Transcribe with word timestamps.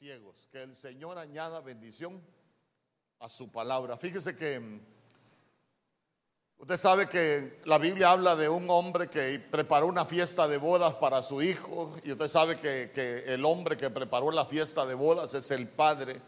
ciegos. 0.00 0.48
Que 0.50 0.62
el 0.62 0.74
Señor 0.74 1.18
añada 1.18 1.60
bendición 1.60 2.22
a 3.18 3.28
su 3.28 3.52
palabra. 3.52 3.98
Fíjese 3.98 4.34
que 4.34 4.58
mm, 4.58 4.80
usted 6.56 6.76
sabe 6.78 7.06
que 7.06 7.60
la 7.66 7.76
Biblia 7.76 8.12
habla 8.12 8.34
de 8.34 8.48
un 8.48 8.70
hombre 8.70 9.10
que 9.10 9.38
preparó 9.38 9.88
una 9.88 10.06
fiesta 10.06 10.48
de 10.48 10.56
bodas 10.56 10.94
para 10.94 11.22
su 11.22 11.42
hijo 11.42 11.94
y 12.02 12.12
usted 12.12 12.28
sabe 12.28 12.56
que, 12.56 12.90
que 12.94 13.34
el 13.34 13.44
hombre 13.44 13.76
que 13.76 13.90
preparó 13.90 14.30
la 14.30 14.46
fiesta 14.46 14.86
de 14.86 14.94
bodas 14.94 15.34
es 15.34 15.50
el 15.50 15.68
padre. 15.68 16.18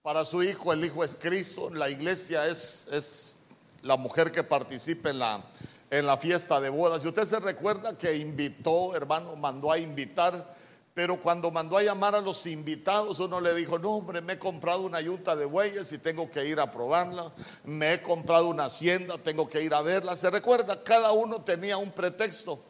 Para 0.00 0.24
su 0.24 0.42
hijo, 0.42 0.72
el 0.72 0.82
hijo 0.82 1.04
es 1.04 1.16
Cristo, 1.16 1.68
la 1.68 1.90
iglesia 1.90 2.46
es, 2.46 2.88
es 2.90 3.36
la 3.82 3.98
mujer 3.98 4.32
que 4.32 4.42
participa 4.42 5.10
en 5.10 5.18
la, 5.18 5.44
en 5.90 6.06
la 6.06 6.16
fiesta 6.16 6.62
de 6.62 6.70
bodas. 6.70 7.04
Y 7.04 7.08
usted 7.08 7.26
se 7.26 7.40
recuerda 7.40 7.98
que 7.98 8.16
invitó, 8.16 8.96
hermano, 8.96 9.36
mandó 9.36 9.70
a 9.70 9.78
invitar 9.78 10.56
pero 10.96 11.20
cuando 11.20 11.50
mandó 11.50 11.76
a 11.76 11.82
llamar 11.82 12.14
a 12.14 12.22
los 12.22 12.46
invitados, 12.46 13.20
uno 13.20 13.38
le 13.38 13.54
dijo, 13.54 13.78
no 13.78 13.90
hombre, 13.90 14.22
me 14.22 14.32
he 14.32 14.38
comprado 14.38 14.80
una 14.80 14.98
yunta 14.98 15.36
de 15.36 15.44
bueyes 15.44 15.92
y 15.92 15.98
tengo 15.98 16.30
que 16.30 16.46
ir 16.46 16.58
a 16.58 16.72
probarla. 16.72 17.30
Me 17.64 17.92
he 17.92 18.00
comprado 18.00 18.48
una 18.48 18.64
hacienda, 18.64 19.18
tengo 19.18 19.46
que 19.46 19.60
ir 19.62 19.74
a 19.74 19.82
verla. 19.82 20.16
Se 20.16 20.30
recuerda, 20.30 20.82
cada 20.82 21.12
uno 21.12 21.42
tenía 21.42 21.76
un 21.76 21.92
pretexto. 21.92 22.64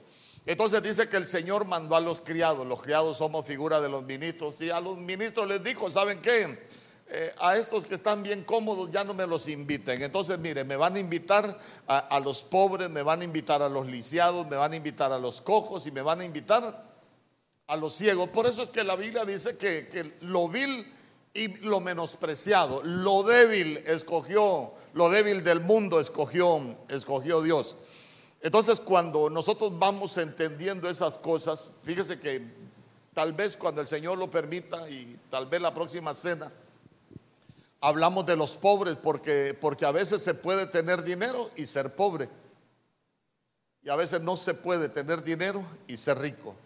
Entonces 0.45 0.83
dice 0.83 1.09
que 1.09 1.19
el 1.19 1.29
Señor 1.29 1.67
mandó 1.67 1.95
a 1.95 2.01
los 2.01 2.21
criados. 2.21 2.67
Los 2.67 2.83
criados 2.83 3.19
somos 3.19 3.47
figura 3.47 3.81
de 3.81 3.89
los 3.89 4.03
ministros. 4.03 4.61
Y 4.61 4.71
a 4.71 4.81
los 4.81 4.99
ministros 4.99 5.47
les 5.47 5.63
dijo, 5.63 5.89
¿saben 5.89 6.21
qué? 6.21 6.67
Eh, 7.09 7.33
a 7.39 7.57
estos 7.57 7.87
que 7.87 7.95
están 7.95 8.25
bien 8.25 8.43
cómodos 8.43 8.91
ya 8.91 9.05
no 9.05 9.15
me 9.15 9.29
los 9.29 9.47
inviten. 9.47 10.03
Entonces, 10.03 10.37
mire, 10.41 10.65
me 10.65 10.75
van 10.75 10.97
a 10.97 10.99
invitar 10.99 11.57
a 11.87 12.19
los 12.19 12.43
pobres, 12.43 12.91
me 12.91 13.05
van 13.05 13.21
a 13.21 13.25
invitar 13.25 13.63
a 13.63 13.69
los 13.69 13.87
lisiados, 13.87 14.49
me 14.49 14.57
van 14.57 14.73
a 14.73 14.77
invitar 14.77 15.13
a 15.13 15.19
los 15.21 15.41
cojos 15.41 15.87
y 15.87 15.93
me 15.93 16.03
van 16.03 16.23
a 16.23 16.25
invitar 16.25 16.86
a 17.67 17.77
los 17.77 17.95
ciegos. 17.95 18.29
Por 18.29 18.47
eso 18.47 18.63
es 18.63 18.71
que 18.71 18.85
la 18.85 18.97
Biblia 18.97 19.25
dice 19.25 19.57
que, 19.57 20.15
lo 20.23 20.49
vil 20.49 20.93
y 21.35 21.49
lo 21.59 21.81
menospreciado, 21.81 22.83
lo 22.83 23.23
débil 23.23 23.79
escogió, 23.79 24.73
lo 24.95 25.11
débil 25.11 25.45
del 25.45 25.61
mundo 25.61 26.01
escogió, 26.01 26.61
escogió 26.89 27.43
Dios. 27.43 27.77
Entonces 28.41 28.81
cuando 28.81 29.29
nosotros 29.29 29.79
vamos 29.79 30.17
entendiendo 30.19 30.89
esas 30.89 31.19
cosas, 31.19 31.73
fíjese 31.83 32.19
que 32.21 32.43
tal 33.13 33.33
vez 33.33 33.57
cuando 33.57 33.81
el 33.81 33.89
Señor 33.89 34.19
lo 34.19 34.31
permita 34.31 34.89
y 34.89 35.19
tal 35.31 35.47
vez 35.47 35.61
la 35.61 35.75
próxima 35.75 36.15
cena, 36.15 36.51
hablamos 37.81 38.25
de 38.25 38.37
los 38.37 38.57
pobres 38.57 38.97
porque, 38.97 39.57
porque 39.61 39.85
a 39.85 39.93
veces 39.93 40.23
se 40.23 40.35
puede 40.35 40.67
tener 40.67 41.03
dinero 41.03 41.51
y 41.57 41.67
ser 41.67 41.95
pobre. 41.95 42.29
Y 43.83 43.91
a 43.91 43.97
veces 43.97 44.21
no 44.21 44.37
se 44.37 44.55
puede 44.55 44.89
tener 44.89 45.23
dinero 45.23 45.65
y 45.87 45.97
ser 45.97 46.19
rico. 46.19 46.57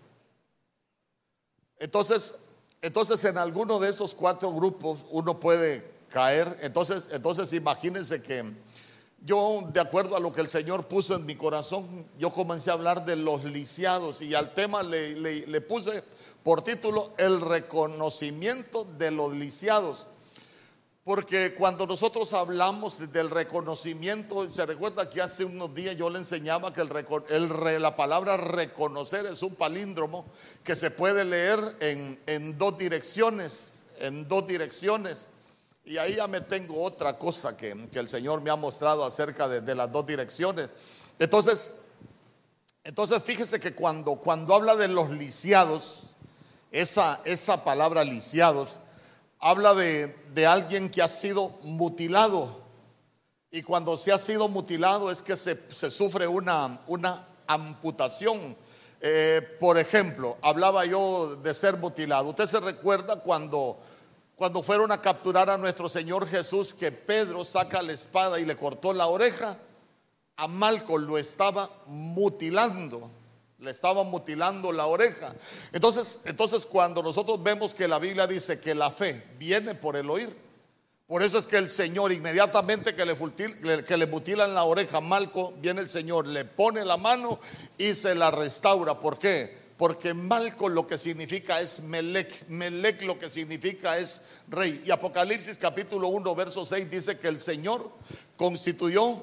Entonces, 1.81 2.37
entonces 2.83 3.25
en 3.25 3.39
alguno 3.39 3.81
de 3.81 3.91
esos 3.91 4.15
cuatro 4.15 4.53
grupos 4.53 5.01
uno 5.11 5.41
puede 5.41 5.85
caer. 6.11 6.57
Entonces, 6.63 7.09
entonces 7.13 7.53
imagínense 7.53 8.23
que 8.23 8.45
yo, 9.25 9.69
de 9.73 9.81
acuerdo 9.81 10.17
a 10.17 10.21
lo 10.21 10.33
que 10.33 10.41
el 10.41 10.49
Señor 10.49 10.87
puso 10.87 11.17
en 11.17 11.27
mi 11.27 11.37
corazón, 11.37 12.07
yo 12.19 12.31
comencé 12.31 12.71
a 12.71 12.75
hablar 12.75 13.05
de 13.05 13.17
los 13.17 13.45
lisiados 13.45 14.23
y 14.23 14.35
al 14.35 14.55
tema 14.55 14.83
le, 14.83 15.15
le 15.17 15.61
puse 15.61 16.03
por 16.43 16.63
título 16.63 17.13
el 17.19 17.41
reconocimiento 17.41 18.87
de 18.99 19.11
los 19.11 19.35
lisiados. 19.35 20.07
Porque 21.03 21.55
cuando 21.55 21.87
nosotros 21.87 22.35
hablamos 22.35 23.11
del 23.11 23.31
reconocimiento, 23.31 24.51
se 24.51 24.67
recuerda 24.67 25.09
que 25.09 25.23
hace 25.23 25.47
unos 25.47 25.75
días 25.75 25.97
yo 25.97 26.11
le 26.11 26.19
enseñaba 26.19 26.75
que 26.75 26.85
la 26.85 27.97
palabra 27.97 28.37
reconocer 28.37 29.25
es 29.25 29.43
un 29.43 29.55
palíndromo 29.55 30.27
que 30.63 30.77
se 30.77 30.91
puede 30.91 31.25
leer 31.25 31.59
en, 31.81 32.59
dos 32.59 32.77
direcciones, 32.77 33.85
en 33.99 34.29
dos 34.29 34.47
direcciones. 34.47 35.31
Y 35.87 35.97
ahí 35.97 36.17
ya 36.17 36.29
me 36.29 36.43
tengo 36.43 36.83
otra 36.83 37.17
cosa 37.17 37.57
que, 37.57 37.71
el 37.95 38.09
Señor 38.09 38.43
me 38.43 38.51
ha 38.51 38.57
mostrado 38.57 39.03
acerca 39.03 39.49
de, 39.49 39.75
las 39.75 39.91
dos 39.91 40.07
direcciones. 40.07 40.69
Entonces, 41.19 41.77
entonces 42.85 43.23
fíjese 43.25 43.59
que 43.59 43.73
cuando, 43.73 44.17
cuando 44.17 44.55
habla 44.55 44.77
de 44.77 44.89
los 44.89 45.09
lisiados, 45.09 46.11
esa, 46.71 47.23
esa 47.25 47.65
palabra 47.65 48.05
lisiados, 48.05 48.81
habla 49.41 49.75
de, 49.75 50.47
alguien 50.47 50.91
que 50.91 51.03
ha 51.03 51.09
sido 51.09 51.49
mutilado. 51.63 52.61
Y 53.51 53.63
cuando 53.63 53.97
se 53.97 54.13
ha 54.13 54.19
sido 54.19 54.49
mutilado 54.49 55.11
es 55.11 55.23
que 55.23 55.37
se, 55.37 55.91
sufre 55.91 56.29
una, 56.29 56.79
una 56.87 57.27
amputación. 57.47 58.57
Eh, 59.01 59.57
por 59.59 59.79
ejemplo, 59.79 60.37
hablaba 60.43 60.85
yo 60.85 61.37
de 61.37 61.55
ser 61.55 61.79
mutilado. 61.79 62.29
Usted 62.29 62.47
se 62.47 62.61
recuerda 62.61 63.17
cuando, 63.17 63.79
cuando 64.37 64.63
fueron 64.63 64.93
a 64.93 65.01
capturar 65.01 65.49
a 65.51 65.59
nuestro 65.59 65.89
Señor 65.89 66.29
Jesús 66.29 66.75
que 66.75 66.93
Pedro 66.93 67.45
saca 67.45 67.83
la 67.83 67.93
espada 67.93 68.39
y 68.39 68.45
le 68.45 68.57
cortó 68.57 68.93
la 68.93 69.07
oreja. 69.07 69.57
A 70.37 70.47
Malco 70.47 70.97
lo 70.97 71.19
estaba 71.19 71.69
mutilando 71.87 73.11
le 73.61 73.71
estaban 73.71 74.07
mutilando 74.07 74.73
la 74.73 74.87
oreja. 74.87 75.35
Entonces, 75.73 76.21
entonces 76.25 76.65
cuando 76.65 77.03
nosotros 77.03 77.43
vemos 77.43 77.75
que 77.75 77.87
la 77.87 77.99
Biblia 77.99 78.27
dice 78.27 78.59
que 78.59 78.75
la 78.75 78.91
fe 78.91 79.23
viene 79.39 79.75
por 79.75 79.97
el 79.97 80.09
oír, 80.09 80.35
por 81.07 81.23
eso 81.23 81.39
es 81.39 81.47
que 81.47 81.57
el 81.57 81.69
Señor 81.69 82.13
inmediatamente 82.13 82.95
que 82.95 83.05
le, 83.05 83.85
que 83.85 83.97
le 83.97 84.07
mutilan 84.07 84.55
la 84.55 84.65
oreja 84.65 85.01
Malco, 85.01 85.53
viene 85.61 85.81
el 85.81 85.91
Señor, 85.91 86.27
le 86.27 86.45
pone 86.45 86.85
la 86.85 86.97
mano 86.97 87.39
y 87.77 87.95
se 87.95 88.15
la 88.15 88.31
restaura. 88.31 88.99
¿Por 88.99 89.19
qué? 89.19 89.59
Porque 89.77 90.15
Malco 90.15 90.69
lo 90.69 90.87
que 90.87 90.97
significa 90.97 91.61
es 91.61 91.81
Melec, 91.81 92.49
Melec 92.49 93.03
lo 93.03 93.19
que 93.19 93.29
significa 93.29 93.99
es 93.99 94.23
rey. 94.49 94.83
Y 94.87 94.91
Apocalipsis 94.91 95.59
capítulo 95.59 96.09
1, 96.09 96.35
verso 96.35 96.65
6 96.65 96.91
dice 96.91 97.19
que 97.19 97.29
el 97.29 97.41
Señor 97.41 97.91
constituyó, 98.37 99.23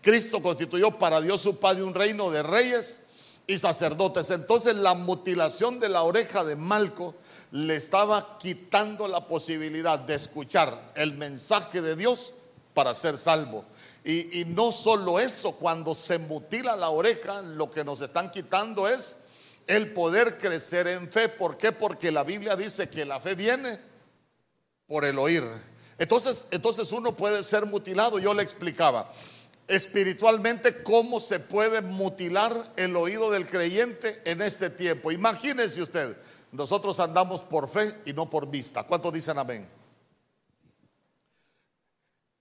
Cristo 0.00 0.40
constituyó 0.40 0.92
para 0.92 1.20
Dios 1.20 1.40
su 1.40 1.58
Padre 1.58 1.82
un 1.82 1.94
reino 1.94 2.30
de 2.30 2.42
reyes 2.42 3.00
y 3.46 3.58
sacerdotes. 3.58 4.30
Entonces 4.30 4.74
la 4.74 4.94
mutilación 4.94 5.80
de 5.80 5.88
la 5.88 6.02
oreja 6.02 6.44
de 6.44 6.56
Malco 6.56 7.14
le 7.50 7.76
estaba 7.76 8.38
quitando 8.38 9.06
la 9.08 9.26
posibilidad 9.26 9.98
de 9.98 10.14
escuchar 10.14 10.92
el 10.94 11.14
mensaje 11.14 11.82
de 11.82 11.96
Dios 11.96 12.34
para 12.72 12.94
ser 12.94 13.16
salvo. 13.16 13.64
Y, 14.04 14.44
no 14.48 14.70
solo 14.70 15.18
eso, 15.18 15.52
cuando 15.52 15.94
se 15.94 16.18
mutila 16.18 16.76
la 16.76 16.90
oreja, 16.90 17.40
lo 17.40 17.70
que 17.70 17.84
nos 17.84 18.00
están 18.02 18.30
quitando 18.30 18.86
es 18.86 19.18
el 19.66 19.94
poder 19.94 20.36
crecer 20.36 20.88
en 20.88 21.10
fe. 21.10 21.30
¿Por 21.30 21.56
qué? 21.56 21.72
Porque 21.72 22.12
la 22.12 22.22
Biblia 22.22 22.54
dice 22.54 22.90
que 22.90 23.06
la 23.06 23.18
fe 23.18 23.34
viene 23.34 23.78
por 24.86 25.06
el 25.06 25.18
oír. 25.18 25.42
Entonces, 25.96 26.44
entonces 26.50 26.92
uno 26.92 27.16
puede 27.16 27.42
ser 27.44 27.64
mutilado. 27.64 28.18
Yo 28.18 28.34
le 28.34 28.42
explicaba 28.42 29.10
espiritualmente 29.68 30.82
cómo 30.82 31.20
se 31.20 31.40
puede 31.40 31.80
mutilar 31.80 32.52
el 32.76 32.96
oído 32.96 33.30
del 33.30 33.48
creyente 33.48 34.20
en 34.24 34.42
este 34.42 34.70
tiempo. 34.70 35.10
Imagínese 35.10 35.82
usted, 35.82 36.16
nosotros 36.52 37.00
andamos 37.00 37.42
por 37.42 37.68
fe 37.68 37.94
y 38.04 38.12
no 38.12 38.28
por 38.28 38.48
vista. 38.48 38.82
¿Cuántos 38.84 39.12
dicen 39.12 39.38
amén? 39.38 39.68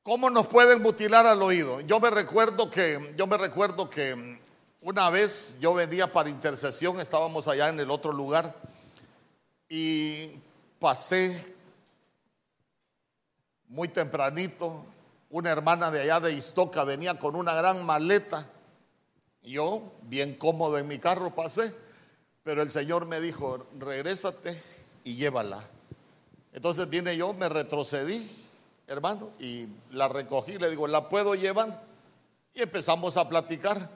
¿Cómo 0.03 0.29
nos 0.29 0.47
pueden 0.47 0.81
mutilar 0.81 1.25
al 1.25 1.41
oído? 1.41 1.79
Yo 1.81 1.99
me 1.99 2.09
recuerdo 2.09 2.69
que 2.69 3.13
yo 3.17 3.25
me 3.25 3.37
recuerdo 3.37 3.89
que 3.89 4.37
una 4.81 5.09
vez 5.09 5.55
yo 5.61 5.73
venía 5.73 6.11
para 6.11 6.29
intercesión, 6.29 6.99
estábamos 6.99 7.47
allá 7.47 7.69
en 7.69 7.79
el 7.79 7.89
otro 7.89 8.11
lugar 8.11 8.53
y 9.69 10.31
pasé 10.77 11.55
muy 13.69 13.87
tempranito 13.87 14.85
una 15.33 15.49
hermana 15.49 15.89
de 15.89 15.99
allá 15.99 16.19
de 16.19 16.31
Istoca 16.31 16.83
venía 16.83 17.17
con 17.17 17.35
una 17.35 17.55
gran 17.55 17.83
maleta. 17.83 18.47
Yo, 19.41 19.95
bien 20.03 20.37
cómodo 20.37 20.77
en 20.77 20.87
mi 20.87 20.99
carro, 20.99 21.33
pasé, 21.33 21.73
pero 22.43 22.61
el 22.61 22.69
Señor 22.69 23.07
me 23.07 23.19
dijo, 23.19 23.65
regrésate 23.79 24.55
y 25.03 25.15
llévala. 25.15 25.59
Entonces 26.53 26.87
viene 26.87 27.17
yo, 27.17 27.33
me 27.33 27.49
retrocedí, 27.49 28.29
hermano, 28.85 29.31
y 29.39 29.67
la 29.89 30.07
recogí, 30.07 30.59
le 30.59 30.69
digo, 30.69 30.85
¿la 30.85 31.09
puedo 31.09 31.33
llevar? 31.33 31.81
Y 32.53 32.61
empezamos 32.61 33.17
a 33.17 33.27
platicar. 33.27 33.89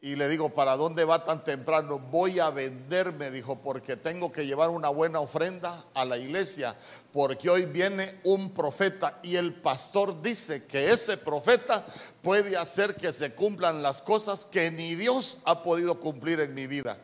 Y 0.00 0.14
le 0.14 0.28
digo, 0.28 0.50
¿para 0.50 0.76
dónde 0.76 1.04
va 1.04 1.24
tan 1.24 1.42
temprano? 1.42 1.98
Voy 1.98 2.38
a 2.38 2.50
venderme, 2.50 3.30
dijo, 3.30 3.56
porque 3.62 3.96
tengo 3.96 4.30
que 4.30 4.46
llevar 4.46 4.68
una 4.68 4.90
buena 4.90 5.20
ofrenda 5.20 5.84
a 5.94 6.04
la 6.04 6.18
iglesia, 6.18 6.76
porque 7.12 7.48
hoy 7.48 7.64
viene 7.64 8.20
un 8.24 8.52
profeta 8.52 9.18
y 9.22 9.36
el 9.36 9.54
pastor 9.54 10.20
dice 10.20 10.64
que 10.66 10.92
ese 10.92 11.16
profeta 11.16 11.84
puede 12.22 12.56
hacer 12.56 12.94
que 12.94 13.12
se 13.12 13.34
cumplan 13.34 13.82
las 13.82 14.02
cosas 14.02 14.44
que 14.44 14.70
ni 14.70 14.94
Dios 14.94 15.38
ha 15.44 15.62
podido 15.62 15.98
cumplir 15.98 16.40
en 16.40 16.54
mi 16.54 16.66
vida. 16.66 16.98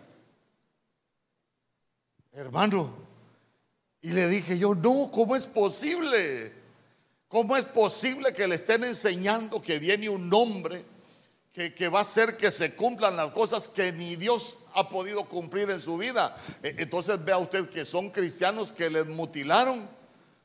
Hermano, 2.33 2.95
y 4.03 4.11
le 4.11 4.29
dije 4.29 4.59
yo, 4.59 4.75
no, 4.75 5.11
¿cómo 5.11 5.35
es 5.35 5.47
posible? 5.47 6.53
¿Cómo 7.29 7.57
es 7.57 7.65
posible 7.65 8.33
que 8.35 8.47
le 8.47 8.57
estén 8.57 8.85
enseñando 8.85 9.63
que 9.63 9.79
viene 9.79 10.11
un 10.11 10.33
hombre? 10.35 10.92
Que, 11.53 11.89
va 11.91 11.99
a 11.99 12.03
hacer 12.03 12.39
que 12.39 12.51
se 12.51 12.75
cumplan 12.75 13.15
las 13.15 13.31
cosas 13.31 13.69
que 13.69 13.93
ni 13.93 14.17
Dios 14.17 14.61
ha 14.75 14.89
podido 14.89 15.25
cumplir 15.25 15.69
en 15.71 15.83
su 15.83 15.99
vida. 15.99 16.35
E, 16.63 16.77
entonces 16.79 17.23
vea 17.23 17.37
usted 17.37 17.69
que 17.69 17.85
son 17.85 18.11
cristianos 18.11 18.73
que 18.73 18.89
les 18.89 19.07
mutilaron 19.07 19.89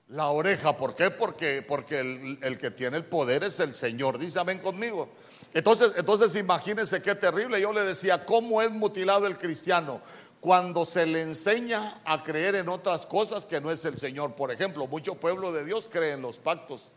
la 0.10 0.28
oreja. 0.28 0.76
¿Por 0.76 0.96
qué? 0.96 1.10
Porque, 1.10 1.62
porque 1.66 2.00
el, 2.42 2.58
que 2.58 2.72
tiene 2.72 2.98
el 2.98 3.06
poder 3.06 3.46
es 3.46 3.60
el 3.62 3.74
Señor. 3.74 4.20
Dice 4.20 4.40
amén 4.40 4.60
conmigo. 4.60 5.08
Entonces, 5.54 5.94
entonces 5.96 6.36
imagínense 6.36 7.02
qué 7.02 7.16
terrible. 7.16 7.62
Yo 7.62 7.72
le 7.72 7.84
decía, 7.84 8.26
¿cómo 8.26 8.62
es 8.62 8.72
mutilado 8.72 9.28
el 9.28 9.38
cristiano? 9.38 10.02
Cuando 10.42 10.84
se 10.84 11.06
le 11.06 11.22
enseña 11.22 12.02
a 12.04 12.22
creer 12.22 12.56
en 12.56 12.68
otras 12.68 13.06
cosas 13.06 13.46
que 13.46 13.62
no 13.62 13.72
es 13.72 13.86
el 13.86 13.98
Señor. 13.98 14.36
Por 14.36 14.52
ejemplo, 14.52 14.88
mucho 14.88 15.16
pueblo 15.16 15.54
de 15.54 15.64
Dios 15.64 15.90
cree 15.90 16.12
en 16.12 16.22
los 16.22 16.38
pactos. 16.38 16.90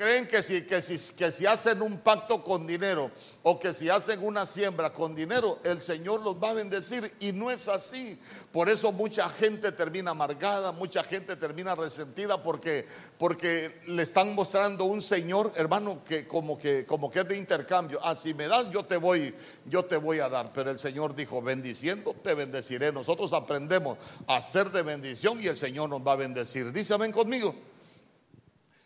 Creen 0.00 0.26
que 0.26 0.42
si, 0.42 0.62
que, 0.62 0.80
si, 0.80 0.96
que 1.14 1.30
si 1.30 1.44
hacen 1.44 1.82
un 1.82 1.98
pacto 1.98 2.42
con 2.42 2.66
dinero 2.66 3.10
o 3.42 3.60
que 3.60 3.74
si 3.74 3.90
hacen 3.90 4.24
una 4.24 4.46
siembra 4.46 4.94
con 4.94 5.14
dinero, 5.14 5.58
el 5.62 5.82
Señor 5.82 6.22
los 6.22 6.36
va 6.36 6.48
a 6.48 6.52
bendecir. 6.54 7.12
Y 7.20 7.32
no 7.32 7.50
es 7.50 7.68
así. 7.68 8.18
Por 8.50 8.70
eso 8.70 8.92
mucha 8.92 9.28
gente 9.28 9.72
termina 9.72 10.12
amargada, 10.12 10.72
mucha 10.72 11.04
gente 11.04 11.36
termina 11.36 11.74
resentida 11.74 12.42
porque, 12.42 12.86
porque 13.18 13.82
le 13.88 14.02
están 14.02 14.34
mostrando 14.34 14.86
un 14.86 15.02
Señor, 15.02 15.52
hermano, 15.54 16.02
que 16.02 16.26
como, 16.26 16.56
que 16.56 16.86
como 16.86 17.10
que 17.10 17.18
es 17.18 17.28
de 17.28 17.36
intercambio. 17.36 18.00
Ah, 18.02 18.16
si 18.16 18.32
me 18.32 18.48
das, 18.48 18.70
yo 18.70 18.82
te 18.86 18.96
voy, 18.96 19.34
yo 19.66 19.84
te 19.84 19.98
voy 19.98 20.20
a 20.20 20.30
dar. 20.30 20.50
Pero 20.54 20.70
el 20.70 20.78
Señor 20.78 21.14
dijo, 21.14 21.42
bendiciendo, 21.42 22.16
te 22.24 22.32
bendeciré. 22.32 22.90
Nosotros 22.90 23.34
aprendemos 23.34 23.98
a 24.26 24.40
ser 24.40 24.70
de 24.70 24.80
bendición 24.80 25.38
y 25.42 25.48
el 25.48 25.58
Señor 25.58 25.90
nos 25.90 26.00
va 26.00 26.12
a 26.12 26.16
bendecir. 26.16 26.72
Dice 26.72 26.94
amén 26.94 27.12
conmigo. 27.12 27.54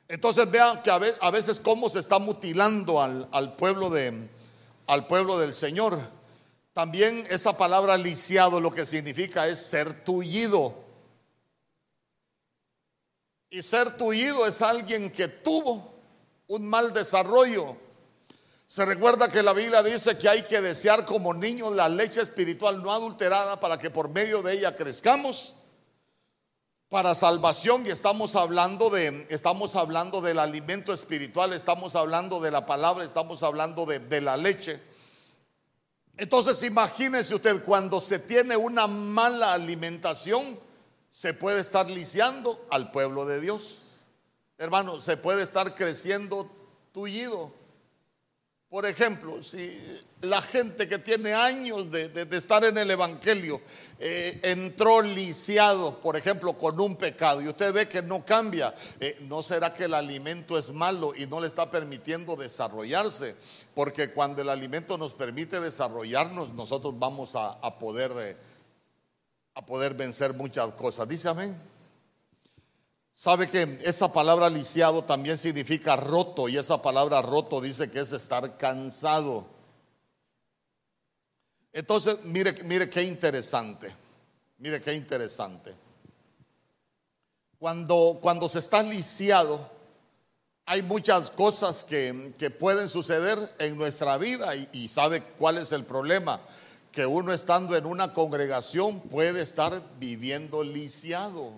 Entonces 0.08 0.50
vean 0.50 0.82
que 0.82 0.90
a 0.90 1.30
veces 1.30 1.58
cómo 1.60 1.88
se 1.88 2.00
está 2.00 2.18
mutilando 2.18 3.00
al, 3.00 3.56
pueblo, 3.56 3.88
de, 3.90 4.28
al 4.86 5.06
pueblo 5.06 5.38
del 5.38 5.54
Señor. 5.54 5.98
También 6.72 7.26
esa 7.30 7.56
palabra 7.56 7.96
lisiado 7.96 8.60
lo 8.60 8.70
que 8.70 8.84
significa 8.84 9.46
es 9.46 9.64
ser 9.64 10.04
tullido. 10.04 10.74
Y 13.48 13.62
ser 13.62 13.96
tullido 13.96 14.46
es 14.46 14.60
alguien 14.60 15.10
que 15.10 15.28
tuvo 15.28 15.94
un 16.48 16.68
mal 16.68 16.92
desarrollo. 16.92 17.76
Se 18.66 18.84
recuerda 18.84 19.28
que 19.28 19.42
la 19.42 19.52
Biblia 19.52 19.82
dice 19.82 20.18
que 20.18 20.28
hay 20.28 20.42
que 20.42 20.60
desear 20.60 21.06
como 21.06 21.32
niños 21.32 21.72
la 21.72 21.88
leche 21.88 22.20
espiritual 22.20 22.82
no 22.82 22.92
adulterada 22.92 23.60
para 23.60 23.78
que 23.78 23.90
por 23.90 24.08
medio 24.08 24.42
de 24.42 24.54
ella 24.54 24.74
crezcamos 24.74 25.54
para 26.88 27.14
salvación 27.14 27.84
y 27.86 27.90
estamos 27.90 28.36
hablando 28.36 28.90
de 28.90 29.26
estamos 29.30 29.74
hablando 29.74 30.20
del 30.20 30.38
alimento 30.38 30.92
espiritual, 30.92 31.52
estamos 31.52 31.96
hablando 31.96 32.40
de 32.40 32.50
la 32.50 32.66
palabra, 32.66 33.04
estamos 33.04 33.42
hablando 33.42 33.86
de, 33.86 33.98
de 33.98 34.20
la 34.20 34.36
leche. 34.36 34.80
Entonces 36.16 36.62
imagínese 36.62 37.34
usted 37.34 37.64
cuando 37.64 38.00
se 38.00 38.18
tiene 38.18 38.56
una 38.56 38.86
mala 38.86 39.52
alimentación, 39.52 40.58
se 41.10 41.34
puede 41.34 41.60
estar 41.60 41.88
lisiando 41.90 42.64
al 42.70 42.90
pueblo 42.90 43.26
de 43.26 43.40
Dios. 43.40 43.78
Hermano, 44.58 45.00
se 45.00 45.16
puede 45.16 45.42
estar 45.42 45.74
creciendo 45.74 46.48
tullido. 46.92 47.52
Por 48.74 48.86
ejemplo, 48.86 49.40
si 49.40 49.72
la 50.22 50.42
gente 50.42 50.88
que 50.88 50.98
tiene 50.98 51.32
años 51.32 51.92
de, 51.92 52.26
estar 52.32 52.64
en 52.64 52.76
el 52.76 52.90
Evangelio 52.90 53.60
eh, 54.00 54.40
entró 54.42 55.00
lisiado, 55.00 56.00
por 56.00 56.16
ejemplo, 56.16 56.58
con 56.58 56.80
un 56.80 56.96
pecado 56.96 57.40
y 57.40 57.46
usted 57.46 57.72
ve 57.72 57.88
que 57.88 58.02
no 58.02 58.24
cambia, 58.24 58.74
eh, 58.98 59.18
¿no 59.28 59.44
será 59.44 59.72
que 59.72 59.84
el 59.84 59.94
alimento 59.94 60.58
es 60.58 60.72
malo 60.72 61.14
y 61.14 61.24
no 61.28 61.40
le 61.40 61.46
está 61.46 61.70
permitiendo 61.70 62.34
desarrollarse? 62.34 63.36
Porque 63.76 64.10
cuando 64.10 64.42
el 64.42 64.48
alimento 64.48 64.98
nos 64.98 65.14
permite 65.14 65.60
desarrollarnos, 65.60 66.52
nosotros 66.52 66.98
vamos 66.98 67.36
a, 67.36 67.78
poder, 67.78 68.10
eh, 68.16 68.36
a 69.54 69.64
poder 69.64 69.94
vencer 69.94 70.34
muchas 70.34 70.72
cosas. 70.72 71.06
Dice 71.06 71.28
amén. 71.28 71.73
Sabe 73.14 73.48
que 73.48 73.78
esa 73.82 74.12
palabra 74.12 74.50
lisiado 74.50 75.04
también 75.04 75.38
significa 75.38 75.94
roto 75.94 76.48
y 76.48 76.58
esa 76.58 76.82
palabra 76.82 77.22
roto 77.22 77.60
dice 77.60 77.88
que 77.88 78.00
es 78.00 78.10
estar 78.10 78.58
cansado. 78.58 79.46
Entonces, 81.72 82.18
mire, 82.24 82.52
mire 82.64 82.90
qué 82.90 83.02
interesante, 83.02 83.94
mire 84.58 84.80
qué 84.80 84.94
interesante. 84.94 85.74
Cuando, 87.60 88.18
cuando 88.20 88.48
se 88.48 88.58
está 88.58 88.82
lisiado, 88.82 89.60
hay 90.66 90.82
muchas 90.82 91.30
cosas 91.30 91.84
que, 91.84 92.34
pueden 92.58 92.88
suceder 92.88 93.38
en 93.60 93.78
nuestra 93.78 94.18
vida 94.18 94.56
y, 94.56 94.68
y 94.72 94.88
sabe 94.88 95.22
cuál 95.38 95.58
es 95.58 95.70
el 95.70 95.84
problema, 95.84 96.40
que 96.90 97.06
uno 97.06 97.32
estando 97.32 97.76
en 97.76 97.86
una 97.86 98.12
congregación 98.12 99.00
puede 99.00 99.40
estar 99.40 99.80
viviendo 100.00 100.64
lisiado. 100.64 101.52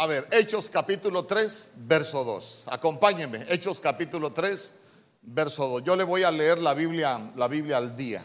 A 0.00 0.06
ver, 0.06 0.28
Hechos 0.30 0.70
capítulo 0.70 1.24
3, 1.24 1.72
verso 1.78 2.22
2. 2.22 2.68
Acompáñenme, 2.68 3.44
Hechos 3.48 3.80
capítulo 3.80 4.32
3, 4.32 4.76
verso 5.22 5.66
2. 5.66 5.82
Yo 5.82 5.96
le 5.96 6.04
voy 6.04 6.22
a 6.22 6.30
leer 6.30 6.58
la 6.58 6.72
Biblia, 6.72 7.32
la 7.34 7.48
Biblia 7.48 7.78
al 7.78 7.96
día. 7.96 8.24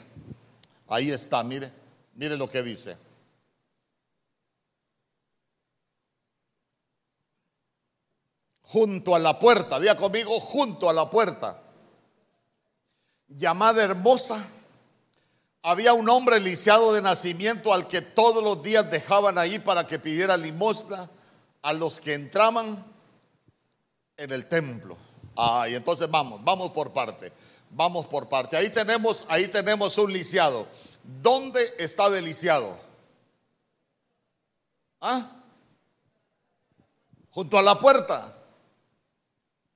Ahí 0.88 1.10
está, 1.10 1.44
mire, 1.44 1.74
mire 2.14 2.38
lo 2.38 2.48
que 2.48 2.62
dice. 2.62 2.96
Junto 8.62 9.16
a 9.16 9.20
la 9.20 9.40
puerta, 9.40 9.80
diga 9.80 9.98
conmigo, 9.98 10.40
junto 10.42 10.92
a 10.92 10.94
la 10.94 11.10
puerta, 11.10 11.60
llamada 13.30 13.84
hermosa, 13.84 14.48
había 15.63 15.94
un 15.94 16.08
hombre 16.08 16.39
lisiado 16.39 16.94
de 16.94 17.01
nacimiento 17.01 17.74
al 17.74 17.88
que 17.88 18.03
todos 18.03 18.44
los 18.44 18.62
días 18.62 18.92
dejaban 18.92 19.39
ahí 19.39 19.58
para 19.58 19.88
que 19.88 19.98
pidiera 19.98 20.38
limosna 20.38 21.10
a 21.63 21.74
los 21.74 22.00
que 22.00 22.13
entraban 22.13 22.86
en 24.17 24.32
el 24.32 24.48
templo. 24.48 24.96
Ah, 25.36 25.65
y 25.67 25.74
entonces 25.74 26.10
vamos, 26.10 26.43
vamos 26.43 26.72
por 26.72 26.93
parte. 26.93 27.32
Vamos 27.72 28.05
por 28.05 28.29
parte. 28.29 28.55
Ahí 28.55 28.70
tenemos, 28.70 29.25
ahí 29.29 29.48
tenemos 29.48 29.98
un 29.98 30.13
lisiado. 30.13 30.67
¿Dónde 31.22 31.74
estaba 31.79 32.17
el 32.17 32.25
lisiado? 32.25 32.77
¿Ah? 35.01 35.41
Junto 37.32 37.58
a 37.58 37.63
la 37.63 37.79
puerta. 37.79 38.38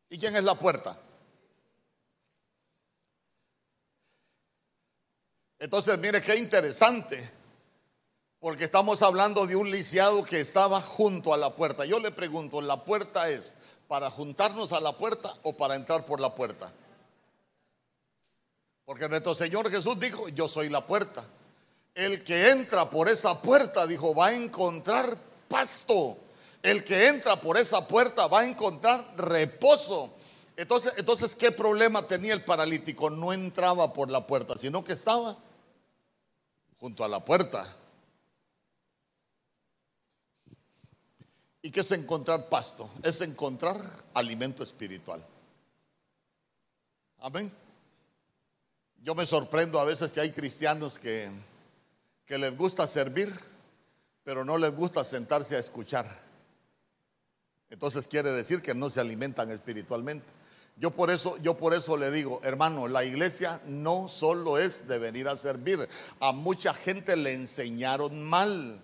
¿Y 0.09 0.19
quién 0.19 0.35
es 0.35 0.43
la 0.43 0.55
puerta? 0.55 0.97
Entonces, 5.59 5.97
mire 5.97 6.21
qué 6.21 6.35
interesante. 6.35 7.36
Porque 8.39 8.65
estamos 8.65 9.01
hablando 9.01 9.47
de 9.47 9.55
un 9.55 9.71
lisiado 9.71 10.23
que 10.23 10.39
estaba 10.39 10.79
junto 10.79 11.33
a 11.33 11.37
la 11.37 11.55
puerta. 11.55 11.85
Yo 11.85 11.99
le 11.99 12.11
pregunto, 12.11 12.61
¿la 12.61 12.85
puerta 12.85 13.29
es 13.29 13.55
para 13.87 14.11
juntarnos 14.11 14.73
a 14.73 14.79
la 14.79 14.91
puerta 14.91 15.33
o 15.43 15.53
para 15.53 15.75
entrar 15.75 16.05
por 16.05 16.21
la 16.21 16.35
puerta? 16.35 16.71
Porque 18.85 19.09
nuestro 19.09 19.33
Señor 19.33 19.69
Jesús 19.71 19.99
dijo, 19.99 20.29
yo 20.29 20.47
soy 20.47 20.69
la 20.69 20.85
puerta. 20.85 21.25
El 21.95 22.23
que 22.23 22.51
entra 22.51 22.89
por 22.89 23.09
esa 23.09 23.41
puerta, 23.41 23.87
dijo, 23.87 24.13
va 24.13 24.27
a 24.27 24.35
encontrar 24.35 25.17
pasto. 25.47 26.17
El 26.61 26.85
que 26.85 27.07
entra 27.07 27.41
por 27.41 27.57
esa 27.57 27.87
puerta 27.87 28.27
va 28.27 28.41
a 28.41 28.45
encontrar 28.45 29.03
reposo. 29.17 30.11
Entonces, 30.55 30.93
entonces, 30.97 31.35
¿qué 31.35 31.51
problema 31.51 32.05
tenía 32.05 32.33
el 32.33 32.43
paralítico? 32.43 33.09
No 33.09 33.33
entraba 33.33 33.93
por 33.93 34.11
la 34.11 34.27
puerta, 34.27 34.55
sino 34.57 34.83
que 34.83 34.93
estaba 34.93 35.35
junto 36.79 37.03
a 37.03 37.07
la 37.07 37.25
puerta. 37.25 37.67
¿Y 41.67 41.69
qué 41.69 41.81
es 41.81 41.91
encontrar 41.91 42.47
pasto? 42.47 42.89
Es 43.03 43.19
encontrar 43.19 43.75
alimento 44.13 44.63
espiritual. 44.63 45.21
Amén. 47.19 47.51
Yo 49.03 49.13
me 49.15 49.25
sorprendo 49.25 49.77
a 49.77 49.83
veces 49.83 50.13
que 50.13 50.21
hay 50.21 50.31
cristianos 50.31 50.97
que, 50.97 51.29
que 52.25 52.37
les 52.37 52.57
gusta 52.57 52.87
servir, 52.87 53.37
pero 54.23 54.45
no 54.45 54.57
les 54.57 54.73
gusta 54.73 55.03
sentarse 55.03 55.57
a 55.57 55.59
escuchar. 55.59 56.09
Entonces 57.69 58.07
quiere 58.07 58.31
decir 58.31 58.61
que 58.61 58.73
no 58.73 58.89
se 58.89 59.01
alimentan 59.01 59.51
espiritualmente. 59.51 60.25
Yo 60.77 60.91
por 60.91 61.11
eso, 61.11 61.35
yo 61.39 61.57
por 61.57 61.73
eso 61.73 61.97
le 61.97 62.11
digo, 62.11 62.39
hermano, 62.45 62.87
la 62.87 63.03
iglesia 63.03 63.59
no 63.67 64.07
solo 64.07 64.57
es 64.57 64.87
de 64.87 64.99
venir 64.99 65.27
a 65.27 65.35
servir. 65.35 65.85
A 66.21 66.31
mucha 66.31 66.73
gente 66.73 67.17
le 67.17 67.33
enseñaron 67.33 68.23
mal. 68.23 68.81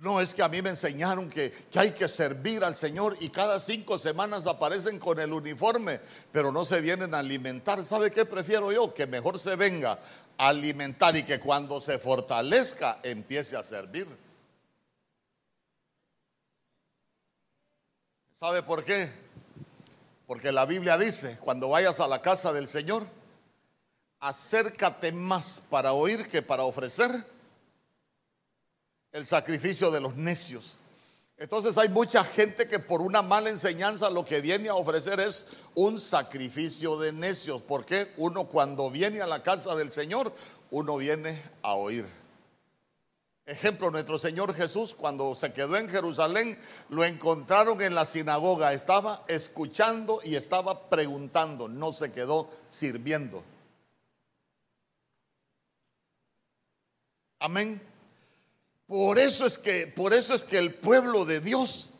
No 0.00 0.18
es 0.18 0.32
que 0.32 0.42
a 0.42 0.48
mí 0.48 0.62
me 0.62 0.70
enseñaron 0.70 1.28
que, 1.28 1.52
hay 1.74 1.90
que 1.90 2.08
servir 2.08 2.64
al 2.64 2.74
Señor 2.74 3.18
y 3.20 3.28
cada 3.28 3.60
cinco 3.60 3.98
semanas 3.98 4.46
aparecen 4.46 4.98
con 4.98 5.18
el 5.18 5.30
uniforme, 5.30 6.00
pero 6.32 6.50
no 6.50 6.64
se 6.64 6.80
vienen 6.80 7.12
a 7.12 7.18
alimentar. 7.18 7.84
¿Sabe 7.84 8.10
qué 8.10 8.24
prefiero 8.24 8.72
yo? 8.72 8.94
Que 8.94 9.06
mejor 9.06 9.38
se 9.38 9.56
venga 9.56 9.98
a 10.38 10.48
alimentar 10.48 11.14
y 11.16 11.22
que 11.22 11.38
cuando 11.38 11.82
se 11.82 11.98
fortalezca 11.98 12.98
empiece 13.02 13.58
a 13.58 13.62
servir. 13.62 14.08
¿Sabe 18.34 18.62
por 18.62 18.82
qué? 18.82 19.10
Porque 20.26 20.50
la 20.50 20.64
Biblia 20.64 20.96
dice, 20.96 21.36
cuando 21.42 21.68
vayas 21.68 22.00
a 22.00 22.08
la 22.08 22.22
casa 22.22 22.54
del 22.54 22.68
Señor, 22.68 23.06
acércate 24.18 25.12
más 25.12 25.60
para 25.68 25.92
oír 25.92 26.26
que 26.26 26.40
para 26.40 26.62
ofrecer 26.62 27.10
el 29.12 29.26
sacrificio 29.26 29.90
de 29.90 30.00
los 30.00 30.16
necios. 30.16 30.76
Entonces 31.36 31.78
hay 31.78 31.88
mucha 31.88 32.22
gente 32.22 32.68
que 32.68 32.78
por 32.78 33.00
una 33.00 33.22
mala 33.22 33.48
enseñanza 33.48 34.10
lo 34.10 34.26
que 34.26 34.42
viene 34.42 34.68
a 34.68 34.74
ofrecer 34.74 35.20
es 35.20 35.46
un 35.74 35.98
sacrificio 35.98 36.98
de 36.98 37.12
necios. 37.12 37.62
Porque 37.62 38.12
uno 38.18 38.44
cuando 38.44 38.90
viene 38.90 39.22
a 39.22 39.26
la 39.26 39.42
casa 39.42 39.74
del 39.74 39.90
Señor, 39.90 40.34
uno 40.70 40.98
viene 40.98 41.42
a 41.62 41.74
oír. 41.74 42.06
Ejemplo, 43.46 43.90
nuestro 43.90 44.18
Señor 44.18 44.54
Jesús 44.54 44.94
cuando 44.94 45.34
se 45.34 45.52
quedó 45.52 45.76
en 45.76 45.88
Jerusalén, 45.88 46.58
lo 46.90 47.04
encontraron 47.04 47.80
en 47.80 47.94
la 47.94 48.04
sinagoga, 48.04 48.74
estaba 48.74 49.24
escuchando 49.26 50.20
y 50.22 50.36
estaba 50.36 50.90
preguntando, 50.90 51.68
no 51.68 51.90
se 51.90 52.12
quedó 52.12 52.50
sirviendo. 52.68 53.42
Amén. 57.40 57.89
Por 58.90 59.20
eso 59.20 59.46
es 59.46 59.56
que 59.56 59.86
por 59.86 60.12
eso 60.12 60.34
es 60.34 60.42
que 60.42 60.58
el 60.58 60.74
pueblo 60.74 61.24
de 61.24 61.38
Dios 61.38 61.90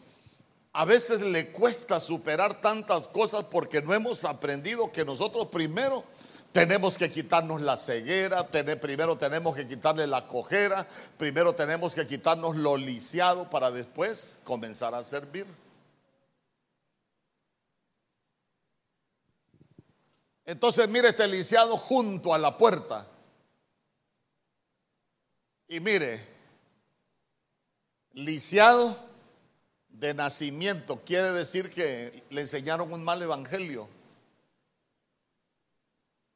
a 0.73 0.85
veces 0.85 1.21
le 1.21 1.53
cuesta 1.53 2.01
superar 2.01 2.61
tantas 2.61 3.07
cosas 3.07 3.45
porque 3.45 3.81
no 3.81 3.95
hemos 3.95 4.25
aprendido 4.25 4.91
que 4.91 5.05
nosotros 5.05 5.47
primero 5.53 6.03
tenemos 6.51 6.99
que 6.99 7.09
quitarnos 7.09 7.61
la 7.61 7.77
ceguera, 7.77 8.49
primero 8.49 9.17
tenemos 9.17 9.55
que 9.55 9.69
quitarle 9.69 10.09
la 10.09 10.27
cojera, 10.27 10.85
primero 11.17 11.55
tenemos 11.55 11.95
que 11.95 12.09
quitarnos 12.09 12.57
lo 12.57 12.77
lisiado 12.77 13.49
para 13.49 13.71
después 13.71 14.41
comenzar 14.43 14.93
a 14.93 15.05
servir. 15.05 15.47
Entonces 20.45 20.89
mire 20.89 21.11
este 21.11 21.29
lisiado 21.29 21.77
junto 21.77 22.35
a 22.35 22.39
la 22.39 22.59
puerta. 22.59 23.07
Y 25.69 25.79
mire, 25.79 26.30
lisiado 28.13 28.97
de 29.89 30.15
nacimiento 30.15 31.03
quiere 31.05 31.31
decir 31.31 31.71
que 31.71 32.25
le 32.31 32.41
enseñaron 32.41 32.93
un 32.93 33.05
mal 33.05 33.23
evangelio. 33.23 33.89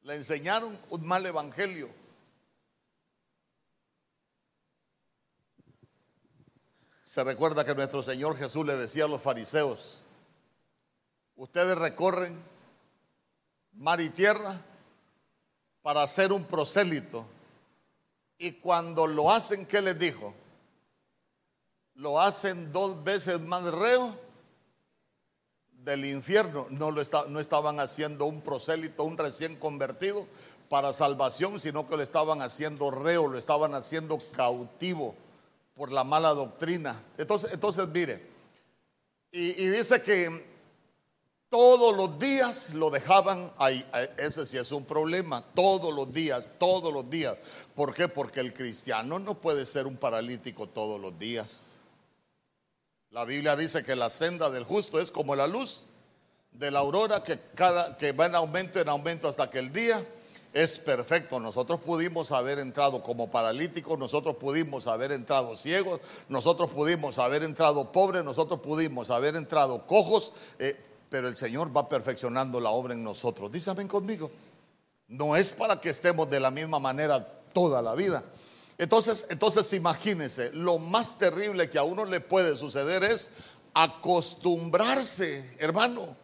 Le 0.03 0.15
enseñaron 0.15 0.79
un 0.89 1.05
mal 1.05 1.25
evangelio. 1.25 1.89
Se 7.03 7.23
recuerda 7.23 7.65
que 7.65 7.73
nuestro 7.73 8.03
Señor 8.03 8.37
Jesús 8.37 8.65
le 8.65 8.75
decía 8.75 9.05
a 9.05 9.07
los 9.07 9.21
fariseos, 9.21 10.01
ustedes 11.35 11.77
recorren 11.77 12.37
mar 13.73 14.01
y 14.01 14.09
tierra 14.09 14.59
para 15.81 16.03
hacer 16.03 16.31
un 16.31 16.45
prosélito. 16.45 17.25
Y 18.37 18.53
cuando 18.53 19.07
lo 19.07 19.31
hacen, 19.31 19.65
¿qué 19.65 19.81
les 19.81 19.97
dijo? 19.97 20.33
Lo 21.95 22.19
hacen 22.19 22.71
dos 22.71 23.03
veces 23.03 23.39
más 23.41 23.63
reo 23.63 24.15
del 25.83 26.05
infierno. 26.05 26.67
No, 26.69 26.91
lo 26.91 27.01
no 27.29 27.39
estaban 27.39 27.79
haciendo 27.79 28.25
un 28.25 28.41
prosélito, 28.41 29.03
un 29.03 29.17
recién 29.17 29.55
convertido 29.57 30.25
para 30.69 30.93
salvación, 30.93 31.59
sino 31.59 31.87
que 31.87 31.95
lo 31.95 32.03
estaban 32.03 32.41
haciendo 32.41 32.91
reo, 32.91 33.27
lo 33.27 33.37
estaban 33.37 33.73
haciendo 33.75 34.19
cautivo 34.33 35.15
por 35.75 35.91
la 35.91 36.03
mala 36.03 36.33
doctrina. 36.33 37.01
Entonces, 37.17 37.53
entonces 37.53 37.87
mire, 37.87 38.35
y, 39.31 39.53
dice 39.67 40.01
que 40.01 40.55
todos 41.49 41.95
los 41.95 42.17
días 42.19 42.73
lo 42.73 42.89
dejaban 42.89 43.51
ahí. 43.57 43.85
Ese 44.17 44.45
sí 44.45 44.57
es 44.57 44.71
un 44.71 44.85
problema. 44.85 45.43
Todos 45.53 45.93
los 45.93 46.11
días, 46.11 46.47
todos 46.57 46.93
los 46.93 47.09
días. 47.09 47.37
¿Por 47.75 47.93
qué? 47.93 48.07
Porque 48.07 48.39
el 48.39 48.53
cristiano 48.53 49.19
no 49.19 49.35
puede 49.35 49.65
ser 49.65 49.87
un 49.87 49.97
paralítico 49.97 50.67
todos 50.67 50.99
los 50.99 51.17
días. 51.19 51.74
La 53.15 53.23
Biblia 53.23 53.55
dice 53.55 53.81
que 53.85 53.95
la 53.95 54.09
senda 54.09 54.49
del 54.49 54.65
justo 54.65 54.99
es 54.99 55.09
como 55.09 55.37
la 55.37 55.47
luz 55.47 55.83
de 56.51 56.69
la 56.69 56.79
aurora 56.79 57.23
que, 57.23 57.39
cada, 57.55 57.95
que 57.95 58.11
va 58.11 58.25
en 58.25 58.35
aumento, 58.35 58.77
en 58.81 58.89
aumento 58.89 59.29
hasta 59.29 59.49
que 59.49 59.59
el 59.59 59.71
día 59.71 60.05
es 60.51 60.77
perfecto. 60.79 61.39
Nosotros 61.39 61.79
pudimos 61.79 62.33
haber 62.33 62.59
entrado 62.59 63.01
como 63.01 63.31
paralíticos, 63.31 63.97
nosotros 63.97 64.35
pudimos 64.35 64.87
haber 64.87 65.13
entrado 65.13 65.55
ciegos, 65.55 66.01
nosotros 66.27 66.69
pudimos 66.71 67.17
haber 67.17 67.43
entrado 67.43 67.89
pobres, 67.93 68.25
nosotros 68.25 68.59
pudimos 68.59 69.09
haber 69.09 69.37
entrado 69.37 69.87
cojos, 69.87 70.33
eh, 70.59 70.77
pero 71.09 71.29
el 71.29 71.37
Señor 71.37 71.73
va 71.73 71.87
perfeccionando 71.87 72.59
la 72.59 72.71
obra 72.71 72.95
en 72.95 73.03
nosotros. 73.05 73.49
Dísame 73.49 73.87
conmigo. 73.87 74.29
No 75.07 75.37
es 75.37 75.53
para 75.53 75.79
que 75.79 75.91
estemos 75.91 76.29
de 76.29 76.41
la 76.41 76.51
misma 76.51 76.79
manera 76.79 77.25
toda 77.53 77.81
la 77.81 77.95
vida. 77.95 78.25
Entonces, 78.77 79.27
entonces 79.29 79.71
imagínense, 79.73 80.51
lo 80.51 80.79
más 80.79 81.17
terrible 81.17 81.69
que 81.69 81.77
a 81.77 81.83
uno 81.83 82.03
le 82.03 82.19
puede 82.19 82.57
suceder 82.57 83.03
es 83.03 83.31
acostumbrarse, 83.73 85.57
hermano. 85.59 86.15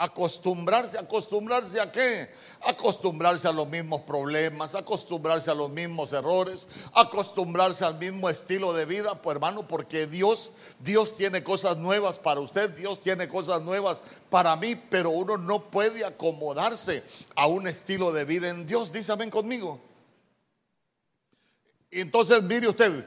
Acostumbrarse, 0.00 0.96
acostumbrarse 0.96 1.80
a 1.80 1.90
qué? 1.90 2.30
Acostumbrarse 2.62 3.48
a 3.48 3.52
los 3.52 3.66
mismos 3.66 4.02
problemas, 4.02 4.76
acostumbrarse 4.76 5.50
a 5.50 5.54
los 5.54 5.70
mismos 5.70 6.12
errores, 6.12 6.68
acostumbrarse 6.92 7.84
al 7.84 7.98
mismo 7.98 8.28
estilo 8.28 8.72
de 8.72 8.84
vida, 8.84 9.20
pues 9.20 9.34
hermano, 9.34 9.66
porque 9.66 10.06
Dios, 10.06 10.52
Dios 10.78 11.16
tiene 11.16 11.42
cosas 11.42 11.78
nuevas 11.78 12.16
para 12.16 12.38
usted, 12.38 12.70
Dios 12.76 13.00
tiene 13.00 13.26
cosas 13.26 13.62
nuevas 13.62 14.00
para 14.30 14.54
mí, 14.54 14.76
pero 14.76 15.10
uno 15.10 15.36
no 15.36 15.64
puede 15.64 16.04
acomodarse 16.04 17.02
a 17.34 17.48
un 17.48 17.66
estilo 17.66 18.12
de 18.12 18.24
vida 18.24 18.50
en 18.50 18.68
Dios. 18.68 18.92
Dísame 18.92 19.28
conmigo. 19.30 19.80
Entonces, 21.90 22.42
mire 22.42 22.68
usted, 22.68 23.04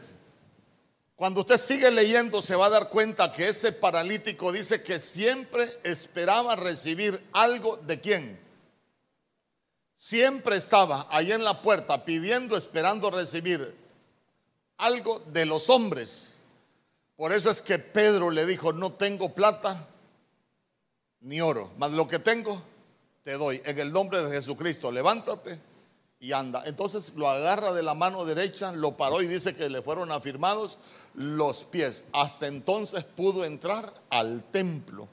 cuando 1.15 1.41
usted 1.41 1.57
sigue 1.57 1.91
leyendo 1.91 2.41
se 2.41 2.55
va 2.55 2.65
a 2.65 2.71
dar 2.71 2.89
cuenta 2.89 3.31
que 3.31 3.47
ese 3.47 3.71
paralítico 3.71 4.51
dice 4.51 4.81
que 4.81 4.99
siempre 4.99 5.69
esperaba 5.83 6.55
recibir 6.55 7.23
algo 7.31 7.77
de 7.77 8.01
quién. 8.01 8.39
Siempre 9.95 10.55
estaba 10.55 11.05
ahí 11.11 11.31
en 11.31 11.43
la 11.43 11.61
puerta 11.61 12.05
pidiendo, 12.05 12.57
esperando 12.57 13.11
recibir 13.11 13.75
algo 14.77 15.19
de 15.27 15.45
los 15.45 15.69
hombres. 15.69 16.39
Por 17.15 17.31
eso 17.31 17.51
es 17.51 17.61
que 17.61 17.77
Pedro 17.77 18.31
le 18.31 18.47
dijo, 18.47 18.73
no 18.73 18.93
tengo 18.93 19.35
plata 19.35 19.87
ni 21.19 21.39
oro, 21.39 21.69
mas 21.77 21.91
lo 21.91 22.07
que 22.07 22.17
tengo 22.17 22.59
te 23.23 23.33
doy. 23.33 23.61
En 23.63 23.77
el 23.77 23.91
nombre 23.91 24.23
de 24.23 24.31
Jesucristo, 24.31 24.91
levántate 24.91 25.59
y 26.21 26.33
anda. 26.33 26.61
Entonces 26.65 27.13
lo 27.15 27.27
agarra 27.27 27.73
de 27.73 27.81
la 27.81 27.95
mano 27.95 28.23
derecha, 28.23 28.71
lo 28.71 28.95
paró 28.95 29.21
y 29.21 29.27
dice 29.27 29.55
que 29.55 29.69
le 29.69 29.81
fueron 29.81 30.11
afirmados 30.11 30.77
los 31.15 31.63
pies. 31.63 32.03
Hasta 32.13 32.47
entonces 32.47 33.03
pudo 33.03 33.43
entrar 33.43 33.91
al 34.11 34.43
templo, 34.43 35.09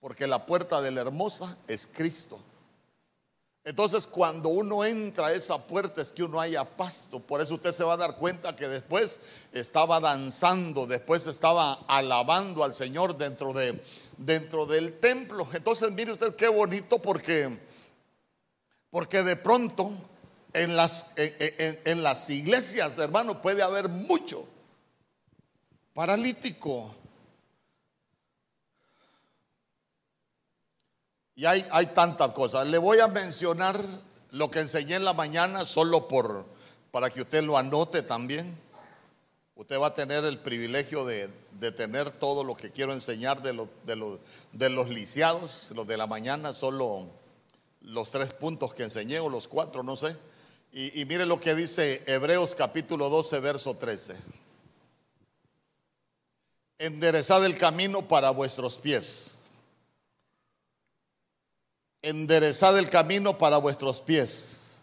porque 0.00 0.26
la 0.26 0.46
puerta 0.46 0.80
de 0.80 0.92
la 0.92 1.00
hermosa 1.02 1.58
es 1.66 1.88
Cristo. 1.88 2.38
Entonces 3.64 4.06
cuando 4.06 4.48
uno 4.48 4.84
entra 4.84 5.28
a 5.28 5.32
esa 5.32 5.58
puerta 5.58 6.00
es 6.00 6.10
que 6.10 6.22
uno 6.22 6.40
haya 6.40 6.64
pasto. 6.64 7.18
Por 7.18 7.40
eso 7.40 7.54
usted 7.54 7.72
se 7.72 7.84
va 7.84 7.94
a 7.94 7.96
dar 7.96 8.16
cuenta 8.16 8.54
que 8.54 8.68
después 8.68 9.18
estaba 9.52 9.98
danzando, 9.98 10.86
después 10.86 11.26
estaba 11.26 11.74
alabando 11.88 12.62
al 12.62 12.74
Señor 12.74 13.18
dentro, 13.18 13.52
de, 13.52 13.80
dentro 14.16 14.64
del 14.66 14.98
templo. 15.00 15.46
Entonces 15.52 15.90
mire 15.90 16.12
usted 16.12 16.34
qué 16.36 16.48
bonito 16.48 17.00
porque 17.00 17.56
porque 18.92 19.22
de 19.22 19.36
pronto 19.36 19.90
en 20.52 20.76
las, 20.76 21.14
en, 21.16 22.02
las 22.02 22.28
iglesias, 22.28 22.98
hermano, 22.98 23.40
puede 23.40 23.62
haber 23.62 23.88
mucho 23.88 24.46
paralítico. 25.94 26.94
Y 31.34 31.46
hay, 31.46 31.66
hay 31.72 31.86
tantas 31.86 32.34
cosas. 32.34 32.66
Le 32.66 32.76
voy 32.76 33.00
a 33.00 33.08
mencionar 33.08 33.82
lo 34.30 34.50
que 34.50 34.60
enseñé 34.60 34.96
en 34.96 35.06
la 35.06 35.14
mañana 35.14 35.64
solo 35.64 36.06
por, 36.06 36.44
para 36.90 37.08
que 37.08 37.22
usted 37.22 37.42
lo 37.42 37.56
anote 37.56 38.02
también. 38.02 38.54
Usted 39.56 39.80
va 39.80 39.86
a 39.86 39.94
tener 39.94 40.26
el 40.26 40.38
privilegio 40.38 41.06
de, 41.06 41.30
tener 41.78 42.10
todo 42.10 42.44
lo 42.44 42.58
que 42.58 42.70
quiero 42.70 42.92
enseñar 42.92 43.40
de, 43.40 43.54
de, 43.84 44.18
de 44.52 44.68
los 44.68 44.90
lisiados. 44.90 45.72
Los 45.74 45.86
de 45.86 45.96
la 45.96 46.06
mañana 46.06 46.52
solo 46.52 47.21
los 47.84 48.10
tres 48.10 48.32
puntos 48.32 48.74
que 48.74 48.84
enseñé 48.84 49.18
o 49.18 49.28
los 49.28 49.48
cuatro, 49.48 49.82
no 49.82 49.96
sé. 49.96 50.16
Y, 50.74 51.04
mire 51.04 51.26
lo 51.26 51.38
que 51.38 51.54
dice 51.54 52.02
Hebreos 52.06 52.54
capítulo 52.54 53.10
12, 53.10 53.40
verso 53.40 53.76
13. 53.76 54.16
Enderezad 56.78 57.44
el 57.44 57.58
camino 57.58 58.08
para 58.08 58.30
vuestros 58.30 58.78
pies. 58.78 59.42
Enderezad 62.00 62.78
el 62.78 62.88
camino 62.88 63.36
para 63.36 63.58
vuestros 63.58 64.00
pies, 64.00 64.78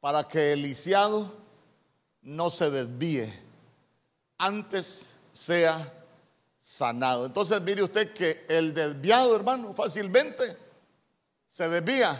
para 0.00 0.26
que 0.26 0.52
el 0.52 0.62
lisiado 0.62 1.30
no 2.22 2.48
se 2.48 2.70
desvíe, 2.70 3.30
antes 4.38 5.16
sea 5.32 5.92
sanado. 6.60 7.26
Entonces 7.26 7.60
mire 7.60 7.82
usted 7.82 8.12
que 8.14 8.46
el 8.48 8.72
desviado, 8.72 9.34
hermano, 9.34 9.74
fácilmente 9.74 10.67
se 11.58 11.68
desvía. 11.68 12.16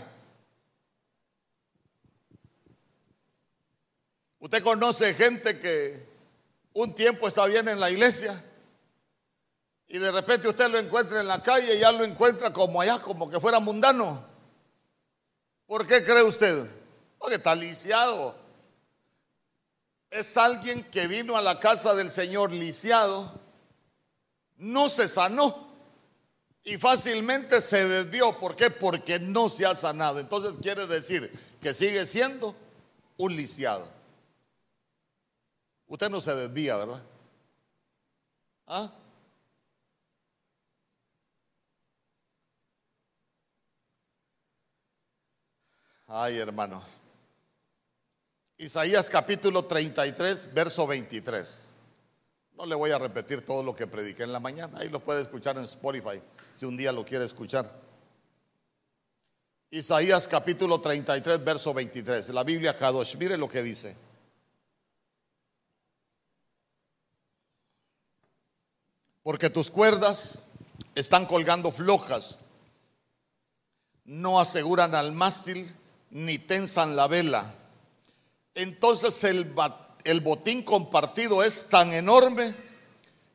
Usted 4.41 4.65
conoce 4.65 5.15
gente 5.15 5.61
que 5.61 6.09
un 6.73 6.93
tiempo 6.93 7.29
está 7.29 7.47
bien 7.47 7.69
en 7.69 7.79
la 7.79 7.89
iglesia 7.89 8.43
y 9.87 9.99
de 9.99 10.11
repente 10.11 10.49
usted 10.49 10.69
lo 10.69 10.79
encuentra 10.79 11.21
en 11.21 11.29
la 11.29 11.41
calle 11.41 11.77
y 11.77 11.79
ya 11.79 11.93
lo 11.93 12.03
encuentra 12.03 12.53
como 12.53 12.81
allá, 12.81 12.99
como 12.99 13.31
que 13.31 13.39
fuera 13.39 13.61
mundano. 13.61 14.27
¿Por 15.69 15.87
qué 15.87 16.03
cree 16.03 16.25
usted? 16.25 16.69
Porque 17.17 17.37
está 17.37 17.55
lisiado. 17.55 18.35
Es 20.11 20.37
alguien 20.37 20.83
que 20.91 21.07
vino 21.07 21.37
a 21.37 21.43
la 21.43 21.61
casa 21.61 21.95
del 21.95 22.11
Señor 22.11 22.51
lisiado, 22.51 23.41
no 24.57 24.89
se 24.89 25.07
sanó 25.07 25.68
y 26.65 26.77
fácilmente 26.77 27.61
se 27.61 27.87
desvió. 27.87 28.37
¿Por 28.39 28.55
qué? 28.57 28.71
Porque 28.71 29.19
no 29.19 29.49
se 29.49 29.67
ha 29.67 29.75
sanado. 29.75 30.19
Entonces 30.19 30.53
quiere 30.61 30.87
decir 30.87 31.33
que 31.61 31.73
sigue 31.75 32.05
siendo 32.07 32.55
un 33.17 33.35
lisiado. 33.35 33.89
Usted 35.87 36.11
no 36.11 36.21
se 36.21 36.35
desvía, 36.35 36.77
¿verdad? 36.77 37.03
¿Ah? 38.67 38.93
Ay, 46.07 46.39
hermano. 46.39 46.83
Isaías 48.57 49.09
capítulo 49.09 49.65
33, 49.65 50.53
verso 50.53 50.87
23. 50.87 51.78
No 52.59 52.67
le 52.67 52.75
voy 52.75 52.91
a 52.91 52.99
repetir 52.99 53.47
todo 53.47 53.63
lo 53.63 53.77
que 53.77 53.87
prediqué 53.87 54.25
en 54.25 54.33
la 54.33 54.41
mañana. 54.41 54.79
Ahí 54.81 54.89
lo 54.89 54.99
puede 54.99 55.23
escuchar 55.23 55.57
en 55.59 55.65
Spotify 55.65 56.21
si 56.57 56.67
un 56.67 56.77
día 56.77 56.91
lo 56.91 57.05
quiere 57.05 57.25
escuchar. 57.25 57.71
Isaías 59.71 60.27
capítulo 60.27 60.81
33, 60.81 61.45
verso 61.45 61.73
23. 61.73 62.31
La 62.31 62.43
Biblia 62.43 62.77
Kadosh. 62.77 63.15
Mire 63.15 63.37
lo 63.39 63.49
que 63.49 63.63
dice. 63.63 63.97
Porque 69.23 69.51
tus 69.51 69.71
cuerdas 69.71 70.43
están 70.97 71.27
colgando 71.27 71.71
flojas. 71.71 72.41
No 74.05 74.41
aseguran 74.41 74.97
al 74.97 75.13
mástil 75.13 75.73
ni 76.11 76.41
tensan 76.41 76.97
la 76.97 77.07
vela. 77.07 77.55
Entonces 78.57 79.23
el, 79.23 79.55
el 80.09 80.23
botín 80.23 80.63
compartido 80.63 81.43
es 81.43 81.69
tan 81.69 81.93
enorme 81.93 82.55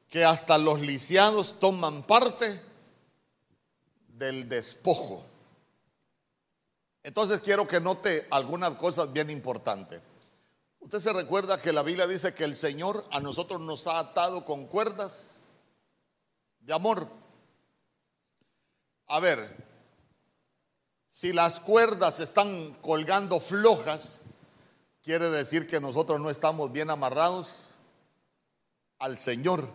que 0.10 0.26
hasta 0.26 0.58
los 0.58 0.82
lisiados 0.82 1.60
toman 1.60 2.02
parte 2.02 2.60
del 4.08 4.50
despojo. 4.50 5.24
Entonces 7.04 7.42
quiero 7.42 7.68
que 7.68 7.80
note 7.80 8.26
algunas 8.32 8.74
cosas 8.74 9.14
bien 9.14 9.30
importantes. 9.30 10.02
Usted 10.80 11.00
se 11.00 11.14
recuerda 11.14 11.62
que 11.62 11.72
la 11.72 11.84
Biblia 11.84 12.08
dice 12.08 12.34
que 12.34 12.44
el 12.44 12.58
Señor 12.58 13.06
a 13.12 13.20
nosotros 13.20 13.62
nos 13.62 13.86
ha 13.86 14.00
atado 14.00 14.44
con 14.44 14.66
cuerdas 14.66 15.42
de 16.60 16.74
amor. 16.74 17.08
A 19.10 19.20
ver, 19.20 19.64
si 21.08 21.34
las 21.34 21.60
cuerdas 21.60 22.20
están 22.20 22.74
colgando 22.82 23.40
flojas, 23.40 24.23
quiere 25.04 25.30
decir 25.30 25.68
que 25.68 25.80
nosotros 25.80 26.20
no 26.20 26.30
estamos 26.30 26.72
bien 26.72 26.90
amarrados 26.90 27.76
al 29.00 29.20
Señor. 29.20 29.68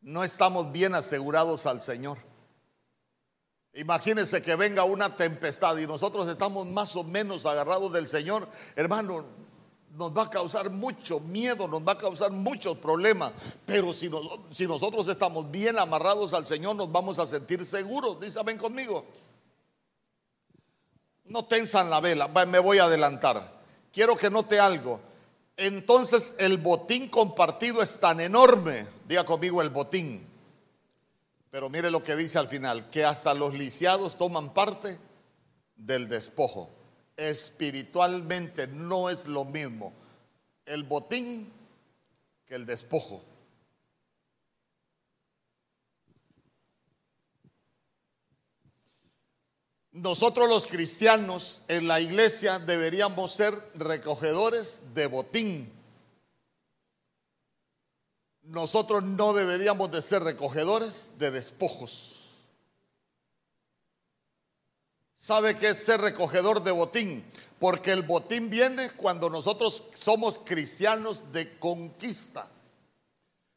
No 0.00 0.24
estamos 0.24 0.72
bien 0.72 0.94
asegurados 0.94 1.66
al 1.66 1.82
Señor. 1.82 2.18
Imagínense 3.74 4.42
que 4.42 4.56
venga 4.56 4.84
una 4.84 5.16
tempestad 5.16 5.76
y 5.76 5.86
nosotros 5.86 6.26
estamos 6.28 6.66
más 6.66 6.96
o 6.96 7.04
menos 7.04 7.44
agarrados 7.46 7.92
del 7.92 8.08
Señor. 8.08 8.48
Hermano, 8.76 9.24
nos 9.90 10.16
va 10.16 10.22
a 10.22 10.30
causar 10.30 10.70
mucho 10.70 11.20
miedo, 11.20 11.66
nos 11.66 11.82
va 11.82 11.92
a 11.92 11.98
causar 11.98 12.30
muchos 12.30 12.78
problemas. 12.78 13.32
Pero 13.66 13.92
si, 13.92 14.08
nosotros 14.08 15.08
estamos 15.08 15.50
bien 15.50 15.78
amarrados 15.78 16.32
al 16.32 16.46
Señor, 16.46 16.76
nos 16.76 16.90
vamos 16.90 17.18
a 17.18 17.26
sentir 17.26 17.64
seguros. 17.66 18.20
Dice, 18.20 18.40
ven 18.44 18.56
conmigo. 18.56 19.04
No 21.28 21.44
tensan 21.44 21.90
la 21.90 22.00
vela, 22.00 22.28
me 22.28 22.58
voy 22.58 22.78
a 22.78 22.84
adelantar. 22.84 23.58
Quiero 23.92 24.16
que 24.16 24.30
note 24.30 24.58
algo. 24.60 25.00
Entonces 25.56 26.34
el 26.38 26.58
botín 26.58 27.08
compartido 27.08 27.82
es 27.82 28.00
tan 28.00 28.20
enorme. 28.20 28.86
Diga 29.06 29.24
conmigo 29.24 29.60
el 29.62 29.70
botín. 29.70 30.26
Pero 31.50 31.68
mire 31.68 31.90
lo 31.90 32.02
que 32.02 32.14
dice 32.14 32.38
al 32.38 32.48
final, 32.48 32.90
que 32.90 33.04
hasta 33.04 33.34
los 33.34 33.54
lisiados 33.54 34.16
toman 34.16 34.52
parte 34.52 34.98
del 35.76 36.08
despojo 36.08 36.70
espiritualmente 37.18 38.68
no 38.68 39.10
es 39.10 39.26
lo 39.26 39.44
mismo 39.44 39.92
el 40.64 40.84
botín 40.84 41.52
que 42.46 42.54
el 42.54 42.64
despojo. 42.64 43.22
Nosotros 49.98 50.48
los 50.48 50.68
cristianos 50.68 51.62
en 51.66 51.88
la 51.88 52.00
iglesia 52.00 52.60
deberíamos 52.60 53.32
ser 53.32 53.52
recogedores 53.74 54.78
de 54.94 55.08
botín. 55.08 55.72
Nosotros 58.42 59.02
no 59.02 59.32
deberíamos 59.32 59.90
de 59.90 60.00
ser 60.00 60.22
recogedores 60.22 61.18
de 61.18 61.32
despojos. 61.32 62.30
¿Sabe 65.16 65.58
qué 65.58 65.70
es 65.70 65.82
ser 65.82 66.00
recogedor 66.00 66.62
de 66.62 66.70
botín? 66.70 67.24
Porque 67.58 67.90
el 67.90 68.02
botín 68.02 68.50
viene 68.50 68.90
cuando 68.92 69.28
nosotros 69.28 69.82
somos 69.98 70.38
cristianos 70.38 71.32
de 71.32 71.58
conquista. 71.58 72.48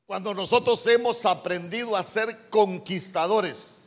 Cuando 0.08 0.34
nosotros 0.34 0.88
hemos 0.88 1.24
aprendido 1.24 1.96
a 1.96 2.02
ser 2.02 2.50
conquistadores. 2.50 3.81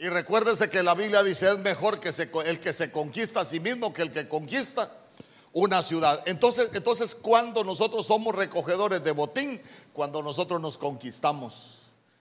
Y 0.00 0.08
recuérdese 0.08 0.70
que 0.70 0.84
la 0.84 0.94
Biblia 0.94 1.24
dice 1.24 1.50
es 1.50 1.58
mejor 1.58 1.98
que 1.98 2.10
el 2.44 2.60
que 2.60 2.72
se 2.72 2.92
conquista 2.92 3.40
a 3.40 3.44
sí 3.44 3.58
mismo 3.58 3.92
que 3.92 4.02
el 4.02 4.12
que 4.12 4.28
conquista 4.28 4.92
una 5.52 5.82
ciudad. 5.82 6.22
Entonces, 6.26 6.70
entonces 6.74 7.16
cuando 7.16 7.64
nosotros 7.64 8.06
somos 8.06 8.36
recogedores 8.36 9.02
de 9.02 9.10
botín, 9.10 9.60
cuando 9.92 10.22
nosotros 10.22 10.60
nos 10.60 10.78
conquistamos 10.78 11.78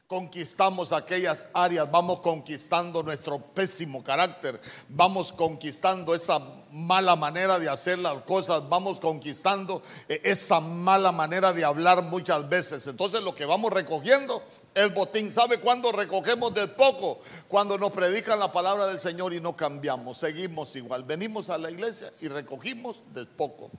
conquistamos 0.08 0.94
aquellas 0.94 1.50
áreas, 1.54 1.92
vamos 1.92 2.22
conquistando 2.22 3.04
nuestro 3.04 3.40
pésimo 3.40 4.02
carácter, 4.02 4.60
vamos 4.88 5.34
conquistando 5.34 6.16
esa 6.16 6.40
mala 6.72 7.18
manera 7.18 7.60
de 7.60 7.70
hacer 7.70 8.00
las 8.00 8.22
cosas, 8.22 8.68
vamos 8.70 9.02
conquistando 9.02 9.84
eh, 10.08 10.22
esa 10.24 10.62
mala 10.62 11.12
manera 11.12 11.52
de 11.52 11.66
hablar 11.66 12.04
muchas 12.04 12.48
veces. 12.48 12.88
Entonces 12.88 13.22
lo 13.22 13.36
que 13.36 13.46
vamos 13.46 13.74
recogiendo 13.74 14.42
es 14.78 14.94
botín. 14.94 15.32
¿Sabe 15.32 15.60
cuándo 15.60 15.92
recogemos 15.92 16.54
de 16.54 16.68
poco? 16.68 17.20
Cuando 17.48 17.78
nos 17.78 17.92
predican 17.92 18.40
la 18.40 18.52
palabra 18.52 18.88
del 18.88 19.02
Señor 19.02 19.34
y 19.34 19.42
no 19.42 19.56
cambiamos, 19.56 20.20
seguimos 20.20 20.76
igual. 20.76 21.04
Venimos 21.04 21.50
a 21.50 21.58
la 21.58 21.72
iglesia 21.72 22.13
y 22.22 22.28
recogimos 22.28 23.02
de 23.13 23.26
poco. 23.26 23.72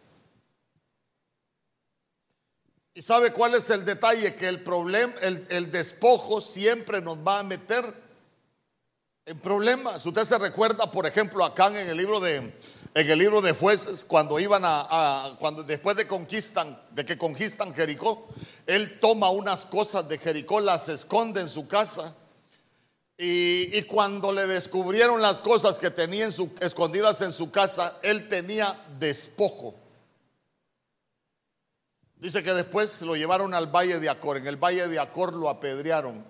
¿Y 2.94 3.02
sabe 3.02 3.32
cuál 3.32 3.54
es 3.54 3.70
el 3.70 3.84
detalle? 3.84 4.34
Que 4.34 4.48
el 4.48 4.64
problema, 4.64 5.14
el, 5.20 5.70
despojo 5.70 6.40
siempre 6.40 7.00
nos 7.00 7.18
va 7.18 7.38
a 7.38 7.44
meter 7.44 7.84
en 9.24 9.38
problemas. 9.38 10.04
Usted 10.04 10.24
se 10.24 10.36
recuerda, 10.36 10.90
por 10.90 11.06
ejemplo, 11.06 11.44
acá 11.44 11.68
en 11.68 11.76
el 11.76 11.96
libro 11.96 12.18
de, 12.18 12.52
en 12.94 13.10
el 13.10 13.18
libro 13.18 13.40
de 13.40 13.52
jueces, 13.52 14.04
cuando 14.04 14.40
iban 14.40 14.62
a, 14.64 15.36
cuando 15.38 15.62
después 15.62 15.96
de 15.96 16.06
conquistan, 16.06 16.78
de 16.90 17.04
que 17.04 17.18
conquistan 17.18 17.74
Jericó, 17.74 18.26
él 18.66 18.98
toma 18.98 19.30
unas 19.30 19.64
cosas 19.64 20.08
de 20.08 20.18
Jericó, 20.18 20.60
las 20.60 20.88
esconde 20.88 21.40
en 21.40 21.48
su 21.48 21.68
casa. 21.68 22.14
Y, 23.16 23.76
y 23.76 23.82
cuando 23.82 24.32
le 24.32 24.46
descubrieron 24.46 25.20
las 25.20 25.40
cosas 25.40 25.78
que 25.78 25.90
tenía 25.90 26.28
escondidas 26.60 27.20
en 27.20 27.32
su 27.32 27.50
casa, 27.50 27.98
él 28.02 28.28
tenía 28.28 28.74
despojo. 28.98 29.74
Dice 32.20 32.42
que 32.42 32.52
después 32.52 33.00
lo 33.02 33.14
llevaron 33.14 33.54
al 33.54 33.68
valle 33.68 34.00
de 34.00 34.08
Acor. 34.08 34.38
En 34.38 34.46
el 34.46 34.56
valle 34.56 34.88
de 34.88 34.98
Acor 34.98 35.32
lo 35.32 35.48
apedrearon. 35.48 36.24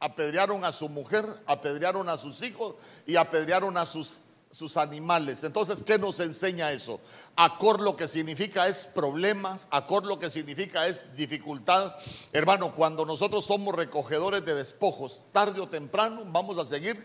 Apedrearon 0.00 0.64
a 0.64 0.72
su 0.72 0.88
mujer, 0.88 1.24
apedrearon 1.46 2.08
a 2.08 2.16
sus 2.16 2.42
hijos 2.42 2.74
y 3.06 3.16
apedrearon 3.16 3.76
a 3.76 3.86
sus, 3.86 4.22
sus 4.50 4.76
animales. 4.76 5.44
Entonces, 5.44 5.78
¿qué 5.84 5.98
nos 5.98 6.18
enseña 6.18 6.72
eso? 6.72 7.00
Acor 7.36 7.80
lo 7.80 7.96
que 7.96 8.08
significa 8.08 8.66
es 8.66 8.86
problemas, 8.86 9.68
Acor 9.70 10.04
lo 10.06 10.18
que 10.18 10.30
significa 10.30 10.86
es 10.86 11.14
dificultad. 11.16 11.94
Hermano, 12.32 12.74
cuando 12.74 13.06
nosotros 13.06 13.44
somos 13.44 13.74
recogedores 13.74 14.44
de 14.44 14.54
despojos, 14.54 15.24
tarde 15.32 15.60
o 15.60 15.68
temprano 15.68 16.22
vamos 16.26 16.58
a 16.58 16.64
seguir 16.64 16.96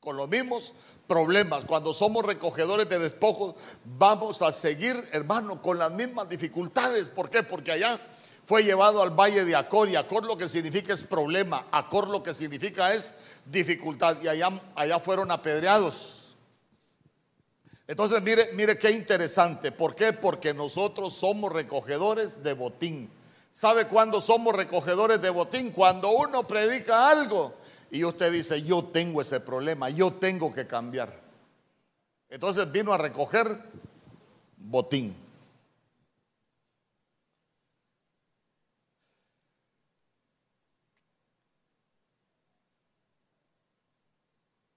con 0.00 0.16
los 0.16 0.28
mismos 0.28 0.72
problemas. 1.06 1.64
Cuando 1.64 1.92
somos 1.92 2.24
recogedores 2.24 2.88
de 2.88 2.98
despojos, 2.98 3.54
vamos 3.84 4.40
a 4.40 4.50
seguir, 4.50 4.96
hermano, 5.12 5.60
con 5.60 5.78
las 5.78 5.92
mismas 5.92 6.28
dificultades. 6.28 7.08
¿Por 7.08 7.28
qué? 7.28 7.42
Porque 7.42 7.72
allá 7.72 8.00
fue 8.44 8.64
llevado 8.64 9.02
al 9.02 9.10
valle 9.10 9.44
de 9.44 9.54
Acor 9.54 9.90
y 9.90 9.96
Acor 9.96 10.24
lo 10.24 10.38
que 10.38 10.48
significa 10.48 10.94
es 10.94 11.04
problema, 11.04 11.66
Acor 11.70 12.08
lo 12.08 12.22
que 12.22 12.34
significa 12.34 12.94
es 12.94 13.14
dificultad 13.44 14.16
y 14.22 14.28
allá, 14.28 14.48
allá 14.74 14.98
fueron 14.98 15.30
apedreados. 15.30 16.21
Entonces 17.92 18.22
mire, 18.22 18.54
mire 18.54 18.78
qué 18.78 18.90
interesante, 18.90 19.70
¿por 19.70 19.94
qué? 19.94 20.14
Porque 20.14 20.54
nosotros 20.54 21.12
somos 21.12 21.52
recogedores 21.52 22.42
de 22.42 22.54
botín. 22.54 23.10
¿Sabe 23.50 23.86
cuándo 23.86 24.22
somos 24.22 24.56
recogedores 24.56 25.20
de 25.20 25.28
botín? 25.28 25.72
Cuando 25.72 26.10
uno 26.10 26.48
predica 26.48 27.10
algo 27.10 27.54
y 27.90 28.02
usted 28.02 28.32
dice, 28.32 28.62
yo 28.62 28.82
tengo 28.84 29.20
ese 29.20 29.40
problema, 29.40 29.90
yo 29.90 30.10
tengo 30.10 30.54
que 30.54 30.66
cambiar. 30.66 31.20
Entonces 32.30 32.72
vino 32.72 32.94
a 32.94 32.96
recoger 32.96 33.46
botín. 34.56 35.14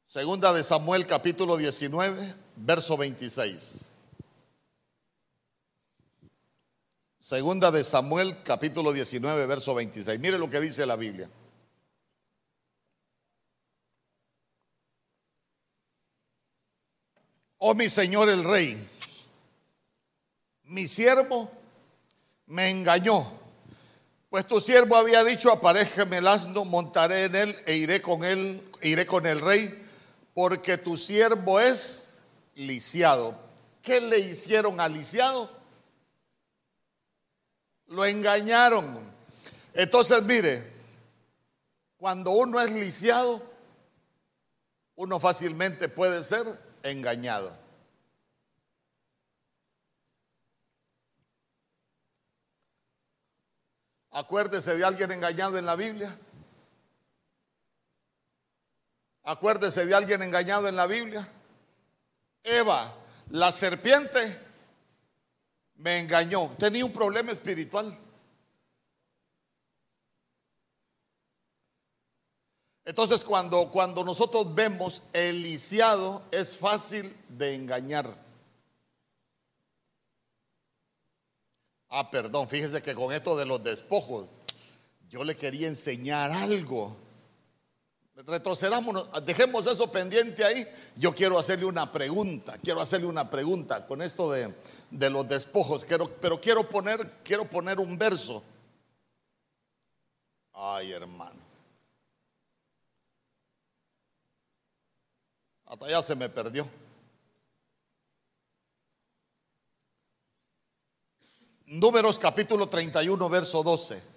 Segunda 0.06 0.52
de 0.52 0.64
Samuel 0.64 1.08
capítulo 1.08 1.56
19, 1.56 2.44
verso 2.56 2.98
26. 2.98 3.90
Segunda 7.20 7.72
de 7.72 7.84
Samuel 7.84 8.44
capítulo 8.44 8.94
19, 8.94 9.46
verso 9.48 9.74
26. 9.74 10.20
Mire 10.20 10.38
lo 10.38 10.50
que 10.50 10.60
dice 10.60 10.86
la 10.86 10.96
Biblia. 10.96 11.30
Oh 17.58 17.74
mi 17.74 17.90
señor 17.90 18.30
el 18.30 18.44
rey, 18.44 18.88
mi 20.66 20.88
siervo 20.88 21.50
me 22.46 22.70
engañó, 22.70 23.26
pues 24.30 24.48
tu 24.48 24.60
siervo 24.60 24.96
había 24.96 25.24
dicho, 25.24 25.52
aparéjeme 25.52 26.18
el 26.18 26.28
asno, 26.28 26.64
montaré 26.64 27.24
en 27.24 27.36
él 27.36 27.56
e 27.66 27.76
iré 27.78 28.04
con 28.04 28.24
él, 28.24 28.62
iré 28.84 29.08
con 29.08 29.26
el 29.26 29.42
rey 29.42 29.84
porque 30.36 30.78
tu 30.78 30.96
siervo 30.96 31.60
es 31.60 32.15
lisiado. 32.56 33.38
¿Qué 33.82 34.02
le 34.02 34.20
hicieron 34.20 34.80
al 34.80 34.94
lisiado? 34.94 35.50
Lo 37.88 38.04
engañaron. 38.06 39.00
Entonces, 39.74 40.24
mire, 40.24 40.72
cuando 41.98 42.32
uno 42.32 42.60
es 42.60 42.72
lisiado, 42.72 43.42
uno 44.96 45.20
fácilmente 45.20 45.88
puede 45.90 46.24
ser 46.24 46.46
engañado. 46.84 47.56
Acuérdese 54.12 54.78
de 54.78 54.86
alguien 54.86 55.12
engañado 55.12 55.58
en 55.58 55.66
la 55.66 55.76
Biblia. 55.76 56.18
Acuérdese 59.24 59.86
de 59.86 59.94
alguien 59.94 60.22
engañado 60.22 60.70
en 60.70 60.78
la 60.78 60.88
Biblia. 60.88 61.28
Eva, 62.46 62.94
la 63.32 63.52
serpiente, 63.52 64.40
me 65.76 66.00
engañó. 66.00 66.56
Tenía 66.58 66.86
un 66.86 66.94
problema 66.94 67.32
espiritual. 67.32 67.98
Entonces 72.86 73.24
cuando, 73.24 73.72
cuando 73.72 74.04
nosotros 74.04 74.54
vemos 74.54 75.02
el 75.12 75.42
lisiado 75.42 76.22
es 76.32 76.56
fácil 76.56 77.16
de 77.30 77.56
engañar. 77.56 78.08
Ah, 81.90 82.12
perdón, 82.12 82.48
fíjese 82.48 82.84
que 82.84 82.94
con 82.94 83.12
esto 83.12 83.36
de 83.36 83.46
los 83.46 83.64
despojos, 83.64 84.28
yo 85.10 85.24
le 85.24 85.36
quería 85.36 85.68
enseñar 85.68 86.32
algo. 86.32 86.96
Retrocedamos, 88.16 89.10
dejemos 89.26 89.68
eso 89.68 89.92
pendiente 89.92 90.46
ahí. 90.46 90.66
Yo 90.96 91.14
quiero 91.14 91.38
hacerle 91.38 91.66
una 91.66 91.92
pregunta, 91.92 92.58
quiero 92.64 92.80
hacerle 92.80 93.08
una 93.08 93.30
pregunta 93.30 93.86
con 93.86 94.02
esto 94.02 94.32
de, 94.32 94.56
de 94.90 95.10
los 95.10 95.28
despojos, 95.28 95.86
pero 96.22 96.40
quiero 96.40 96.70
poner, 96.70 97.22
quiero 97.24 97.44
poner 97.46 97.78
un 97.78 97.98
verso. 97.98 98.42
Ay, 100.54 100.94
hermano. 100.94 101.42
Hasta 105.66 105.86
allá 105.86 106.02
se 106.02 106.16
me 106.16 106.30
perdió. 106.30 106.66
Números 111.66 112.18
capítulo 112.18 112.70
31, 112.70 113.28
verso 113.28 113.62
12. 113.62 114.15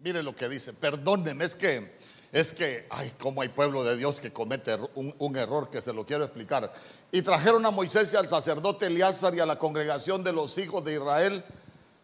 Mire 0.00 0.22
lo 0.22 0.34
que 0.34 0.48
dice, 0.48 0.72
perdónenme, 0.72 1.44
es 1.44 1.56
que, 1.56 1.94
es 2.32 2.52
que, 2.52 2.86
ay, 2.90 3.12
cómo 3.18 3.42
hay 3.42 3.48
pueblo 3.48 3.84
de 3.84 3.96
Dios 3.96 4.18
que 4.18 4.32
comete 4.32 4.74
un, 4.94 5.14
un, 5.18 5.36
error 5.36 5.68
que 5.68 5.82
se 5.82 5.92
lo 5.92 6.06
quiero 6.06 6.24
explicar. 6.24 6.72
Y 7.12 7.22
trajeron 7.22 7.66
a 7.66 7.70
Moisés 7.70 8.12
y 8.14 8.16
al 8.16 8.28
sacerdote 8.28 8.86
Eleazar 8.86 9.34
y 9.34 9.40
a 9.40 9.46
la 9.46 9.58
congregación 9.58 10.24
de 10.24 10.32
los 10.32 10.56
hijos 10.56 10.84
de 10.84 10.94
Israel 10.94 11.44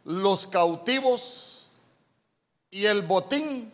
los 0.07 0.47
cautivos 0.47 1.73
y 2.71 2.87
el 2.87 3.03
botín 3.03 3.73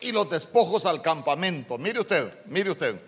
y 0.00 0.12
los 0.12 0.28
despojos 0.28 0.84
al 0.84 1.00
campamento. 1.00 1.78
Mire 1.78 2.00
usted, 2.00 2.44
mire 2.46 2.70
usted. 2.70 3.00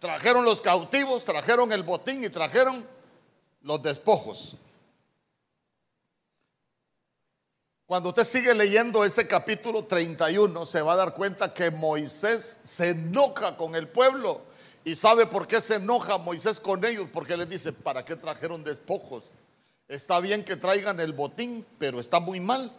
Trajeron 0.00 0.44
los 0.44 0.60
cautivos, 0.60 1.24
trajeron 1.24 1.70
el 1.72 1.84
botín 1.84 2.24
y 2.24 2.28
trajeron 2.28 2.84
los 3.62 3.82
despojos. 3.82 4.56
Cuando 7.92 8.08
usted 8.08 8.24
sigue 8.24 8.54
leyendo 8.54 9.04
ese 9.04 9.26
capítulo 9.26 9.84
31, 9.84 10.64
se 10.64 10.80
va 10.80 10.94
a 10.94 10.96
dar 10.96 11.12
cuenta 11.12 11.52
que 11.52 11.70
Moisés 11.70 12.60
se 12.62 12.88
enoja 12.88 13.54
con 13.58 13.74
el 13.74 13.86
pueblo. 13.86 14.40
¿Y 14.82 14.94
sabe 14.94 15.26
por 15.26 15.46
qué 15.46 15.60
se 15.60 15.74
enoja 15.74 16.16
Moisés 16.16 16.58
con 16.58 16.82
ellos? 16.86 17.06
Porque 17.12 17.36
les 17.36 17.50
dice, 17.50 17.70
¿para 17.70 18.02
qué 18.02 18.16
trajeron 18.16 18.64
despojos? 18.64 19.24
Está 19.88 20.20
bien 20.20 20.42
que 20.42 20.56
traigan 20.56 21.00
el 21.00 21.12
botín, 21.12 21.66
pero 21.76 22.00
está 22.00 22.18
muy 22.18 22.40
mal 22.40 22.72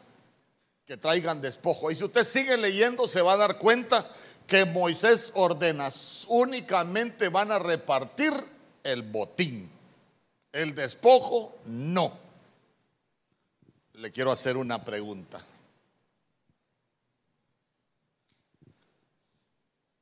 que 0.87 0.97
traigan 0.97 1.43
despojo. 1.43 1.91
Y 1.91 1.95
si 1.95 2.05
usted 2.05 2.23
sigue 2.23 2.57
leyendo, 2.57 3.07
se 3.07 3.21
va 3.21 3.33
a 3.33 3.37
dar 3.37 3.59
cuenta 3.59 4.09
que 4.47 4.65
Moisés 4.65 5.29
ordena, 5.35 5.89
únicamente 6.27 7.29
van 7.29 7.51
a 7.51 7.59
repartir 7.59 8.33
el 8.81 9.03
botín. 9.03 9.71
El 10.51 10.73
despojo, 10.73 11.55
no 11.65 12.22
le 13.93 14.11
quiero 14.11 14.31
hacer 14.31 14.57
una 14.57 14.83
pregunta. 14.83 15.41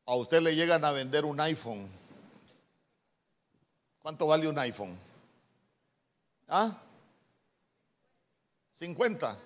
A 0.06 0.16
usted 0.16 0.42
le 0.42 0.56
llegan 0.56 0.84
a 0.84 0.92
vender 0.92 1.26
un 1.26 1.40
iPhone. 1.40 1.90
¿Cuánto 4.00 4.28
vale 4.28 4.48
un 4.48 4.58
iPhone? 4.60 4.98
¿Ah? 6.48 6.76
50. 8.74 9.38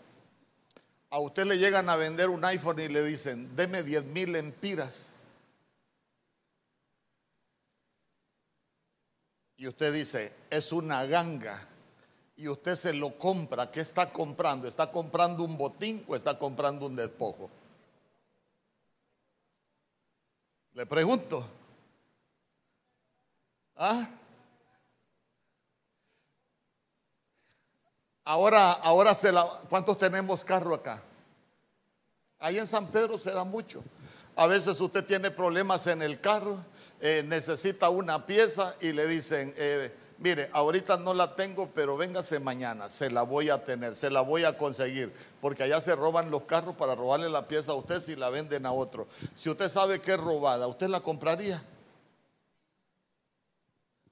A 1.09 1.19
usted 1.19 1.45
le 1.45 1.57
llegan 1.57 1.89
a 1.89 1.95
vender 1.95 2.29
un 2.29 2.43
iPhone 2.45 2.79
y 2.79 2.87
le 2.87 3.03
dicen, 3.03 3.55
deme 3.55 3.83
10 3.83 4.05
mil 4.05 4.35
empiras. 4.35 5.13
Y 9.57 9.67
usted 9.67 9.93
dice, 9.93 10.33
es 10.49 10.71
una 10.71 11.05
ganga 11.05 11.74
y 12.37 12.47
usted 12.47 12.75
se 12.75 12.93
lo 12.93 13.17
compra, 13.17 13.71
¿qué 13.71 13.79
está 13.79 14.11
comprando? 14.11 14.67
¿Está 14.67 14.91
comprando 14.91 15.43
un 15.43 15.57
botín 15.57 16.03
o 16.07 16.15
está 16.15 16.37
comprando 16.37 16.85
un 16.85 16.95
despojo? 16.95 17.49
Le 20.73 20.85
pregunto. 20.85 21.47
¿Ah? 23.77 24.09
Ahora, 28.25 28.71
ahora 28.73 29.13
se 29.13 29.31
la, 29.31 29.45
¿cuántos 29.69 29.97
tenemos 29.97 30.43
carro 30.43 30.75
acá? 30.75 31.01
Ahí 32.39 32.57
en 32.57 32.67
San 32.67 32.87
Pedro 32.87 33.17
se 33.17 33.31
da 33.31 33.45
mucho. 33.45 33.83
A 34.35 34.47
veces 34.47 34.81
usted 34.81 35.05
tiene 35.05 35.31
problemas 35.31 35.87
en 35.87 36.01
el 36.01 36.19
carro, 36.19 36.57
eh, 36.99 37.23
necesita 37.25 37.89
una 37.89 38.25
pieza 38.25 38.75
y 38.81 38.91
le 38.91 39.07
dicen, 39.07 39.53
eh, 39.55 39.95
mire, 40.17 40.49
ahorita 40.53 40.97
no 40.97 41.13
la 41.13 41.35
tengo, 41.35 41.69
pero 41.73 41.97
véngase 41.97 42.39
mañana, 42.39 42.89
se 42.89 43.09
la 43.09 43.23
voy 43.23 43.49
a 43.49 43.63
tener, 43.63 43.95
se 43.95 44.09
la 44.09 44.21
voy 44.21 44.43
a 44.43 44.57
conseguir, 44.57 45.13
porque 45.41 45.63
allá 45.63 45.81
se 45.81 45.95
roban 45.95 46.31
los 46.31 46.43
carros 46.43 46.75
para 46.75 46.95
robarle 46.95 47.29
la 47.29 47.47
pieza 47.47 47.71
a 47.71 47.75
usted 47.75 48.01
si 48.01 48.15
la 48.15 48.29
venden 48.29 48.65
a 48.65 48.71
otro. 48.71 49.07
Si 49.35 49.49
usted 49.49 49.69
sabe 49.69 49.99
que 49.99 50.13
es 50.13 50.19
robada, 50.19 50.67
¿usted 50.67 50.87
la 50.87 50.99
compraría? 50.99 51.61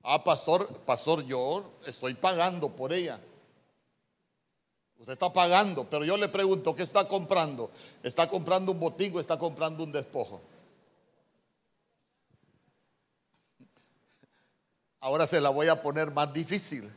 Ah, 0.03 0.23
pastor, 0.23 0.67
pastor, 0.85 1.23
yo 1.23 1.63
estoy 1.85 2.13
pagando 2.13 2.69
por 2.69 2.91
ella. 2.91 3.19
Usted 4.99 5.13
está 5.13 5.31
pagando, 5.31 5.85
pero 5.89 6.05
yo 6.05 6.15
le 6.17 6.27
pregunto, 6.29 6.75
¿qué 6.75 6.83
está 6.83 7.07
comprando? 7.07 7.71
¿Está 8.03 8.27
comprando 8.27 8.71
un 8.71 8.79
botín 8.79 9.15
o 9.15 9.19
está 9.19 9.37
comprando 9.37 9.83
un 9.83 9.91
despojo? 9.91 10.41
Ahora 15.03 15.27
se 15.27 15.41
la 15.41 15.49
voy 15.49 15.67
a 15.67 15.81
poner 15.81 16.11
más 16.11 16.31
difícil. 16.31 16.89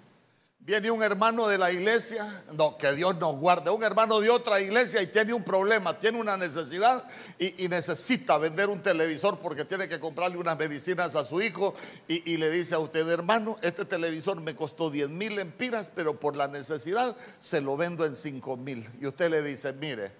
Viene 0.60 0.92
un 0.92 1.02
hermano 1.02 1.48
de 1.48 1.58
la 1.58 1.72
iglesia, 1.72 2.24
no, 2.52 2.76
que 2.76 2.92
Dios 2.92 3.16
nos 3.16 3.34
guarde, 3.34 3.68
un 3.70 3.82
hermano 3.82 4.20
de 4.20 4.30
otra 4.30 4.60
iglesia 4.60 5.02
y 5.02 5.08
tiene 5.08 5.34
un 5.34 5.42
problema, 5.42 5.98
tiene 5.98 6.20
una 6.20 6.36
necesidad 6.36 7.04
y, 7.36 7.66
necesita 7.66 8.38
vender 8.38 8.68
un 8.68 8.80
televisor 8.80 9.38
porque 9.38 9.64
tiene 9.64 9.88
que 9.88 9.98
comprarle 9.98 10.38
unas 10.38 10.56
medicinas 10.56 11.16
a 11.16 11.24
su 11.24 11.42
hijo 11.42 11.74
y, 12.06 12.36
le 12.36 12.48
dice 12.48 12.76
a 12.76 12.78
usted, 12.78 13.08
hermano, 13.08 13.58
este 13.60 13.84
televisor 13.84 14.40
me 14.40 14.54
costó 14.54 14.88
10 14.88 15.08
mil 15.10 15.40
empiras, 15.40 15.90
pero 15.92 16.20
por 16.20 16.36
la 16.36 16.46
necesidad 16.46 17.16
se 17.40 17.60
lo 17.60 17.76
vendo 17.76 18.04
en 18.04 18.14
5 18.14 18.56
mil. 18.56 18.88
Y 19.00 19.06
usted 19.06 19.30
le 19.30 19.42
dice, 19.42 19.72
mire, 19.72 20.12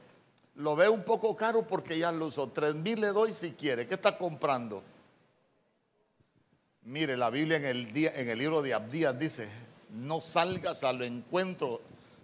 lo 0.57 0.75
ve 0.75 0.89
un 0.89 1.05
poco 1.05 1.37
caro 1.37 1.65
porque 1.65 1.97
ya 1.97 2.11
lo 2.11 2.27
usó, 2.27 2.49
3 2.49 2.75
mil 2.75 3.01
le 3.01 3.09
doy 3.09 3.33
si 3.33 3.53
quiere, 3.53 3.87
¿qué 3.87 3.95
está 3.95 4.19
comprando? 4.19 4.83
Mire, 6.87 7.17
la 7.17 7.31
Biblia 7.31 7.57
en 7.57 7.65
el, 7.65 7.93
día, 7.93 8.13
en 8.15 8.29
el 8.29 8.39
libro 8.39 8.63
de 8.63 8.73
Abdías 8.73 9.19
dice, 9.19 9.49
no 9.91 10.21
salgas 10.21 10.85
al 10.85 11.03
encuentro 11.03 11.81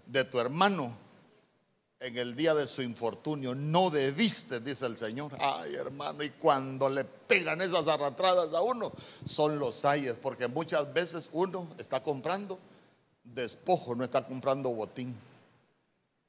de 0.07 0.25
tu 0.25 0.39
hermano 0.39 0.97
en 1.99 2.17
el 2.17 2.37
día 2.37 2.55
de 2.55 2.69
su 2.69 2.81
infortunio. 2.81 3.57
No 3.57 3.91
debiste, 3.91 4.61
dice 4.61 4.87
el 4.87 4.97
Señor. 4.97 5.33
Ay, 5.41 5.75
hermano, 5.75 6.23
y 6.23 6.31
cuando 6.31 6.89
le 6.89 7.03
pegan 7.03 7.61
esas 7.61 7.89
arrastradas 7.89 8.55
a 8.55 8.63
uno, 8.63 8.93
son 9.27 9.59
los 9.59 9.85
ayes, 9.85 10.15
porque 10.15 10.47
muchas 10.47 10.93
veces 10.95 11.29
uno 11.33 11.67
está 11.77 12.01
comprando 12.01 12.57
despojo, 13.25 13.97
no 13.97 14.05
está 14.05 14.25
comprando 14.25 14.71
botín. 14.71 15.13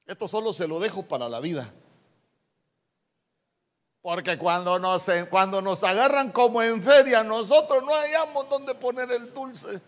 Esto 0.07 0.27
solo 0.27 0.53
se 0.53 0.67
lo 0.67 0.79
dejo 0.79 1.03
para 1.03 1.29
la 1.29 1.39
vida. 1.39 1.71
Porque 4.03 4.37
cuando 4.37 4.77
nos, 4.79 5.09
cuando 5.29 5.61
nos 5.61 5.81
agarran 5.81 6.29
como 6.33 6.61
en 6.61 6.83
feria, 6.83 7.23
nosotros 7.23 7.81
no 7.83 7.93
hallamos 7.93 8.49
dónde 8.49 8.75
poner 8.75 9.09
el 9.09 9.33
dulce. 9.33 9.81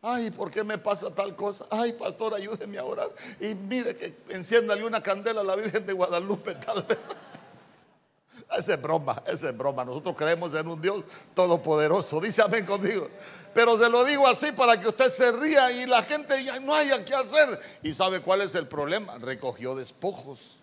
Ay, 0.00 0.30
¿por 0.30 0.48
qué 0.48 0.62
me 0.62 0.78
pasa 0.78 1.12
tal 1.12 1.34
cosa? 1.34 1.66
Ay, 1.68 1.92
pastor, 1.94 2.32
ayúdeme 2.34 2.78
a 2.78 2.84
orar. 2.84 3.08
Y 3.40 3.56
mire 3.56 3.96
que 3.96 4.14
enciéndale 4.28 4.84
una 4.84 5.02
candela 5.02 5.40
a 5.40 5.44
la 5.44 5.56
Virgen 5.56 5.84
de 5.84 5.92
Guadalupe, 5.92 6.54
tal 6.54 6.84
vez. 6.84 6.98
Esa 8.56 8.74
es 8.74 8.82
broma, 8.82 9.20
esa 9.26 9.48
es 9.48 9.56
broma. 9.56 9.84
Nosotros 9.84 10.14
creemos 10.14 10.54
en 10.54 10.68
un 10.68 10.80
Dios 10.80 11.02
todopoderoso. 11.34 12.20
Dice 12.20 12.42
amén 12.42 12.64
conmigo. 12.64 13.08
Pero 13.54 13.78
se 13.78 13.88
lo 13.88 14.04
digo 14.04 14.28
así 14.28 14.52
para 14.52 14.78
que 14.78 14.86
usted 14.86 15.08
se 15.08 15.32
ría 15.32 15.72
y 15.72 15.86
la 15.86 16.02
gente 16.02 16.44
ya 16.44 16.60
no 16.60 16.74
haya 16.74 17.02
qué 17.04 17.14
hacer. 17.14 17.58
¿Y 17.82 17.94
sabe 17.94 18.20
cuál 18.20 18.42
es 18.42 18.54
el 18.54 18.68
problema? 18.68 19.16
Recogió 19.18 19.74
despojos. 19.74 20.58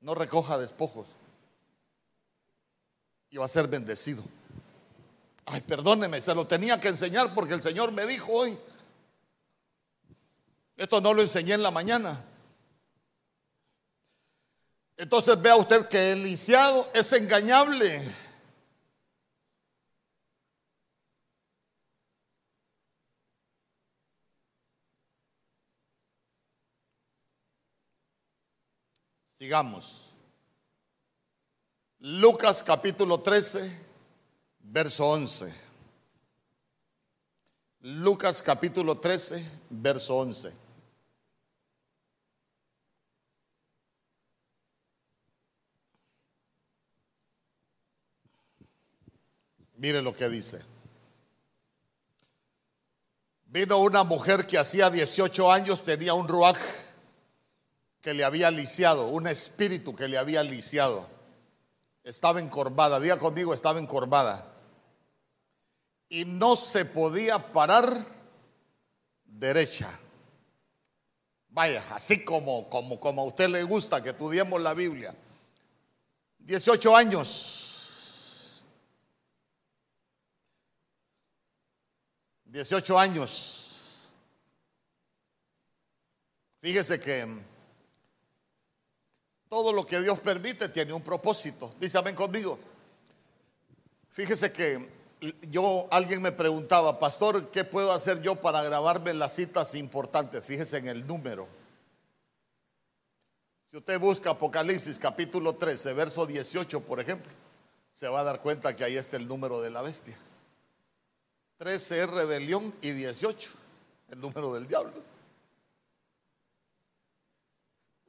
No 0.00 0.14
recoja 0.14 0.58
despojos. 0.58 1.06
Y 3.30 3.36
va 3.36 3.44
a 3.44 3.48
ser 3.48 3.68
bendecido. 3.68 4.24
Ay, 5.46 5.60
perdóneme, 5.60 6.20
se 6.20 6.34
lo 6.34 6.46
tenía 6.46 6.80
que 6.80 6.88
enseñar 6.88 7.34
porque 7.34 7.54
el 7.54 7.62
Señor 7.62 7.92
me 7.92 8.06
dijo 8.06 8.32
hoy. 8.32 8.58
Esto 10.76 11.00
no 11.00 11.12
lo 11.12 11.22
enseñé 11.22 11.54
en 11.54 11.62
la 11.62 11.70
mañana. 11.70 12.24
Entonces 14.96 15.40
vea 15.40 15.56
usted 15.56 15.88
que 15.88 16.12
el 16.12 16.22
lisiado 16.22 16.88
es 16.94 17.12
engañable. 17.12 18.02
Sigamos. 29.40 30.12
Lucas 31.98 32.62
capítulo 32.62 33.20
13 33.20 33.88
verso 34.60 35.06
11. 35.06 35.50
Lucas 37.80 38.42
capítulo 38.42 38.98
13, 38.98 39.42
verso 39.70 40.18
11. 40.18 40.52
Mire 49.76 50.02
lo 50.02 50.12
que 50.12 50.28
dice. 50.28 50.62
Vino 53.46 53.78
una 53.78 54.04
mujer 54.04 54.46
que 54.46 54.58
hacía 54.58 54.90
18 54.90 55.50
años 55.50 55.82
tenía 55.82 56.12
un 56.12 56.28
ruaj 56.28 56.58
que 58.00 58.14
le 58.14 58.24
había 58.24 58.50
lisiado, 58.50 59.08
un 59.08 59.26
espíritu 59.26 59.94
que 59.94 60.08
le 60.08 60.18
había 60.18 60.42
lisiado. 60.42 61.06
Estaba 62.02 62.40
encorvada, 62.40 62.98
diga 62.98 63.18
conmigo, 63.18 63.52
estaba 63.52 63.78
encorvada 63.78 64.50
y 66.10 66.24
no 66.24 66.56
se 66.56 66.84
podía 66.84 67.38
parar 67.38 68.04
derecha. 69.24 69.88
Vaya, 71.48 71.82
así 71.94 72.24
como, 72.24 72.68
como, 72.68 72.98
como 73.00 73.22
a 73.22 73.24
usted 73.24 73.48
le 73.48 73.62
gusta 73.62 74.02
que 74.02 74.10
estudiemos 74.10 74.60
la 74.60 74.74
Biblia. 74.74 75.14
18 76.38 76.96
años. 76.96 78.64
18 82.44 82.98
años. 82.98 83.56
Fíjese 86.60 86.98
que 86.98 87.49
todo 89.50 89.72
lo 89.72 89.84
que 89.84 90.00
Dios 90.00 90.20
permite 90.20 90.68
tiene 90.68 90.92
un 90.92 91.02
propósito. 91.02 91.74
Dice, 91.80 91.98
conmigo. 92.14 92.56
Fíjese 94.12 94.52
que 94.52 94.88
yo, 95.50 95.88
alguien 95.90 96.22
me 96.22 96.30
preguntaba, 96.30 97.00
pastor, 97.00 97.50
¿qué 97.50 97.64
puedo 97.64 97.92
hacer 97.92 98.22
yo 98.22 98.36
para 98.36 98.62
grabarme 98.62 99.12
las 99.12 99.34
citas 99.34 99.74
importantes? 99.74 100.44
Fíjese 100.44 100.78
en 100.78 100.88
el 100.88 101.06
número. 101.06 101.48
Si 103.70 103.76
usted 103.76 103.98
busca 103.98 104.30
Apocalipsis 104.30 104.98
capítulo 104.98 105.56
13, 105.56 105.94
verso 105.94 106.26
18, 106.26 106.80
por 106.80 107.00
ejemplo, 107.00 107.30
se 107.92 108.08
va 108.08 108.20
a 108.20 108.24
dar 108.24 108.40
cuenta 108.40 108.74
que 108.74 108.84
ahí 108.84 108.96
está 108.96 109.16
el 109.16 109.26
número 109.26 109.60
de 109.60 109.70
la 109.70 109.82
bestia. 109.82 110.16
13 111.58 112.04
es 112.04 112.10
rebelión 112.10 112.72
y 112.82 112.92
18, 112.92 113.50
el 114.10 114.20
número 114.20 114.54
del 114.54 114.68
diablo. 114.68 115.09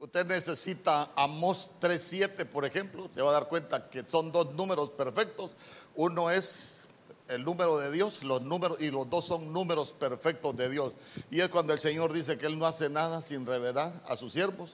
Usted 0.02 0.26
necesita 0.26 1.12
Amos 1.14 1.70
3.7, 1.80 2.44
por 2.46 2.64
ejemplo, 2.64 3.08
se 3.14 3.22
va 3.22 3.30
a 3.30 3.34
dar 3.34 3.46
cuenta 3.46 3.88
que 3.88 4.04
son 4.08 4.32
dos 4.32 4.52
números 4.54 4.90
perfectos. 4.90 5.54
Uno 5.94 6.28
es 6.28 6.86
el 7.28 7.44
número 7.44 7.78
de 7.78 7.92
Dios, 7.92 8.24
los 8.24 8.42
números, 8.42 8.80
y 8.80 8.90
los 8.90 9.08
dos 9.08 9.26
son 9.26 9.52
números 9.52 9.92
perfectos 9.92 10.56
de 10.56 10.68
Dios. 10.68 10.92
Y 11.30 11.38
es 11.38 11.48
cuando 11.50 11.72
el 11.72 11.78
Señor 11.78 12.12
dice 12.12 12.36
que 12.36 12.46
Él 12.46 12.58
no 12.58 12.66
hace 12.66 12.90
nada 12.90 13.22
sin 13.22 13.46
revelar 13.46 13.92
a 14.08 14.16
sus 14.16 14.32
siervos, 14.32 14.72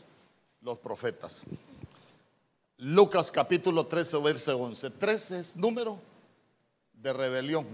los 0.63 0.79
profetas. 0.79 1.43
Lucas 2.79 3.31
capítulo 3.31 3.87
13, 3.87 4.17
verso 4.23 4.57
11. 4.57 4.89
13 4.93 5.41
es 5.41 5.57
número 5.57 6.01
de 6.95 7.13
rebelión 7.13 7.67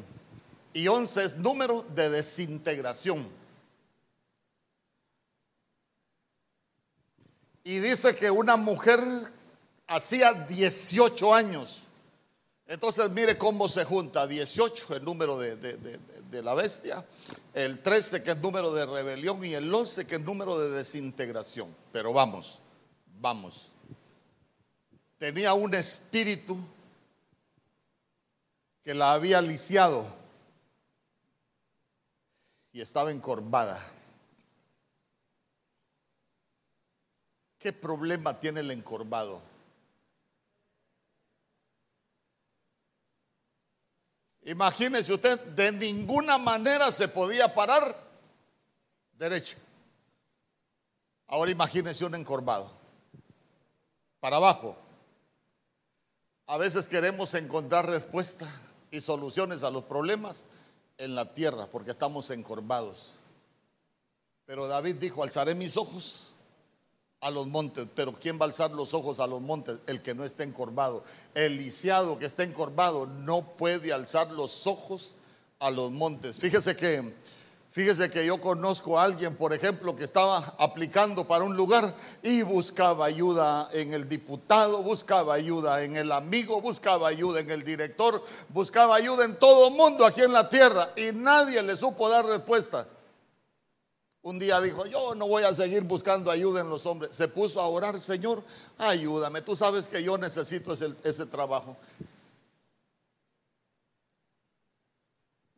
y 0.72 0.88
11 0.88 1.22
es 1.22 1.36
número 1.36 1.84
de 1.94 2.10
desintegración. 2.10 3.43
Y 7.64 7.78
dice 7.78 8.14
que 8.14 8.30
una 8.30 8.56
mujer 8.56 9.00
hacía 9.88 10.32
18 10.32 11.34
años 11.34 11.84
entonces 12.66 13.10
mire 13.10 13.36
cómo 13.36 13.68
se 13.68 13.84
junta 13.84 14.26
18, 14.26 14.96
el 14.96 15.04
número 15.04 15.38
de, 15.38 16.42
la 16.42 16.54
bestia, 16.54 17.04
el 17.52 17.82
13 17.82 18.22
que 18.22 18.32
es 18.32 18.38
número 18.38 18.72
de 18.72 18.86
rebelión 18.86 19.44
y 19.44 19.54
el 19.54 19.72
11 19.72 20.06
que 20.06 20.16
es 20.16 20.20
número 20.20 20.58
de 20.58 20.70
desintegración. 20.70 21.74
Pero 21.92 22.12
vamos, 22.12 22.58
vamos. 23.20 23.72
Tenía 25.18 25.52
un 25.54 25.74
espíritu 25.74 26.56
que 28.82 28.94
la 28.94 29.12
había 29.12 29.40
lisiado 29.42 30.06
y 32.72 32.80
estaba 32.80 33.10
encorvada. 33.10 33.78
¿Qué 37.64 37.72
problema 37.72 38.38
tiene 38.38 38.60
el 38.60 38.70
encorvado? 38.72 39.40
Imagínese 44.42 45.14
usted, 45.14 45.40
de 45.54 45.72
ninguna 45.72 46.36
manera 46.36 46.92
se 46.92 47.08
podía 47.08 47.54
parar 47.54 47.82
derecha. 49.14 49.56
Ahora 51.26 51.52
imagínese 51.52 52.04
un 52.04 52.14
encorvado. 52.14 52.70
Para 54.20 54.36
abajo. 54.36 54.76
A 56.46 56.58
veces 56.58 56.86
queremos 56.86 57.32
encontrar 57.32 57.86
respuestas 57.86 58.50
y 58.90 59.00
soluciones 59.00 59.62
a 59.62 59.70
los 59.70 59.84
problemas 59.84 60.44
en 60.98 61.14
la 61.14 61.32
tierra 61.32 61.66
porque 61.68 61.92
estamos 61.92 62.28
encorvados. 62.28 63.14
Pero 64.44 64.68
David 64.68 64.96
dijo, 64.96 65.22
alzaré 65.22 65.54
mis 65.54 65.78
ojos 65.78 66.33
a 67.24 67.30
los 67.30 67.46
montes, 67.46 67.86
pero 67.96 68.12
¿quién 68.12 68.38
va 68.38 68.42
a 68.44 68.48
alzar 68.48 68.70
los 68.70 68.92
ojos 68.92 69.18
a 69.18 69.26
los 69.26 69.40
montes? 69.40 69.78
El 69.86 70.02
que 70.02 70.14
no 70.14 70.24
esté 70.24 70.44
encorvado. 70.44 71.02
El 71.34 71.56
lisiado 71.56 72.18
que 72.18 72.26
está 72.26 72.42
encorvado 72.42 73.06
no 73.06 73.56
puede 73.56 73.94
alzar 73.94 74.30
los 74.30 74.66
ojos 74.66 75.14
a 75.58 75.70
los 75.70 75.90
montes. 75.90 76.36
Fíjese 76.36 76.76
que 76.76 77.24
Fíjese 77.74 78.08
que 78.08 78.24
yo 78.24 78.40
conozco 78.40 79.00
a 79.00 79.02
alguien, 79.02 79.34
por 79.34 79.52
ejemplo, 79.52 79.96
que 79.96 80.04
estaba 80.04 80.54
aplicando 80.60 81.26
para 81.26 81.42
un 81.42 81.56
lugar 81.56 81.92
y 82.22 82.42
buscaba 82.42 83.04
ayuda 83.04 83.68
en 83.72 83.92
el 83.92 84.08
diputado, 84.08 84.80
buscaba 84.84 85.34
ayuda 85.34 85.82
en 85.82 85.96
el 85.96 86.12
amigo, 86.12 86.60
buscaba 86.60 87.08
ayuda 87.08 87.40
en 87.40 87.50
el 87.50 87.64
director, 87.64 88.22
buscaba 88.50 88.94
ayuda 88.94 89.24
en 89.24 89.36
todo 89.40 89.70
mundo 89.70 90.06
aquí 90.06 90.22
en 90.22 90.32
la 90.32 90.48
tierra 90.48 90.92
y 90.94 91.16
nadie 91.16 91.60
le 91.64 91.76
supo 91.76 92.08
dar 92.08 92.24
respuesta. 92.24 92.86
Un 94.24 94.38
día 94.38 94.60
dijo, 94.60 94.86
yo 94.86 95.14
no 95.14 95.28
voy 95.28 95.44
a 95.44 95.54
seguir 95.54 95.84
buscando 95.84 96.30
ayuda 96.30 96.62
en 96.62 96.68
los 96.68 96.84
hombres. 96.86 97.14
Se 97.14 97.28
puso 97.28 97.60
a 97.60 97.68
orar, 97.68 98.00
Señor, 98.00 98.42
ayúdame. 98.78 99.42
Tú 99.42 99.54
sabes 99.54 99.86
que 99.86 100.02
yo 100.02 100.18
necesito 100.18 100.72
ese, 100.72 100.92
ese 101.04 101.26
trabajo. 101.26 101.76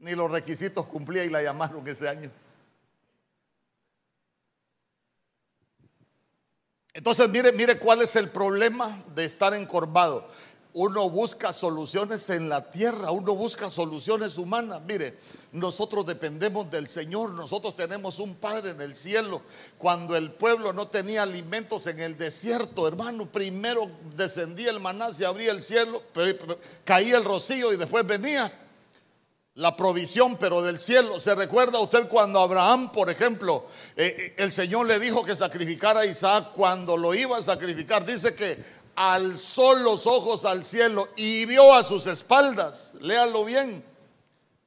ni 0.06 0.14
los 0.14 0.30
requisitos 0.30 0.86
cumplía 0.86 1.24
y 1.24 1.30
la 1.30 1.42
llamaron 1.42 1.86
ese 1.86 2.08
año. 2.08 2.30
Entonces, 6.94 7.28
mire, 7.28 7.52
mire 7.52 7.78
cuál 7.78 8.02
es 8.02 8.14
el 8.16 8.30
problema 8.30 9.02
de 9.14 9.24
estar 9.24 9.52
encorvado. 9.52 10.28
Uno 10.78 11.08
busca 11.08 11.54
soluciones 11.54 12.28
en 12.28 12.50
la 12.50 12.70
tierra, 12.70 13.10
uno 13.10 13.34
busca 13.34 13.70
soluciones 13.70 14.36
humanas. 14.36 14.82
Mire, 14.86 15.16
nosotros 15.52 16.04
dependemos 16.04 16.70
del 16.70 16.86
Señor, 16.86 17.30
nosotros 17.30 17.74
tenemos 17.74 18.18
un 18.18 18.34
Padre 18.34 18.72
en 18.72 18.82
el 18.82 18.94
cielo. 18.94 19.40
Cuando 19.78 20.14
el 20.14 20.32
pueblo 20.32 20.74
no 20.74 20.86
tenía 20.88 21.22
alimentos 21.22 21.86
en 21.86 22.00
el 22.00 22.18
desierto, 22.18 22.86
hermano, 22.86 23.24
primero 23.24 23.90
descendía 24.18 24.68
el 24.68 24.78
maná, 24.78 25.14
se 25.14 25.24
abría 25.24 25.52
el 25.52 25.62
cielo, 25.62 26.02
caía 26.84 27.16
el 27.16 27.24
rocío 27.24 27.72
y 27.72 27.78
después 27.78 28.06
venía 28.06 28.52
la 29.56 29.74
provisión, 29.74 30.36
pero 30.36 30.60
del 30.60 30.78
cielo. 30.78 31.18
¿Se 31.18 31.34
recuerda 31.34 31.80
usted 31.80 32.08
cuando 32.08 32.40
Abraham, 32.40 32.92
por 32.92 33.08
ejemplo, 33.08 33.64
eh, 33.96 34.14
eh, 34.18 34.34
el 34.36 34.52
Señor 34.52 34.86
le 34.86 34.98
dijo 34.98 35.24
que 35.24 35.34
sacrificara 35.34 36.00
a 36.00 36.06
Isaac 36.06 36.52
cuando 36.54 36.98
lo 36.98 37.14
iba 37.14 37.38
a 37.38 37.42
sacrificar? 37.42 38.04
Dice 38.04 38.34
que 38.34 38.62
alzó 38.96 39.74
los 39.74 40.06
ojos 40.06 40.44
al 40.44 40.64
cielo 40.64 41.08
y 41.16 41.44
vio 41.44 41.72
a 41.74 41.84
sus 41.84 42.06
espaldas. 42.06 42.94
Léalo 43.00 43.44
bien 43.44 43.84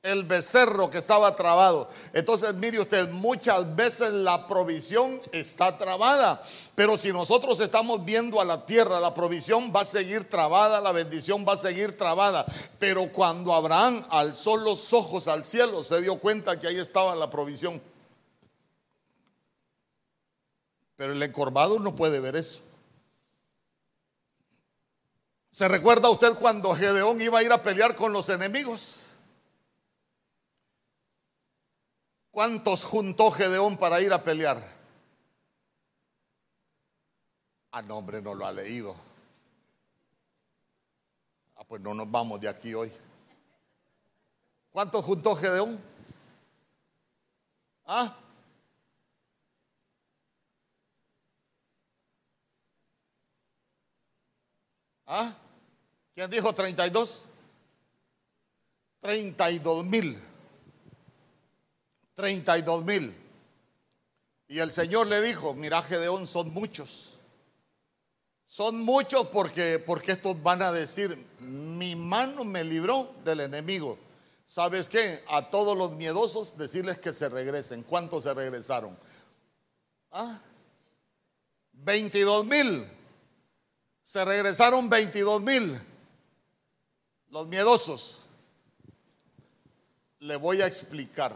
el 0.01 0.23
becerro 0.23 0.89
que 0.89 0.99
estaba 0.99 1.35
trabado. 1.35 1.89
Entonces, 2.13 2.53
mire 2.55 2.79
usted, 2.79 3.09
muchas 3.09 3.75
veces 3.75 4.11
la 4.13 4.47
provisión 4.47 5.19
está 5.33 5.77
trabada, 5.77 6.41
pero 6.73 6.97
si 6.97 7.11
nosotros 7.11 7.59
estamos 7.59 8.05
viendo 8.05 8.39
a 8.39 8.45
la 8.45 8.65
tierra, 8.65 8.99
la 9.01 9.13
provisión 9.13 9.73
va 9.75 9.81
a 9.81 9.85
seguir 9.85 10.29
trabada, 10.29 10.79
la 10.79 10.93
bendición 10.93 11.45
va 11.45 11.53
a 11.53 11.57
seguir 11.57 11.97
trabada. 11.97 12.45
Pero 12.79 13.11
cuando 13.11 13.53
Abraham 13.53 14.05
alzó 14.09 14.55
los 14.55 14.93
ojos 14.93 15.27
al 15.27 15.45
cielo, 15.45 15.83
se 15.83 16.01
dio 16.01 16.17
cuenta 16.19 16.57
que 16.57 16.67
ahí 16.67 16.77
estaba 16.77 17.13
la 17.15 17.29
provisión. 17.29 17.81
Pero 20.95 21.13
el 21.13 21.23
encorvado 21.23 21.79
no 21.79 21.95
puede 21.95 22.19
ver 22.19 22.35
eso. 22.35 22.59
¿Se 25.51 25.67
recuerda 25.67 26.09
usted 26.09 26.33
cuando 26.39 26.73
Gedeón 26.75 27.19
iba 27.21 27.39
a 27.39 27.43
ir 27.43 27.51
a 27.51 27.61
pelear 27.61 27.95
con 27.95 28.13
los 28.13 28.29
enemigos? 28.29 28.97
¿Cuántos 32.29 32.83
juntó 32.83 33.31
Gedeón 33.31 33.77
para 33.77 33.99
ir 33.99 34.13
a 34.13 34.23
pelear? 34.23 34.61
Ah, 37.71 37.81
no, 37.81 37.97
hombre, 37.97 38.21
no 38.21 38.35
lo 38.35 38.45
ha 38.45 38.51
leído. 38.51 38.95
Ah, 41.55 41.63
pues 41.67 41.81
no 41.81 41.93
nos 41.93 42.09
vamos 42.09 42.39
de 42.39 42.47
aquí 42.47 42.73
hoy. 42.73 42.91
¿Cuántos 44.71 45.03
juntó 45.03 45.35
Gedeón? 45.35 45.81
¿Ah? 47.85 48.15
¿Ah? 55.07 55.38
¿Quién 56.19 56.31
dijo 56.31 56.51
32? 56.53 57.25
32 58.99 59.85
mil. 59.85 60.21
32 62.13 62.83
mil. 62.83 63.17
Y 64.49 64.59
el 64.59 64.69
Señor 64.69 65.07
le 65.07 65.21
dijo, 65.21 65.53
mira 65.53 65.81
Gedeón, 65.81 66.27
son 66.27 66.53
muchos. 66.53 67.17
Son 68.47 68.81
muchos 68.81 69.27
porque, 69.27 69.79
porque 69.79 70.11
estos 70.11 70.43
van 70.43 70.61
a 70.61 70.73
decir, 70.73 71.25
mi 71.39 71.95
mano 71.95 72.43
me 72.43 72.65
libró 72.65 73.13
del 73.23 73.39
enemigo. 73.39 73.97
¿Sabes 74.45 74.89
qué? 74.89 75.23
A 75.29 75.49
todos 75.49 75.77
los 75.77 75.91
miedosos 75.93 76.57
decirles 76.57 76.97
que 76.97 77.13
se 77.13 77.29
regresen. 77.29 77.83
¿Cuántos 77.83 78.23
se 78.23 78.33
regresaron? 78.33 78.99
¿Ah? 80.11 80.37
22 81.71 82.45
mil. 82.45 82.85
Se 84.03 84.25
regresaron 84.25 84.89
22 84.89 85.41
mil. 85.43 85.79
Los 87.29 87.47
miedosos. 87.47 88.21
Le 90.19 90.35
voy 90.35 90.61
a 90.61 90.67
explicar 90.67 91.35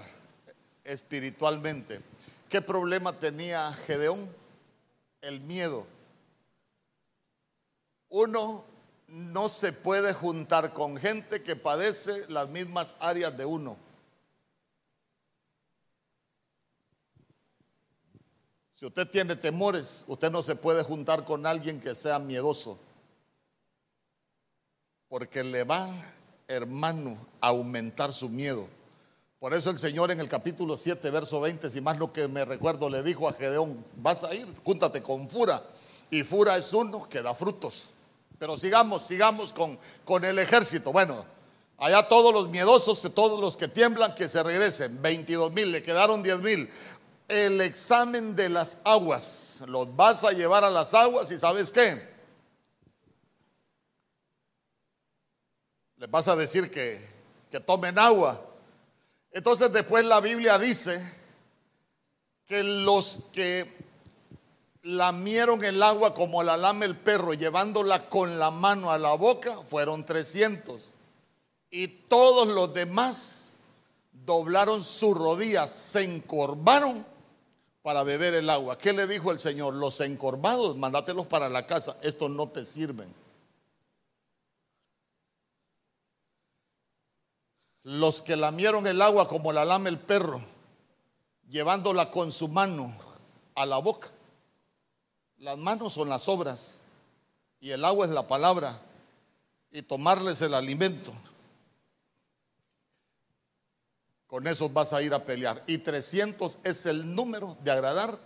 espiritualmente. 0.84 2.02
¿Qué 2.50 2.62
problema 2.62 3.18
tenía 3.20 3.72
Gedeón? 3.72 4.30
El 5.22 5.40
miedo. 5.42 5.86
Uno 8.10 8.66
no 9.08 9.50
se 9.50 9.72
puede 9.72 10.14
juntar 10.14 10.74
con 10.74 10.98
gente 10.98 11.44
que 11.44 11.56
padece 11.56 12.28
las 12.30 12.50
mismas 12.50 12.96
áreas 13.00 13.36
de 13.38 13.46
uno. 13.46 13.78
Si 18.76 18.86
usted 18.86 19.08
tiene 19.10 19.36
temores, 19.36 20.04
usted 20.08 20.30
no 20.30 20.42
se 20.42 20.56
puede 20.56 20.84
juntar 20.84 21.24
con 21.24 21.46
alguien 21.46 21.80
que 21.80 21.96
sea 21.96 22.20
miedoso. 22.20 22.78
Porque 25.14 25.44
le 25.44 25.64
va, 25.64 25.88
hermano, 26.48 27.16
a 27.40 27.50
aumentar 27.50 28.12
su 28.12 28.30
miedo. 28.30 28.68
Por 29.38 29.54
eso 29.54 29.70
el 29.70 29.78
Señor 29.78 30.10
en 30.10 30.20
el 30.20 30.28
capítulo 30.28 30.76
7, 30.76 31.08
verso 31.12 31.40
20, 31.40 31.70
si 31.70 31.82
más 31.82 32.00
lo 32.00 32.12
que 32.12 32.28
me 32.28 32.44
recuerdo, 32.44 32.90
le 32.90 33.04
dijo 33.04 33.30
a 33.30 33.34
Gedeón, 33.34 33.86
vas 33.98 34.24
a 34.24 34.34
ir, 34.34 34.48
júntate 34.64 35.04
con 35.04 35.30
Fura. 35.30 35.62
Y 36.10 36.24
Fura 36.24 36.58
es 36.58 36.74
uno 36.74 37.08
que 37.08 37.22
da 37.22 37.36
frutos. 37.36 37.90
Pero 38.40 38.58
sigamos, 38.58 39.04
sigamos 39.04 39.54
con, 39.54 39.78
con 40.04 40.26
el 40.26 40.40
ejército. 40.40 40.92
Bueno, 40.92 41.24
allá 41.78 42.08
todos 42.10 42.34
los 42.34 42.50
miedosos, 42.50 43.08
todos 43.14 43.40
los 43.40 43.56
que 43.56 43.68
tiemblan, 43.68 44.16
que 44.16 44.28
se 44.28 44.42
regresen. 44.42 45.00
22 45.00 45.54
mil, 45.54 45.72
le 45.72 45.84
quedaron 45.84 46.24
10 46.24 46.40
mil. 46.40 46.68
El 47.28 47.62
examen 47.62 48.36
de 48.36 48.50
las 48.50 48.80
aguas, 48.84 49.60
los 49.68 49.96
vas 49.96 50.24
a 50.24 50.32
llevar 50.32 50.64
a 50.64 50.72
las 50.72 50.96
aguas 50.96 51.30
y 51.30 51.38
sabes 51.38 51.70
qué? 51.70 52.13
Les 56.04 56.12
vas 56.12 56.28
a 56.28 56.36
decir 56.36 56.70
que, 56.70 57.00
que 57.50 57.62
tomen 57.62 57.98
agua 57.98 58.38
entonces 59.34 59.74
después 59.74 60.06
la 60.06 60.22
Biblia 60.22 60.60
dice 60.60 61.02
que 62.46 62.62
los 62.62 63.26
que 63.34 63.66
lamieron 64.84 65.64
el 65.64 65.82
agua 65.82 66.14
como 66.14 66.44
la 66.44 66.56
lame 66.56 66.86
el 66.86 66.96
perro, 66.96 67.34
llevándola 67.34 68.10
con 68.10 68.38
la 68.38 68.52
mano 68.52 68.92
a 68.92 69.00
la 69.00 69.16
boca, 69.16 69.60
fueron 69.68 70.06
300. 70.06 70.92
Y 71.72 71.88
todos 71.88 72.48
los 72.48 72.76
demás 72.76 73.58
doblaron 74.12 74.84
sus 74.84 75.18
rodillas, 75.18 75.72
se 75.72 76.04
encorvaron 76.04 77.04
para 77.82 78.04
beber 78.04 78.36
el 78.36 78.52
agua. 78.52 78.78
¿Qué 78.78 78.94
le 78.94 79.08
dijo 79.08 79.32
el 79.32 79.40
Señor? 79.40 79.74
Los 79.74 80.00
encorvados, 80.00 80.78
mándatelos 80.78 81.26
para 81.26 81.50
la 81.50 81.66
casa, 81.66 81.98
estos 82.04 82.30
no 82.30 82.50
te 82.50 82.66
sirven. 82.66 83.23
Los 87.84 88.22
que 88.22 88.36
lamieron 88.36 88.88
el 88.88 89.02
agua 89.02 89.28
como 89.28 89.52
la 89.52 89.66
lame 89.66 89.90
el 89.90 90.00
perro, 90.00 90.42
llevándola 91.50 92.10
con 92.10 92.32
su 92.32 92.48
mano 92.48 92.96
a 93.56 93.66
la 93.66 93.78
boca. 93.78 94.10
Las 95.38 95.58
manos 95.58 95.94
son 95.94 96.10
las 96.10 96.28
obras 96.30 96.80
y 97.60 97.72
el 97.72 97.84
agua 97.84 98.06
es 98.06 98.12
la 98.12 98.28
palabra 98.28 98.80
y 99.72 99.82
tomarles 99.82 100.42
el 100.42 100.54
alimento. 100.54 101.12
Con 104.28 104.48
esos 104.48 104.72
vas 104.72 104.94
a 104.94 105.02
ir 105.02 105.14
a 105.14 105.26
pelear. 105.26 105.62
Y 105.68 105.80
300 105.80 106.60
es 106.64 106.86
el 106.86 107.14
número 107.14 107.58
de 107.64 107.72
agradar 107.72 108.18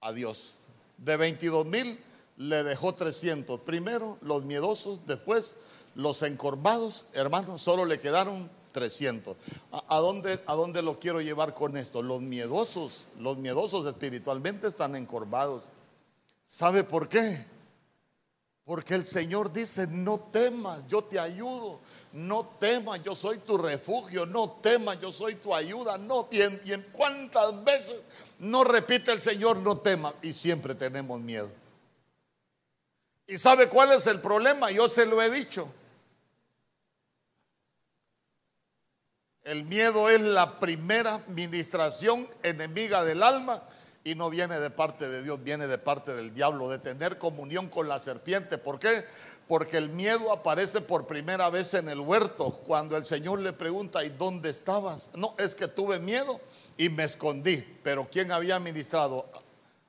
a 0.00 0.12
Dios. 0.12 0.56
De 0.98 1.16
22 1.16 1.64
mil 1.66 1.98
le 2.36 2.64
dejó 2.64 2.94
300. 2.94 3.60
Primero 3.60 4.18
los 4.20 4.44
miedosos, 4.44 5.06
después 5.06 5.56
los 6.00 6.22
encorvados, 6.22 7.06
hermanos, 7.12 7.60
solo 7.60 7.84
le 7.84 8.00
quedaron 8.00 8.50
300. 8.72 9.36
¿A, 9.70 9.98
dónde, 9.98 10.40
¿A 10.46 10.54
dónde 10.54 10.82
lo 10.82 10.98
quiero 10.98 11.20
llevar 11.20 11.54
con 11.54 11.76
esto? 11.76 12.02
Los 12.02 12.22
miedosos, 12.22 13.08
los 13.18 13.36
miedosos 13.36 13.86
espiritualmente 13.86 14.68
están 14.68 14.96
encorvados. 14.96 15.64
¿Sabe 16.42 16.84
por 16.84 17.08
qué? 17.08 17.44
Porque 18.64 18.94
el 18.94 19.06
Señor 19.06 19.52
dice, 19.52 19.86
no 19.88 20.18
temas, 20.18 20.86
yo 20.88 21.04
te 21.04 21.18
ayudo. 21.18 21.80
No 22.12 22.44
temas, 22.58 23.02
yo 23.02 23.14
soy 23.14 23.38
tu 23.38 23.58
refugio. 23.58 24.24
No 24.24 24.58
temas, 24.62 25.00
yo 25.00 25.12
soy 25.12 25.34
tu 25.34 25.54
ayuda. 25.54 25.98
No, 25.98 26.28
en, 26.30 26.60
y 26.64 26.72
en 26.72 26.82
cuántas 26.92 27.62
veces 27.62 27.96
no 28.38 28.64
repite 28.64 29.12
el 29.12 29.20
Señor, 29.20 29.58
no 29.58 29.78
temas. 29.78 30.14
Y 30.22 30.32
siempre 30.32 30.74
tenemos 30.74 31.20
miedo. 31.20 31.50
¿Y 33.26 33.38
sabe 33.38 33.68
cuál 33.68 33.92
es 33.92 34.06
el 34.06 34.20
problema? 34.20 34.70
Yo 34.70 34.88
se 34.88 35.04
lo 35.04 35.20
he 35.20 35.30
dicho. 35.30 35.68
El 39.50 39.64
miedo 39.64 40.08
es 40.08 40.20
la 40.20 40.60
primera 40.60 41.20
ministración 41.26 42.28
enemiga 42.44 43.02
del 43.02 43.20
alma 43.20 43.60
y 44.04 44.14
no 44.14 44.30
viene 44.30 44.60
de 44.60 44.70
parte 44.70 45.08
de 45.08 45.24
Dios, 45.24 45.42
viene 45.42 45.66
de 45.66 45.76
parte 45.76 46.14
del 46.14 46.32
diablo, 46.32 46.68
de 46.68 46.78
tener 46.78 47.18
comunión 47.18 47.68
con 47.68 47.88
la 47.88 47.98
serpiente. 47.98 48.58
¿Por 48.58 48.78
qué? 48.78 49.04
Porque 49.48 49.76
el 49.76 49.88
miedo 49.88 50.30
aparece 50.30 50.80
por 50.80 51.08
primera 51.08 51.50
vez 51.50 51.74
en 51.74 51.88
el 51.88 51.98
huerto, 51.98 52.60
cuando 52.64 52.96
el 52.96 53.04
Señor 53.04 53.40
le 53.40 53.52
pregunta, 53.52 54.04
¿y 54.04 54.10
dónde 54.10 54.50
estabas? 54.50 55.10
No, 55.16 55.34
es 55.36 55.56
que 55.56 55.66
tuve 55.66 55.98
miedo 55.98 56.40
y 56.76 56.88
me 56.88 57.02
escondí. 57.02 57.56
Pero 57.82 58.06
¿quién 58.08 58.30
había 58.30 58.60
ministrado 58.60 59.28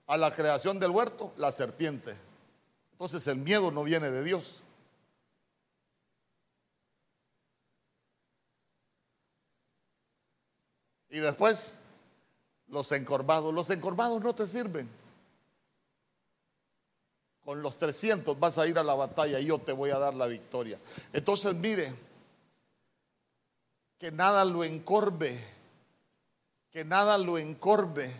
a 0.08 0.18
la 0.18 0.32
creación 0.32 0.80
del 0.80 0.90
huerto? 0.90 1.34
La 1.38 1.52
serpiente. 1.52 2.16
Entonces 2.94 3.28
el 3.28 3.38
miedo 3.38 3.70
no 3.70 3.84
viene 3.84 4.10
de 4.10 4.24
Dios. 4.24 4.64
Y 11.12 11.20
después 11.20 11.82
los 12.72 12.92
encorvados. 12.94 13.54
Los 13.54 13.70
encorvados 13.70 14.22
no 14.24 14.34
te 14.34 14.48
sirven. 14.48 14.90
Con 17.44 17.62
los 17.62 17.78
300 17.78 18.40
vas 18.40 18.58
a 18.58 18.68
ir 18.68 18.80
a 18.80 18.84
la 18.84 18.96
batalla 18.96 19.40
y 19.40 19.46
yo 19.46 19.60
te 19.60 19.74
voy 19.74 19.92
a 19.92 20.00
dar 20.00 20.14
la 20.14 20.26
victoria. 20.26 20.80
Entonces 21.12 21.54
mire, 21.56 21.94
que 23.98 24.12
nada 24.12 24.46
lo 24.46 24.64
encorve, 24.64 25.38
que 26.72 26.86
nada 26.86 27.18
lo 27.18 27.38
encorve. 27.38 28.12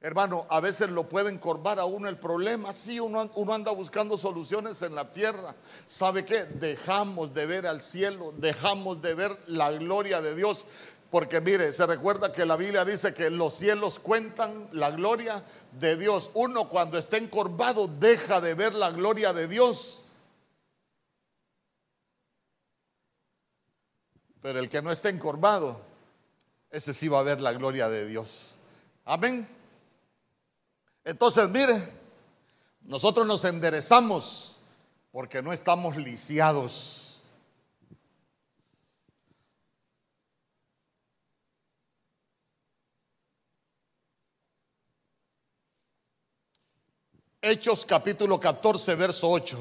Hermano, 0.00 0.46
a 0.48 0.60
veces 0.60 0.90
lo 0.90 1.08
puede 1.08 1.30
encorvar 1.30 1.78
a 1.78 1.84
uno 1.84 2.08
el 2.08 2.18
problema. 2.18 2.72
Sí, 2.72 3.00
uno, 3.00 3.30
uno, 3.34 3.52
anda 3.52 3.72
buscando 3.72 4.16
soluciones 4.16 4.80
en 4.82 4.94
la 4.94 5.12
tierra. 5.12 5.54
¿Sabe 5.86 6.24
qué? 6.24 6.44
Dejamos 6.44 7.34
de 7.34 7.46
ver 7.46 7.66
al 7.66 7.82
cielo, 7.82 8.32
dejamos 8.36 9.02
de 9.02 9.14
ver 9.14 9.36
la 9.46 9.72
gloria 9.72 10.20
de 10.20 10.36
Dios. 10.36 10.66
Porque 11.10 11.40
mire, 11.40 11.72
se 11.72 11.86
recuerda 11.86 12.30
que 12.32 12.44
la 12.44 12.56
Biblia 12.56 12.84
dice 12.84 13.14
que 13.14 13.30
los 13.30 13.54
cielos 13.54 13.98
cuentan 13.98 14.68
la 14.72 14.90
gloria 14.90 15.42
de 15.72 15.96
Dios. 15.96 16.30
Uno 16.34 16.68
cuando 16.68 16.98
está 16.98 17.16
encorvado 17.16 17.88
deja 17.88 18.40
de 18.40 18.54
ver 18.54 18.74
la 18.74 18.90
gloria 18.90 19.32
de 19.32 19.48
Dios. 19.48 20.04
Pero 24.42 24.58
el 24.58 24.68
que 24.68 24.82
no 24.82 24.92
está 24.92 25.08
encorvado, 25.08 25.80
ese 26.70 26.92
sí 26.92 27.08
va 27.08 27.20
a 27.20 27.22
ver 27.22 27.40
la 27.40 27.52
gloria 27.52 27.88
de 27.88 28.06
Dios. 28.06 28.58
Amén. 29.04 29.48
Entonces, 31.04 31.48
mire, 31.48 31.74
nosotros 32.82 33.26
nos 33.26 33.44
enderezamos 33.44 34.56
porque 35.10 35.42
no 35.42 35.54
estamos 35.54 35.96
lisiados. 35.96 37.07
Hechos 47.50 47.86
capítulo 47.86 48.38
14, 48.38 48.94
verso 48.94 49.30
8. 49.30 49.58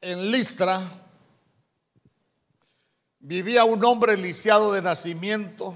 En 0.00 0.30
Listra 0.30 0.80
vivía 3.18 3.64
un 3.64 3.84
hombre 3.84 4.16
lisiado 4.16 4.72
de 4.74 4.82
nacimiento 4.82 5.74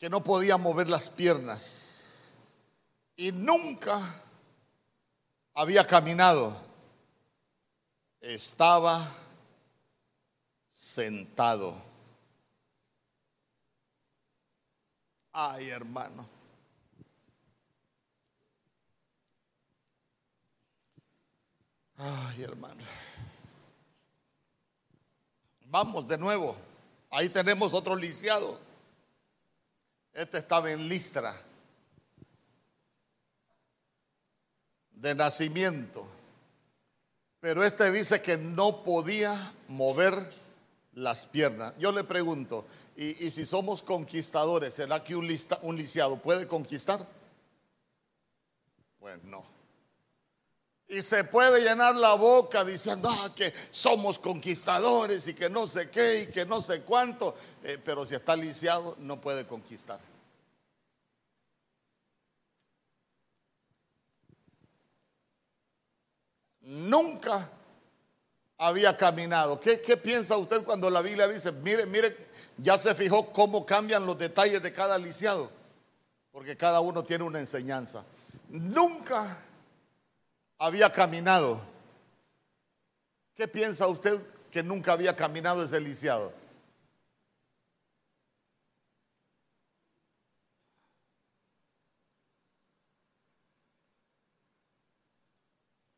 que 0.00 0.10
no 0.10 0.24
podía 0.24 0.56
mover 0.56 0.90
las 0.90 1.10
piernas 1.10 2.34
y 3.14 3.30
nunca 3.30 4.23
había 5.54 5.86
caminado, 5.86 6.54
estaba 8.20 9.08
sentado. 10.72 11.74
Ay, 15.32 15.70
hermano. 15.70 16.28
Ay, 21.96 22.42
hermano. 22.42 22.82
Vamos 25.66 26.06
de 26.06 26.18
nuevo. 26.18 26.56
Ahí 27.10 27.28
tenemos 27.28 27.72
otro 27.74 27.96
lisiado. 27.96 28.58
Este 30.12 30.38
estaba 30.38 30.70
en 30.70 30.88
Listra. 30.88 31.34
De 34.96 35.14
nacimiento. 35.14 36.06
Pero 37.40 37.62
este 37.62 37.90
dice 37.90 38.22
que 38.22 38.38
no 38.38 38.82
podía 38.84 39.34
mover 39.68 40.32
las 40.94 41.26
piernas. 41.26 41.74
Yo 41.78 41.92
le 41.92 42.04
pregunto, 42.04 42.64
¿y, 42.96 43.30
si 43.30 43.44
somos 43.44 43.82
conquistadores, 43.82 44.74
será 44.74 45.04
que 45.04 45.14
un, 45.14 45.26
lista, 45.26 45.58
lisiado 45.62 46.16
puede 46.16 46.48
conquistar? 46.48 47.06
Pues 48.98 49.22
no. 49.24 49.44
Y 50.88 51.02
se 51.02 51.24
puede 51.24 51.62
llenar 51.62 51.94
la 51.96 52.14
boca 52.14 52.64
diciendo 52.64 53.10
ah, 53.10 53.30
que 53.34 53.52
somos 53.70 54.18
conquistadores 54.18 55.26
y 55.28 55.34
que 55.34 55.50
no 55.50 55.66
sé 55.66 55.90
qué 55.90 56.22
y 56.22 56.26
que 56.32 56.44
no 56.44 56.62
sé 56.62 56.82
cuánto, 56.82 57.34
eh, 57.62 57.78
pero 57.82 58.06
si 58.06 58.14
está 58.14 58.36
lisiado 58.36 58.96
no 59.00 59.20
puede 59.20 59.46
conquistar. 59.46 59.98
Nunca 66.64 67.48
había 68.58 68.96
caminado. 68.96 69.58
¿Qué, 69.60 69.96
piensa 69.96 70.36
usted 70.36 70.64
cuando 70.64 70.90
la 70.90 71.02
Biblia 71.02 71.28
dice, 71.28 71.52
mire, 71.52 71.86
mire, 71.86 72.16
ya 72.58 72.78
se 72.78 72.94
fijó 72.94 73.32
cómo 73.32 73.64
cambian 73.66 74.06
los 74.06 74.18
detalles 74.18 74.62
de 74.62 74.72
cada 74.72 74.98
lisiado? 74.98 75.50
Porque 76.30 76.56
cada 76.56 76.80
uno 76.80 77.04
tiene 77.04 77.24
una 77.24 77.38
enseñanza. 77.38 78.04
Nunca 78.48 79.38
había 80.58 80.90
caminado. 80.90 81.60
¿Qué 83.34 83.48
piensa 83.48 83.86
usted 83.86 84.20
que 84.50 84.62
nunca 84.62 84.92
había 84.92 85.14
caminado 85.14 85.64
ese 85.64 85.80
lisiado? 85.80 86.32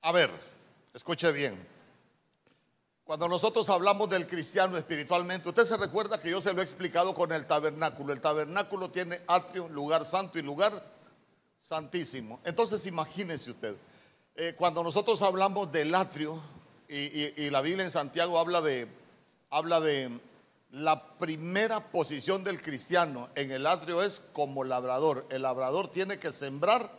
A 0.03 0.13
ver, 0.13 0.31
Escuche 0.97 1.31
bien. 1.31 1.55
Cuando 3.05 3.29
nosotros 3.29 3.69
hablamos 3.69 4.09
del 4.09 4.27
cristiano 4.27 4.79
espiritualmente, 4.79 5.47
usted 5.47 5.65
se 5.65 5.77
recuerda 5.77 6.19
que 6.19 6.31
yo 6.31 6.41
se 6.41 6.55
lo 6.55 6.63
he 6.63 6.65
explicado 6.65 7.13
con 7.13 7.33
el 7.33 7.47
tabernáculo. 7.47 8.15
El 8.15 8.23
tabernáculo 8.23 8.91
tiene 8.91 9.21
atrio, 9.27 9.69
lugar 9.69 10.07
santo 10.07 10.39
y 10.39 10.43
lugar 10.43 10.73
santísimo. 11.61 12.41
Entonces 12.47 12.87
imagínese 12.87 13.51
usted, 13.51 13.77
eh, 14.37 14.55
cuando 14.57 14.83
nosotros 14.83 15.21
hablamos 15.21 15.71
del 15.71 15.95
atrio, 15.95 16.41
y, 16.89 17.51
la 17.51 17.61
Biblia 17.61 17.85
en 17.85 17.91
Santiago 17.91 18.39
habla 18.39 18.63
de, 18.63 18.89
habla 19.51 19.81
de 19.81 20.19
la 20.71 21.19
primera 21.19 21.91
posición 21.91 22.43
del 22.43 22.63
cristiano 22.63 23.29
en 23.35 23.51
el 23.51 23.67
atrio 23.67 24.03
es 24.03 24.23
como 24.33 24.65
labrador. 24.65 25.27
El 25.29 25.43
labrador 25.43 25.89
tiene 25.89 26.19
que 26.19 26.33
sembrar 26.33 26.91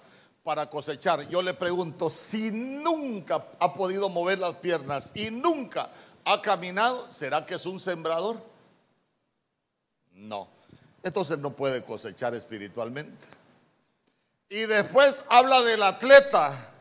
para 0.48 0.70
cosechar. 0.70 1.28
Yo 1.28 1.42
le 1.42 1.54
pregunto, 1.54 2.10
si 2.10 2.52
nunca 2.52 3.48
ha 3.60 3.74
podido 3.74 4.08
mover 4.08 4.40
las 4.40 4.56
piernas 4.56 5.12
y 5.14 5.30
nunca 5.30 5.90
ha 6.24 6.42
caminado, 6.42 7.12
¿será 7.12 7.46
que 7.46 7.56
es 7.56 7.66
un 7.66 7.82
sembrador? 7.82 8.42
No. 10.14 10.48
Entonces 11.04 11.38
no 11.40 11.50
puede 11.50 11.84
cosechar 11.84 12.34
espiritualmente. 12.34 13.28
Y 14.48 14.60
después 14.60 15.26
habla 15.28 15.62
del 15.64 15.84
atleta. 15.84 16.72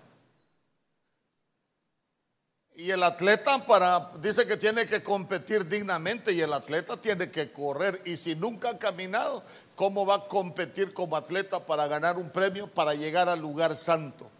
Y 2.78 2.90
el 2.90 3.02
atleta 3.02 3.64
para 3.64 4.10
dice 4.20 4.46
que 4.46 4.58
tiene 4.58 4.86
que 4.86 5.02
competir 5.02 5.66
dignamente 5.66 6.30
y 6.32 6.42
el 6.42 6.52
atleta 6.52 6.94
tiene 6.98 7.30
que 7.30 7.50
correr 7.50 8.02
y 8.04 8.18
si 8.18 8.36
nunca 8.36 8.68
ha 8.68 8.78
caminado, 8.78 9.42
¿cómo 9.74 10.04
va 10.04 10.16
a 10.16 10.28
competir 10.28 10.92
como 10.92 11.16
atleta 11.16 11.64
para 11.64 11.86
ganar 11.86 12.18
un 12.18 12.28
premio 12.28 12.66
para 12.66 12.92
llegar 12.92 13.30
al 13.30 13.40
lugar 13.40 13.74
santo? 13.76 14.30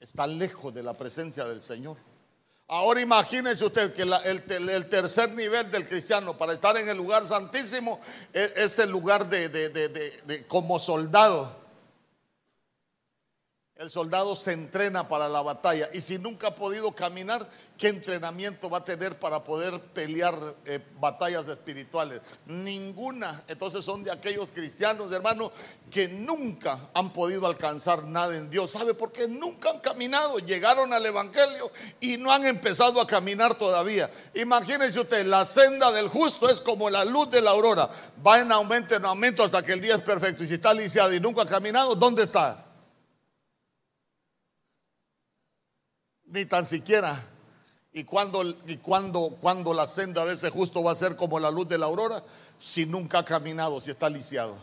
Está 0.00 0.26
lejos 0.26 0.72
de 0.72 0.82
la 0.82 0.94
presencia 0.94 1.44
del 1.44 1.62
Señor. 1.62 1.98
Ahora 2.68 3.02
imagínense 3.02 3.66
usted 3.66 3.92
que 3.92 4.02
el, 4.02 4.88
tercer 4.88 5.30
nivel 5.32 5.70
del 5.70 5.86
cristiano 5.86 6.38
para 6.38 6.54
estar 6.54 6.74
en 6.78 6.88
el 6.88 6.96
lugar 6.96 7.26
santísimo 7.26 8.00
es, 8.32 8.52
es 8.56 8.78
el 8.78 8.88
lugar 8.88 9.28
de 9.28 10.46
como 10.48 10.78
soldado. 10.78 11.67
El 13.78 13.92
soldado 13.92 14.34
se 14.34 14.54
entrena 14.54 15.06
para 15.06 15.28
la 15.28 15.40
batalla 15.40 15.88
y 15.92 16.00
si 16.00 16.18
nunca 16.18 16.48
ha 16.48 16.54
podido 16.56 16.90
caminar, 16.90 17.48
¿qué 17.78 17.86
entrenamiento 17.86 18.68
va 18.68 18.78
a 18.78 18.84
tener 18.84 19.20
para 19.20 19.44
poder 19.44 19.78
pelear 19.78 20.56
eh, 20.64 20.80
batallas 20.98 21.46
espirituales? 21.46 22.20
Ninguna. 22.46 23.44
Entonces 23.46 23.84
son 23.84 24.02
de 24.02 24.10
aquellos 24.10 24.50
cristianos, 24.50 25.12
hermano, 25.12 25.52
que 25.92 26.08
nunca 26.08 26.76
han 26.92 27.12
podido 27.12 27.46
alcanzar 27.46 28.02
nada 28.02 28.34
en 28.34 28.50
Dios. 28.50 28.72
¿Sabe 28.72 28.94
por 28.94 29.12
qué? 29.12 29.28
Nunca 29.28 29.70
han 29.70 29.78
caminado. 29.78 30.40
Llegaron 30.40 30.92
al 30.92 31.06
Evangelio 31.06 31.70
y 32.00 32.16
no 32.16 32.32
han 32.32 32.46
empezado 32.46 33.00
a 33.00 33.06
caminar 33.06 33.54
todavía. 33.54 34.10
Imagínense 34.34 34.98
usted, 34.98 35.24
la 35.24 35.46
senda 35.46 35.92
del 35.92 36.08
justo 36.08 36.50
es 36.50 36.60
como 36.60 36.90
la 36.90 37.04
luz 37.04 37.30
de 37.30 37.40
la 37.40 37.52
aurora. 37.52 37.88
Va 38.26 38.40
en 38.40 38.50
aumento, 38.50 38.96
en 38.96 39.04
aumento 39.04 39.44
hasta 39.44 39.62
que 39.62 39.74
el 39.74 39.80
día 39.80 39.94
es 39.94 40.02
perfecto. 40.02 40.42
Y 40.42 40.48
si 40.48 40.54
está 40.54 40.74
lisiado 40.74 41.14
y 41.14 41.20
nunca 41.20 41.42
ha 41.42 41.46
caminado, 41.46 41.94
¿dónde 41.94 42.24
está? 42.24 42.64
Ni 46.30 46.44
tan 46.44 46.64
siquiera. 46.64 47.20
¿Y 47.92 48.04
cuando, 48.04 48.44
y 48.66 48.76
cuando, 48.76 49.36
cuando 49.40 49.74
la 49.74 49.86
senda 49.86 50.24
de 50.24 50.34
ese 50.34 50.50
justo 50.50 50.82
va 50.82 50.92
a 50.92 50.96
ser 50.96 51.16
como 51.16 51.40
la 51.40 51.50
luz 51.50 51.68
de 51.68 51.78
la 51.78 51.86
aurora? 51.86 52.22
Si 52.58 52.86
nunca 52.86 53.20
ha 53.20 53.24
caminado, 53.24 53.80
si 53.80 53.90
está 53.90 54.08
lisiado. 54.08 54.56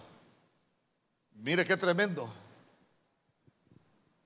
Mire 1.34 1.66
qué 1.66 1.76
tremendo. 1.76 2.32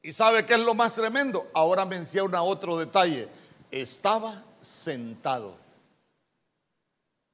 ¿Y 0.01 0.13
sabe 0.13 0.45
qué 0.45 0.53
es 0.53 0.59
lo 0.59 0.75
más 0.75 0.95
tremendo? 0.95 1.47
Ahora 1.53 1.85
menciona 1.85 2.43
otro 2.43 2.77
detalle. 2.77 3.27
Estaba 3.71 4.43
sentado. 4.59 5.55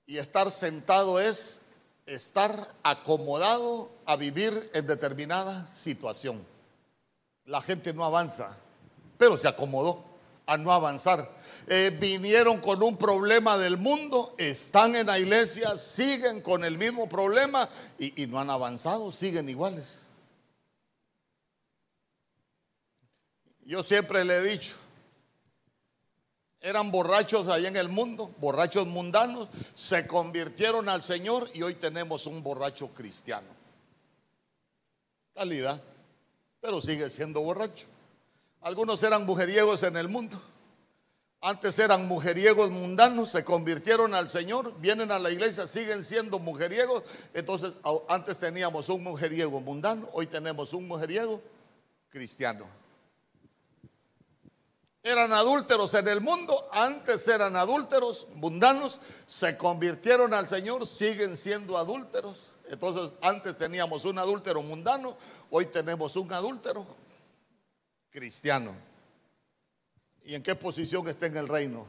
Y 0.06 0.18
estar 0.18 0.52
sentado 0.52 1.20
es 1.20 1.62
estar 2.06 2.56
acomodado 2.84 3.92
a 4.06 4.16
vivir 4.16 4.70
en 4.74 4.86
determinada 4.86 5.68
situación. 5.68 6.46
La 7.46 7.62
gente 7.62 7.94
no 7.94 8.06
avanza 8.06 8.56
pero 9.18 9.38
se 9.38 9.48
acomodó 9.48 10.04
a 10.46 10.58
no 10.58 10.72
avanzar. 10.72 11.30
Eh, 11.68 11.96
vinieron 12.00 12.62
con 12.62 12.84
un 12.84 12.98
problema 12.98 13.58
del 13.58 13.78
mundo, 13.78 14.36
están 14.38 14.96
en 14.96 15.08
la 15.08 15.18
iglesia, 15.18 15.78
siguen 15.78 16.42
con 16.42 16.64
el 16.64 16.78
mismo 16.78 17.10
problema 17.10 17.68
y, 17.98 18.24
y 18.24 18.28
no 18.28 18.40
han 18.40 18.50
avanzado, 18.50 19.12
siguen 19.12 19.50
iguales. 19.50 20.04
Yo 23.66 23.82
siempre 23.82 24.24
le 24.24 24.38
he 24.38 24.44
dicho, 24.44 24.76
eran 26.62 26.92
borrachos 26.92 27.48
ahí 27.48 27.66
en 27.66 27.76
el 27.76 27.90
mundo, 27.90 28.34
borrachos 28.38 28.88
mundanos, 28.88 29.50
se 29.74 30.06
convirtieron 30.06 30.88
al 30.88 31.02
Señor 31.02 31.50
y 31.54 31.64
hoy 31.64 31.76
tenemos 31.76 32.28
un 32.28 32.44
borracho 32.44 32.90
cristiano. 32.90 33.48
Calidad, 35.34 35.82
pero 36.62 36.80
sigue 36.80 37.10
siendo 37.10 37.42
borracho. 37.42 37.88
Algunos 38.66 39.04
eran 39.04 39.28
mujeriegos 39.28 39.84
en 39.84 39.96
el 39.96 40.10
mundo. 40.10 40.42
Antes 41.40 41.78
eran 41.78 42.08
mujeriegos 42.08 42.72
mundanos, 42.72 43.30
se 43.30 43.44
convirtieron 43.44 44.16
al 44.16 44.32
Señor, 44.32 44.74
vienen 44.80 45.12
a 45.12 45.20
la 45.20 45.30
iglesia, 45.30 45.68
siguen 45.68 46.04
siendo 46.04 46.40
mujeriegos. 46.40 47.04
Entonces, 47.36 47.78
antes 48.10 48.40
teníamos 48.40 48.90
un 48.90 49.04
mujeriego 49.04 49.60
mundano, 49.60 50.10
hoy 50.14 50.26
tenemos 50.26 50.74
un 50.74 50.88
mujeriego 50.88 51.40
cristiano. 52.10 52.66
Eran 55.04 55.32
adúlteros 55.32 55.94
en 55.94 56.08
el 56.08 56.20
mundo, 56.20 56.68
antes 56.72 57.28
eran 57.28 57.56
adúlteros 57.56 58.30
mundanos, 58.34 59.00
se 59.28 59.56
convirtieron 59.58 60.34
al 60.34 60.50
Señor, 60.50 60.88
siguen 60.88 61.38
siendo 61.38 61.78
adúlteros. 61.78 62.56
Entonces, 62.72 63.12
antes 63.22 63.58
teníamos 63.58 64.06
un 64.06 64.18
adúltero 64.18 64.64
mundano, 64.64 65.16
hoy 65.52 65.68
tenemos 65.68 66.16
un 66.16 66.34
adúltero 66.34 67.05
cristiano. 68.16 68.74
¿Y 70.24 70.36
en 70.36 70.42
qué 70.42 70.56
posición 70.56 71.06
está 71.08 71.26
en 71.26 71.36
el 71.36 71.50
reino? 71.50 71.86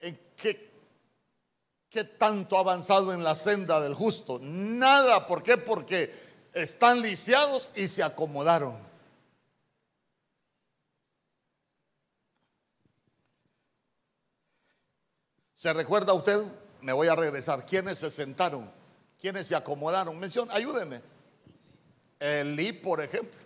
¿En 0.00 0.18
qué, 0.36 0.68
qué 1.88 2.02
tanto 2.02 2.56
ha 2.56 2.60
avanzado 2.60 3.14
en 3.14 3.22
la 3.22 3.36
senda 3.36 3.80
del 3.80 3.94
justo? 3.94 4.40
Nada. 4.42 5.28
¿Por 5.28 5.44
qué? 5.44 5.56
Porque 5.56 6.12
están 6.52 7.00
lisiados 7.00 7.70
y 7.76 7.86
se 7.86 8.02
acomodaron. 8.02 8.76
¿Se 15.54 15.72
recuerda 15.72 16.12
usted? 16.12 16.42
Me 16.82 16.92
voy 16.92 17.06
a 17.06 17.14
regresar. 17.14 17.64
¿Quiénes 17.64 18.00
se 18.00 18.10
sentaron? 18.10 18.70
¿Quiénes 19.18 19.46
se 19.46 19.54
acomodaron? 19.54 20.18
Menciona, 20.18 20.52
ayúdeme. 20.52 21.00
Elí, 22.18 22.72
por 22.72 23.00
ejemplo. 23.00 23.43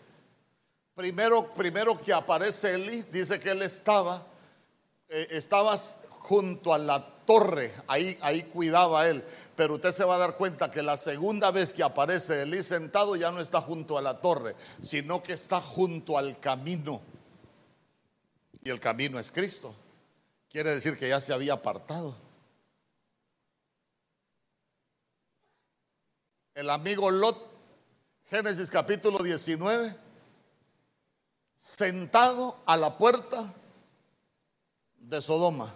Primero, 0.98 1.48
primero 1.52 1.96
que 1.96 2.12
aparece 2.12 2.74
Eli, 2.74 3.02
dice 3.02 3.38
que 3.38 3.50
él 3.50 3.62
estaba, 3.62 4.20
eh, 5.08 5.28
estaba 5.30 5.78
junto 5.78 6.74
a 6.74 6.78
la 6.78 7.06
torre, 7.24 7.72
ahí, 7.86 8.18
ahí 8.20 8.42
cuidaba 8.42 9.06
él. 9.06 9.22
Pero 9.54 9.76
usted 9.76 9.92
se 9.92 10.02
va 10.02 10.16
a 10.16 10.18
dar 10.18 10.36
cuenta 10.36 10.72
que 10.72 10.82
la 10.82 10.96
segunda 10.96 11.52
vez 11.52 11.72
que 11.72 11.84
aparece 11.84 12.42
Elí 12.42 12.64
sentado 12.64 13.14
ya 13.14 13.30
no 13.30 13.40
está 13.40 13.60
junto 13.60 13.96
a 13.96 14.02
la 14.02 14.20
torre, 14.20 14.56
sino 14.82 15.22
que 15.22 15.34
está 15.34 15.60
junto 15.60 16.18
al 16.18 16.40
camino. 16.40 17.00
Y 18.64 18.68
el 18.68 18.80
camino 18.80 19.20
es 19.20 19.30
Cristo. 19.30 19.72
Quiere 20.50 20.74
decir 20.74 20.98
que 20.98 21.08
ya 21.08 21.20
se 21.20 21.32
había 21.32 21.52
apartado. 21.52 22.16
El 26.56 26.68
amigo 26.68 27.08
Lot, 27.08 27.36
Génesis 28.28 28.68
capítulo 28.68 29.20
19 29.22 30.07
sentado 31.58 32.56
a 32.66 32.76
la 32.76 32.96
puerta 32.96 33.52
de 34.96 35.20
Sodoma. 35.20 35.74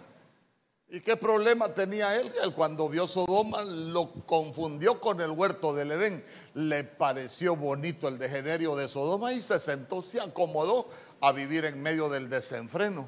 ¿Y 0.87 1.01
qué 1.01 1.17
problema 1.17 1.73
tenía 1.73 2.15
él? 2.15 2.31
Él 2.41 2.53
cuando 2.53 2.87
vio 2.87 3.05
Sodoma 3.05 3.63
lo 3.63 4.11
confundió 4.25 5.01
con 5.01 5.19
el 5.19 5.31
huerto 5.31 5.73
del 5.73 5.91
Edén. 5.91 6.23
Le 6.53 6.83
pareció 6.83 7.55
bonito 7.55 8.07
el 8.07 8.17
degenerio 8.17 8.75
de 8.75 8.87
Sodoma 8.87 9.33
y 9.33 9.41
se 9.41 9.59
sentó, 9.59 10.01
se 10.01 10.21
acomodó 10.21 10.87
a 11.19 11.31
vivir 11.31 11.65
en 11.65 11.81
medio 11.81 12.09
del 12.09 12.29
desenfreno. 12.29 13.07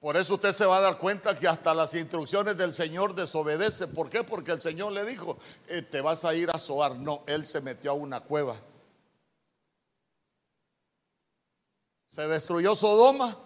Por 0.00 0.16
eso 0.16 0.36
usted 0.36 0.54
se 0.54 0.64
va 0.64 0.78
a 0.78 0.80
dar 0.80 0.96
cuenta 0.96 1.38
que 1.38 1.48
hasta 1.48 1.74
las 1.74 1.92
instrucciones 1.94 2.56
del 2.56 2.72
Señor 2.72 3.14
desobedece. 3.14 3.88
¿Por 3.88 4.08
qué? 4.08 4.24
Porque 4.24 4.52
el 4.52 4.62
Señor 4.62 4.92
le 4.92 5.04
dijo, 5.04 5.36
eh, 5.68 5.82
te 5.82 6.00
vas 6.00 6.24
a 6.24 6.32
ir 6.32 6.48
a 6.50 6.58
Zoar. 6.58 6.96
No, 6.96 7.24
él 7.26 7.44
se 7.44 7.60
metió 7.60 7.90
a 7.90 7.94
una 7.94 8.20
cueva. 8.20 8.56
Se 12.10 12.26
destruyó 12.26 12.74
Sodoma, 12.74 13.36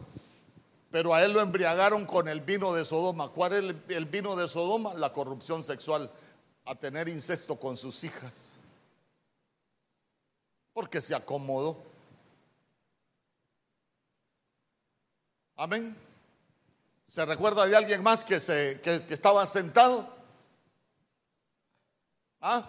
pero 0.91 1.13
a 1.13 1.23
él 1.23 1.33
lo 1.33 1.43
embriagaron 1.43 2.07
con 2.07 2.29
el 2.29 2.41
vino 2.41 2.73
de 2.73 2.87
Sodoma. 2.87 3.29
¿Cuál 3.29 3.53
es 3.53 3.75
el, 3.89 4.07
vino 4.07 4.35
de 4.37 4.49
Sodoma? 4.49 4.95
La 4.95 5.13
corrupción 5.13 5.63
sexual, 5.63 6.11
a 6.65 6.75
tener 6.75 7.09
incesto 7.11 7.57
con 7.57 7.77
sus 7.77 8.03
hijas. 8.05 8.61
Porque 10.73 11.03
se 11.03 11.15
acomodó. 11.15 11.77
Amén. 15.57 15.95
¿Se 17.07 17.25
recuerda 17.27 17.67
de 17.67 17.77
alguien 17.77 18.03
más 18.03 18.25
que, 18.25 18.41
se, 18.41 18.81
que, 18.81 18.95
estaba 18.95 19.45
sentado? 19.47 20.09
¿Ah? 22.41 22.67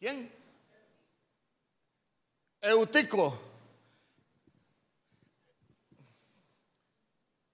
¿Quién? 0.00 0.34
Eutico. 2.60 3.49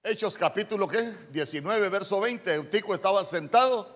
Hechos 0.08 0.38
capítulo 0.38 0.86
¿qué? 0.86 1.02
19, 1.32 1.88
verso 1.88 2.20
20. 2.20 2.54
Eutico 2.54 2.94
estaba 2.94 3.24
sentado 3.24 3.90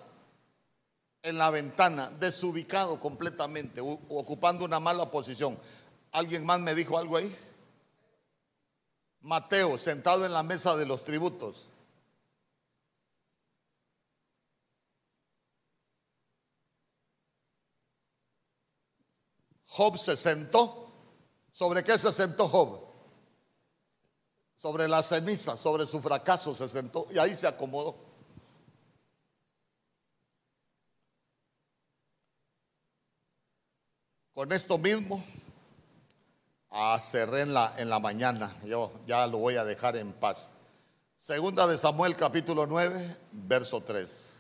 en 1.23 1.39
la 1.39 1.51
ventana, 1.51 2.11
desubicado 2.11 2.99
completamente, 2.99 3.81
ocupando 3.81 4.65
una 4.65 4.81
mala 4.81 5.09
posición. 5.09 5.57
¿Alguien 6.11 6.45
más 6.45 6.59
me 6.59 6.75
dijo 6.75 6.99
algo 6.99 7.17
ahí? 7.17 7.33
Mateo, 9.21 9.79
sentado 9.79 10.27
en 10.27 10.33
la 10.33 10.43
mesa 10.43 10.77
de 10.77 10.85
los 10.85 11.05
tributos. 11.05 11.69
Job 19.67 19.97
se 19.97 20.17
sentó. 20.17 20.93
¿Sobre 21.53 21.85
qué 21.85 21.97
se 21.97 22.11
sentó 22.11 22.49
Job? 22.49 22.90
Sobre 24.61 24.87
la 24.89 25.03
ceniza, 25.03 25.57
sobre 25.57 25.87
su 25.87 26.03
fracaso 26.03 26.55
se 26.55 26.69
sentó 26.69 27.07
y 27.11 27.19
ahí 27.19 27.35
se 27.35 27.47
acomodó. 27.47 27.97
Con 34.35 34.53
esto 34.53 34.77
mismo, 34.77 35.25
a 36.69 36.99
cerré 36.99 37.41
en 37.41 37.55
la, 37.55 37.73
en 37.79 37.89
la 37.89 38.01
mañana, 38.01 38.55
yo 38.67 38.93
ya 39.07 39.27
lo 39.27 39.39
voy 39.39 39.57
a 39.57 39.65
dejar 39.65 39.97
en 39.97 40.13
paz. 40.13 40.51
Segunda 41.19 41.67
de 41.67 41.79
Samuel 41.79 42.15
capítulo 42.15 42.67
9, 42.67 43.17
verso 43.33 43.81
3. 43.81 44.40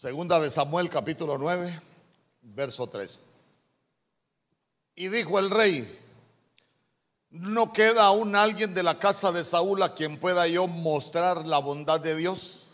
Segunda 0.00 0.40
de 0.40 0.50
Samuel 0.50 0.88
capítulo 0.88 1.36
9, 1.36 1.78
verso 2.40 2.86
3. 2.86 3.22
Y 4.94 5.08
dijo 5.08 5.38
el 5.38 5.50
rey, 5.50 5.86
¿no 7.28 7.70
queda 7.74 8.06
aún 8.06 8.34
alguien 8.34 8.72
de 8.72 8.82
la 8.82 8.98
casa 8.98 9.30
de 9.30 9.44
Saúl 9.44 9.82
a 9.82 9.94
quien 9.94 10.18
pueda 10.18 10.48
yo 10.48 10.66
mostrar 10.66 11.44
la 11.44 11.58
bondad 11.58 12.00
de 12.00 12.16
Dios? 12.16 12.70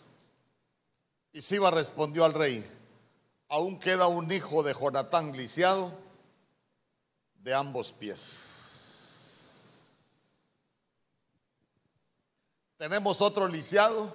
Y 1.33 1.43
Siba 1.43 1.73
respondió 1.73 2.25
al 2.25 2.33
rey, 2.33 2.65
aún 3.49 3.81
queda 3.81 4.07
un 4.07 4.31
hijo 4.31 4.63
de 4.63 4.73
Jonatán 4.73 5.37
lisiado 5.37 5.91
de 7.41 7.53
ambos 7.53 7.91
pies. 7.91 8.23
Tenemos 12.77 13.21
otro 13.21 13.49
lisiado 13.49 14.15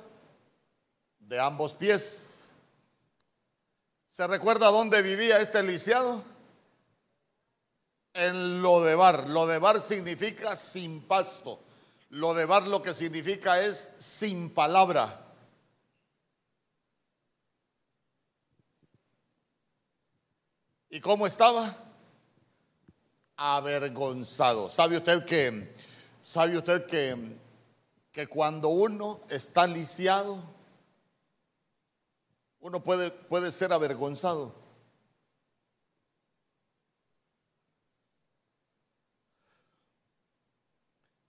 de 1.19 1.41
ambos 1.41 1.75
pies. 1.75 2.30
¿Se 4.11 4.27
recuerda 4.27 4.67
dónde 4.67 5.01
vivía 5.01 5.39
este 5.39 5.63
lisiado? 5.63 6.21
En 8.13 8.61
Lodebar. 8.61 9.29
Lodebar 9.29 9.79
significa 9.79 10.57
sin 10.57 11.01
pasto. 11.03 11.61
Lodebar 12.09 12.67
lo 12.67 12.81
que 12.81 12.93
significa 12.93 13.61
es 13.61 13.89
sin 13.99 14.49
palabra. 14.53 15.27
¿Y 20.89 20.99
cómo 20.99 21.25
estaba? 21.25 21.73
Avergonzado. 23.37 24.69
¿Sabe 24.69 24.97
usted 24.97 25.23
que 25.23 25.73
sabe 26.21 26.57
usted 26.57 26.85
que 26.85 27.39
que 28.11 28.27
cuando 28.27 28.67
uno 28.67 29.21
está 29.29 29.65
lisiado 29.65 30.37
uno 32.61 32.83
puede, 32.83 33.11
puede 33.11 33.51
ser 33.51 33.73
avergonzado. 33.73 34.53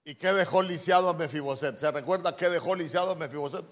¿Y 0.04 0.14
qué 0.14 0.32
dejó 0.32 0.62
lisiado 0.62 1.08
a 1.08 1.14
Mefiboset? 1.14 1.78
¿Se 1.78 1.90
recuerda 1.90 2.36
qué 2.36 2.48
dejó 2.48 2.74
lisiado 2.74 3.12
a 3.12 3.14
Mefiboset? 3.14 3.64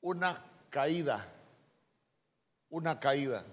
Una 0.00 0.36
caída. 0.68 1.26
Una 2.68 3.00
caída. 3.00 3.44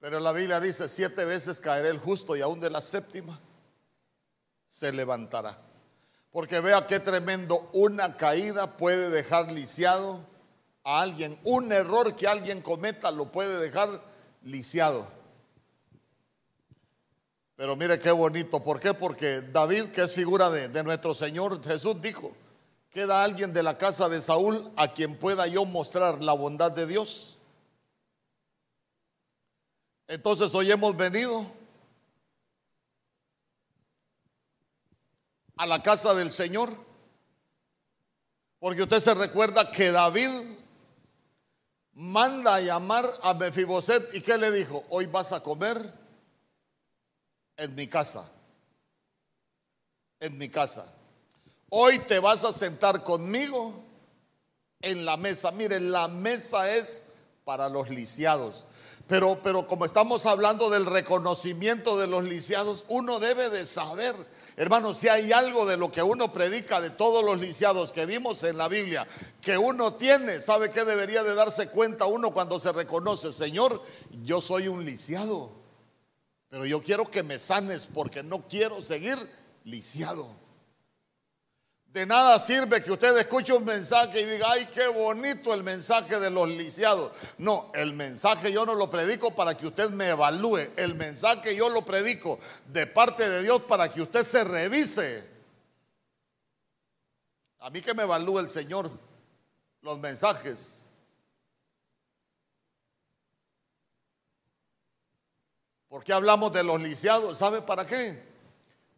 Pero 0.00 0.18
la 0.18 0.32
Biblia 0.32 0.60
dice, 0.60 0.88
siete 0.88 1.24
veces 1.24 1.60
caerá 1.60 1.88
el 1.88 1.98
justo 1.98 2.36
y 2.36 2.40
aún 2.40 2.60
de 2.60 2.70
la 2.70 2.80
séptima 2.80 3.38
se 4.66 4.92
levantará. 4.92 5.65
Porque 6.36 6.60
vea 6.60 6.86
qué 6.86 7.00
tremendo, 7.00 7.70
una 7.72 8.18
caída 8.18 8.76
puede 8.76 9.08
dejar 9.08 9.50
lisiado 9.50 10.20
a 10.84 11.00
alguien. 11.00 11.40
Un 11.44 11.72
error 11.72 12.14
que 12.14 12.28
alguien 12.28 12.60
cometa 12.60 13.10
lo 13.10 13.32
puede 13.32 13.58
dejar 13.58 14.02
lisiado. 14.42 15.06
Pero 17.56 17.74
mire 17.74 17.98
qué 17.98 18.10
bonito, 18.10 18.62
¿por 18.62 18.78
qué? 18.80 18.92
Porque 18.92 19.40
David, 19.40 19.84
que 19.92 20.02
es 20.02 20.12
figura 20.12 20.50
de, 20.50 20.68
de 20.68 20.82
nuestro 20.84 21.14
Señor 21.14 21.64
Jesús, 21.64 22.02
dijo, 22.02 22.36
queda 22.90 23.24
alguien 23.24 23.54
de 23.54 23.62
la 23.62 23.78
casa 23.78 24.06
de 24.10 24.20
Saúl 24.20 24.70
a 24.76 24.88
quien 24.88 25.16
pueda 25.16 25.46
yo 25.46 25.64
mostrar 25.64 26.22
la 26.22 26.34
bondad 26.34 26.70
de 26.70 26.86
Dios. 26.86 27.38
Entonces 30.06 30.54
hoy 30.54 30.70
hemos 30.70 30.94
venido 30.98 31.46
a 35.56 35.66
la 35.66 35.82
casa 35.82 36.14
del 36.14 36.32
Señor. 36.32 36.72
Porque 38.58 38.82
usted 38.82 39.00
se 39.00 39.14
recuerda 39.14 39.70
que 39.70 39.90
David 39.90 40.30
manda 41.92 42.56
a 42.56 42.60
llamar 42.60 43.10
a 43.22 43.34
Mefiboset 43.34 44.14
y 44.14 44.20
que 44.20 44.36
le 44.36 44.50
dijo, 44.50 44.84
hoy 44.90 45.06
vas 45.06 45.32
a 45.32 45.42
comer 45.42 45.78
en 47.56 47.74
mi 47.74 47.86
casa, 47.86 48.30
en 50.20 50.36
mi 50.36 50.48
casa. 50.48 50.92
Hoy 51.70 51.98
te 52.00 52.18
vas 52.18 52.44
a 52.44 52.52
sentar 52.52 53.02
conmigo 53.02 53.84
en 54.80 55.04
la 55.04 55.16
mesa. 55.16 55.50
Miren, 55.50 55.90
la 55.90 56.08
mesa 56.08 56.70
es 56.74 57.04
para 57.44 57.68
los 57.68 57.88
lisiados. 57.88 58.66
Pero, 59.08 59.38
pero 59.40 59.68
como 59.68 59.84
estamos 59.84 60.26
hablando 60.26 60.68
del 60.68 60.84
reconocimiento 60.84 61.96
de 61.96 62.08
los 62.08 62.24
lisiados, 62.24 62.84
uno 62.88 63.20
debe 63.20 63.50
de 63.50 63.64
saber, 63.64 64.16
hermanos, 64.56 64.98
si 64.98 65.08
hay 65.08 65.30
algo 65.30 65.64
de 65.64 65.76
lo 65.76 65.92
que 65.92 66.02
uno 66.02 66.32
predica 66.32 66.80
de 66.80 66.90
todos 66.90 67.24
los 67.24 67.40
lisiados 67.40 67.92
que 67.92 68.04
vimos 68.04 68.42
en 68.42 68.56
la 68.56 68.66
Biblia, 68.66 69.06
que 69.40 69.56
uno 69.58 69.94
tiene, 69.94 70.40
¿sabe 70.40 70.72
qué 70.72 70.84
debería 70.84 71.22
de 71.22 71.36
darse 71.36 71.68
cuenta 71.68 72.06
uno 72.06 72.32
cuando 72.32 72.58
se 72.58 72.72
reconoce? 72.72 73.32
Señor, 73.32 73.80
yo 74.24 74.40
soy 74.40 74.66
un 74.66 74.84
lisiado, 74.84 75.52
pero 76.48 76.66
yo 76.66 76.82
quiero 76.82 77.08
que 77.08 77.22
me 77.22 77.38
sanes 77.38 77.86
porque 77.86 78.24
no 78.24 78.48
quiero 78.48 78.80
seguir 78.80 79.16
lisiado. 79.62 80.45
De 81.96 82.04
nada 82.04 82.38
sirve 82.38 82.82
que 82.82 82.92
usted 82.92 83.16
escuche 83.16 83.54
un 83.54 83.64
mensaje 83.64 84.20
y 84.20 84.26
diga, 84.26 84.50
ay, 84.50 84.66
qué 84.66 84.86
bonito 84.86 85.54
el 85.54 85.62
mensaje 85.62 86.20
de 86.20 86.28
los 86.28 86.46
lisiados. 86.46 87.10
No, 87.38 87.70
el 87.72 87.94
mensaje 87.94 88.52
yo 88.52 88.66
no 88.66 88.74
lo 88.74 88.90
predico 88.90 89.34
para 89.34 89.56
que 89.56 89.66
usted 89.66 89.88
me 89.88 90.10
evalúe. 90.10 90.58
El 90.76 90.94
mensaje 90.94 91.56
yo 91.56 91.70
lo 91.70 91.86
predico 91.86 92.38
de 92.66 92.86
parte 92.86 93.26
de 93.26 93.42
Dios 93.42 93.62
para 93.62 93.88
que 93.88 94.02
usted 94.02 94.24
se 94.24 94.44
revise. 94.44 95.26
A 97.60 97.70
mí 97.70 97.80
que 97.80 97.94
me 97.94 98.02
evalúe 98.02 98.40
el 98.40 98.50
Señor 98.50 98.90
los 99.80 99.98
mensajes. 99.98 100.82
¿Por 105.88 106.04
qué 106.04 106.12
hablamos 106.12 106.52
de 106.52 106.62
los 106.62 106.78
lisiados? 106.78 107.38
¿Sabe 107.38 107.62
para 107.62 107.86
qué? 107.86 108.25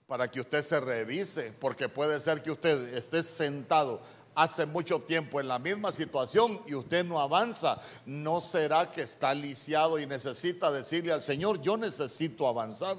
Para 0.08 0.26
que 0.26 0.40
usted 0.40 0.62
se 0.62 0.80
revise, 0.80 1.52
porque 1.60 1.88
puede 1.88 2.18
ser 2.18 2.42
que 2.42 2.50
usted 2.50 2.94
esté 2.96 3.22
sentado 3.22 4.00
hace 4.34 4.64
mucho 4.64 5.00
tiempo 5.02 5.38
en 5.38 5.48
la 5.48 5.58
misma 5.58 5.92
situación 5.92 6.62
y 6.66 6.74
usted 6.74 7.04
no 7.04 7.20
avanza. 7.20 7.78
¿No 8.06 8.40
será 8.40 8.90
que 8.90 9.02
está 9.02 9.34
lisiado 9.34 9.98
y 9.98 10.06
necesita 10.06 10.72
decirle 10.72 11.12
al 11.12 11.22
Señor, 11.22 11.60
yo 11.60 11.76
necesito 11.76 12.48
avanzar? 12.48 12.96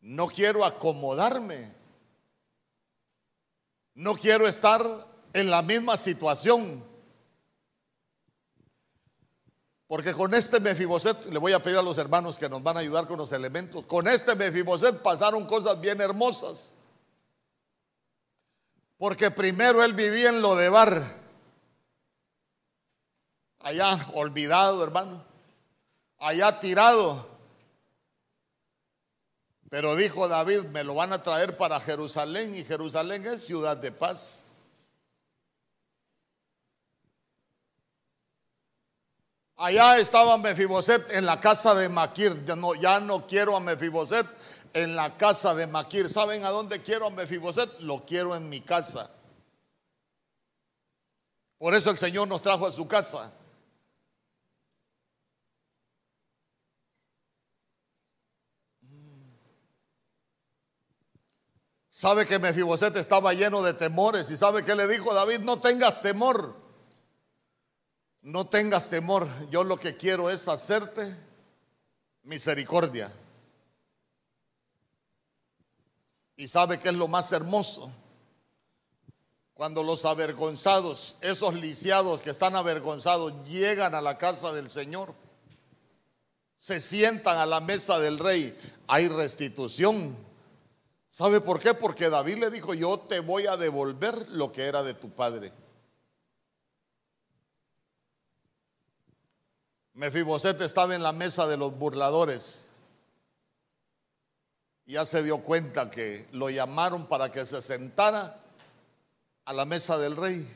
No 0.00 0.28
quiero 0.28 0.64
acomodarme. 0.64 1.70
No 3.94 4.14
quiero 4.14 4.48
estar 4.48 4.82
en 5.34 5.50
la 5.50 5.60
misma 5.60 5.98
situación. 5.98 6.82
Porque 9.92 10.14
con 10.14 10.32
este 10.32 10.58
Mefiboset, 10.58 11.26
le 11.26 11.38
voy 11.38 11.52
a 11.52 11.62
pedir 11.62 11.76
a 11.76 11.82
los 11.82 11.98
hermanos 11.98 12.38
que 12.38 12.48
nos 12.48 12.62
van 12.62 12.78
a 12.78 12.80
ayudar 12.80 13.06
con 13.06 13.18
los 13.18 13.30
elementos, 13.30 13.84
con 13.84 14.08
este 14.08 14.34
Mefiboset 14.34 15.02
pasaron 15.02 15.44
cosas 15.44 15.78
bien 15.82 16.00
hermosas. 16.00 16.76
Porque 18.96 19.30
primero 19.30 19.84
él 19.84 19.92
vivía 19.92 20.30
en 20.30 20.40
lo 20.40 20.56
de 20.56 20.70
bar, 20.70 20.98
allá 23.60 24.08
olvidado, 24.14 24.82
hermano, 24.82 25.22
allá 26.16 26.58
tirado. 26.58 27.28
Pero 29.68 29.94
dijo 29.94 30.26
David, 30.26 30.62
me 30.70 30.84
lo 30.84 30.94
van 30.94 31.12
a 31.12 31.22
traer 31.22 31.58
para 31.58 31.78
Jerusalén 31.80 32.54
y 32.54 32.64
Jerusalén 32.64 33.26
es 33.26 33.44
ciudad 33.44 33.76
de 33.76 33.92
paz. 33.92 34.51
Allá 39.62 39.96
estaba 39.98 40.36
Mefiboset 40.38 41.12
en 41.12 41.24
la 41.24 41.38
casa 41.38 41.72
de 41.76 41.88
Maquir. 41.88 42.44
Ya 42.80 42.98
no, 42.98 43.26
quiero 43.28 43.54
a 43.54 43.60
Mefiboset 43.60 44.26
en 44.72 44.96
la 44.96 45.16
casa 45.16 45.54
de 45.54 45.68
Maquir. 45.68 46.08
¿Saben 46.08 46.44
a 46.44 46.50
dónde 46.50 46.82
quiero 46.82 47.06
a 47.06 47.10
Mefiboset? 47.10 47.78
Lo 47.78 48.04
quiero 48.04 48.34
en 48.34 48.48
mi 48.48 48.60
casa. 48.60 49.08
Por 51.58 51.76
eso 51.76 51.92
el 51.92 51.98
Señor 51.98 52.26
nos 52.26 52.42
trajo 52.42 52.66
a 52.66 52.72
su 52.72 52.88
casa. 52.88 53.32
Sabe 61.88 62.26
que 62.26 62.40
Mefiboset 62.40 62.96
estaba 62.96 63.32
lleno 63.32 63.62
de 63.62 63.74
temores 63.74 64.28
y 64.32 64.36
sabe 64.36 64.64
que 64.64 64.74
le 64.74 64.88
dijo 64.88 65.14
David, 65.14 65.38
no 65.38 65.60
tengas 65.60 66.02
temor. 66.02 66.61
No 68.22 68.46
tengas 68.46 68.88
temor, 68.88 69.28
yo 69.50 69.64
lo 69.64 69.76
que 69.76 69.96
quiero 69.96 70.30
es 70.30 70.46
hacerte 70.46 71.12
misericordia. 72.22 73.12
Y 76.36 76.46
sabe 76.46 76.78
que 76.78 76.88
es 76.88 76.94
lo 76.94 77.08
más 77.08 77.32
hermoso. 77.32 77.92
Cuando 79.54 79.82
los 79.82 80.04
avergonzados, 80.04 81.16
esos 81.20 81.54
lisiados 81.54 82.22
que 82.22 82.30
están 82.30 82.54
avergonzados, 82.54 83.34
llegan 83.48 83.94
a 83.94 84.00
la 84.00 84.18
casa 84.18 84.52
del 84.52 84.70
Señor, 84.70 85.14
se 86.56 86.80
sientan 86.80 87.38
a 87.38 87.46
la 87.46 87.60
mesa 87.60 87.98
del 87.98 88.20
rey, 88.20 88.56
hay 88.86 89.08
restitución. 89.08 90.16
¿Sabe 91.08 91.40
por 91.40 91.58
qué? 91.58 91.74
Porque 91.74 92.08
David 92.08 92.38
le 92.38 92.50
dijo, 92.50 92.72
yo 92.72 93.00
te 93.00 93.18
voy 93.18 93.46
a 93.46 93.56
devolver 93.56 94.28
lo 94.28 94.52
que 94.52 94.62
era 94.64 94.84
de 94.84 94.94
tu 94.94 95.10
padre. 95.10 95.52
Mefiboset 99.94 100.60
estaba 100.62 100.94
en 100.94 101.02
la 101.02 101.12
mesa 101.12 101.46
de 101.46 101.56
los 101.56 101.76
burladores. 101.78 102.72
Ya 104.86 105.06
se 105.06 105.22
dio 105.22 105.38
cuenta 105.38 105.90
que 105.90 106.26
lo 106.32 106.50
llamaron 106.50 107.06
para 107.06 107.30
que 107.30 107.44
se 107.46 107.60
sentara 107.62 108.40
a 109.44 109.52
la 109.52 109.64
mesa 109.64 109.98
del 109.98 110.16
rey. 110.16 110.46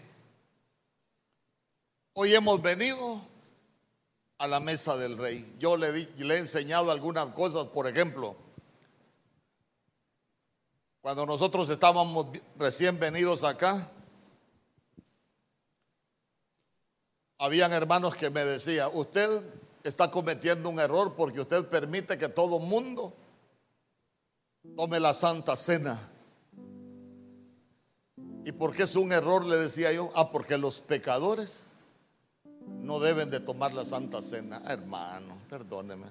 Hoy 2.14 2.34
hemos 2.34 2.62
venido 2.62 3.20
a 4.38 4.46
la 4.46 4.58
mesa 4.58 4.96
del 4.96 5.18
rey. 5.18 5.56
Yo 5.58 5.76
le, 5.76 5.92
le 5.92 6.34
he 6.34 6.38
enseñado 6.38 6.90
algunas 6.90 7.26
cosas, 7.26 7.66
por 7.66 7.86
ejemplo, 7.86 8.36
cuando 11.02 11.24
nosotros 11.24 11.68
estábamos 11.68 12.26
recién 12.58 12.98
venidos 12.98 13.44
acá, 13.44 13.88
habían 17.38 17.72
hermanos 17.72 18.16
que 18.16 18.30
me 18.30 18.44
decían, 18.44 18.90
usted 18.94 19.42
está 19.84 20.10
cometiendo 20.10 20.68
un 20.68 20.78
error 20.78 21.14
porque 21.16 21.40
usted 21.40 21.66
permite 21.66 22.18
que 22.18 22.28
todo 22.28 22.58
mundo 22.58 23.12
tome 24.76 25.00
la 25.00 25.14
santa 25.14 25.56
cena. 25.56 25.98
¿Y 28.44 28.52
por 28.52 28.74
qué 28.74 28.84
es 28.84 28.96
un 28.96 29.12
error? 29.12 29.44
Le 29.44 29.56
decía 29.56 29.92
yo, 29.92 30.10
ah, 30.14 30.30
porque 30.30 30.56
los 30.56 30.80
pecadores 30.80 31.70
no 32.66 33.00
deben 33.00 33.30
de 33.30 33.40
tomar 33.40 33.74
la 33.74 33.84
santa 33.84 34.22
cena. 34.22 34.62
Hermano, 34.68 35.36
perdóneme. 35.50 36.06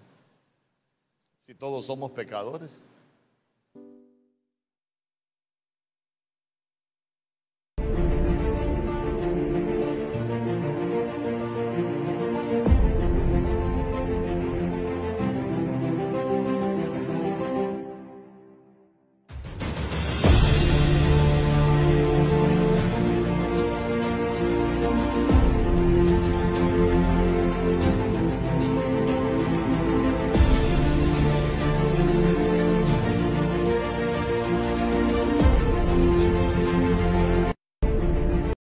Si 1.41 1.53
todos 1.53 1.85
somos 1.85 2.11
pecadores. 2.11 2.85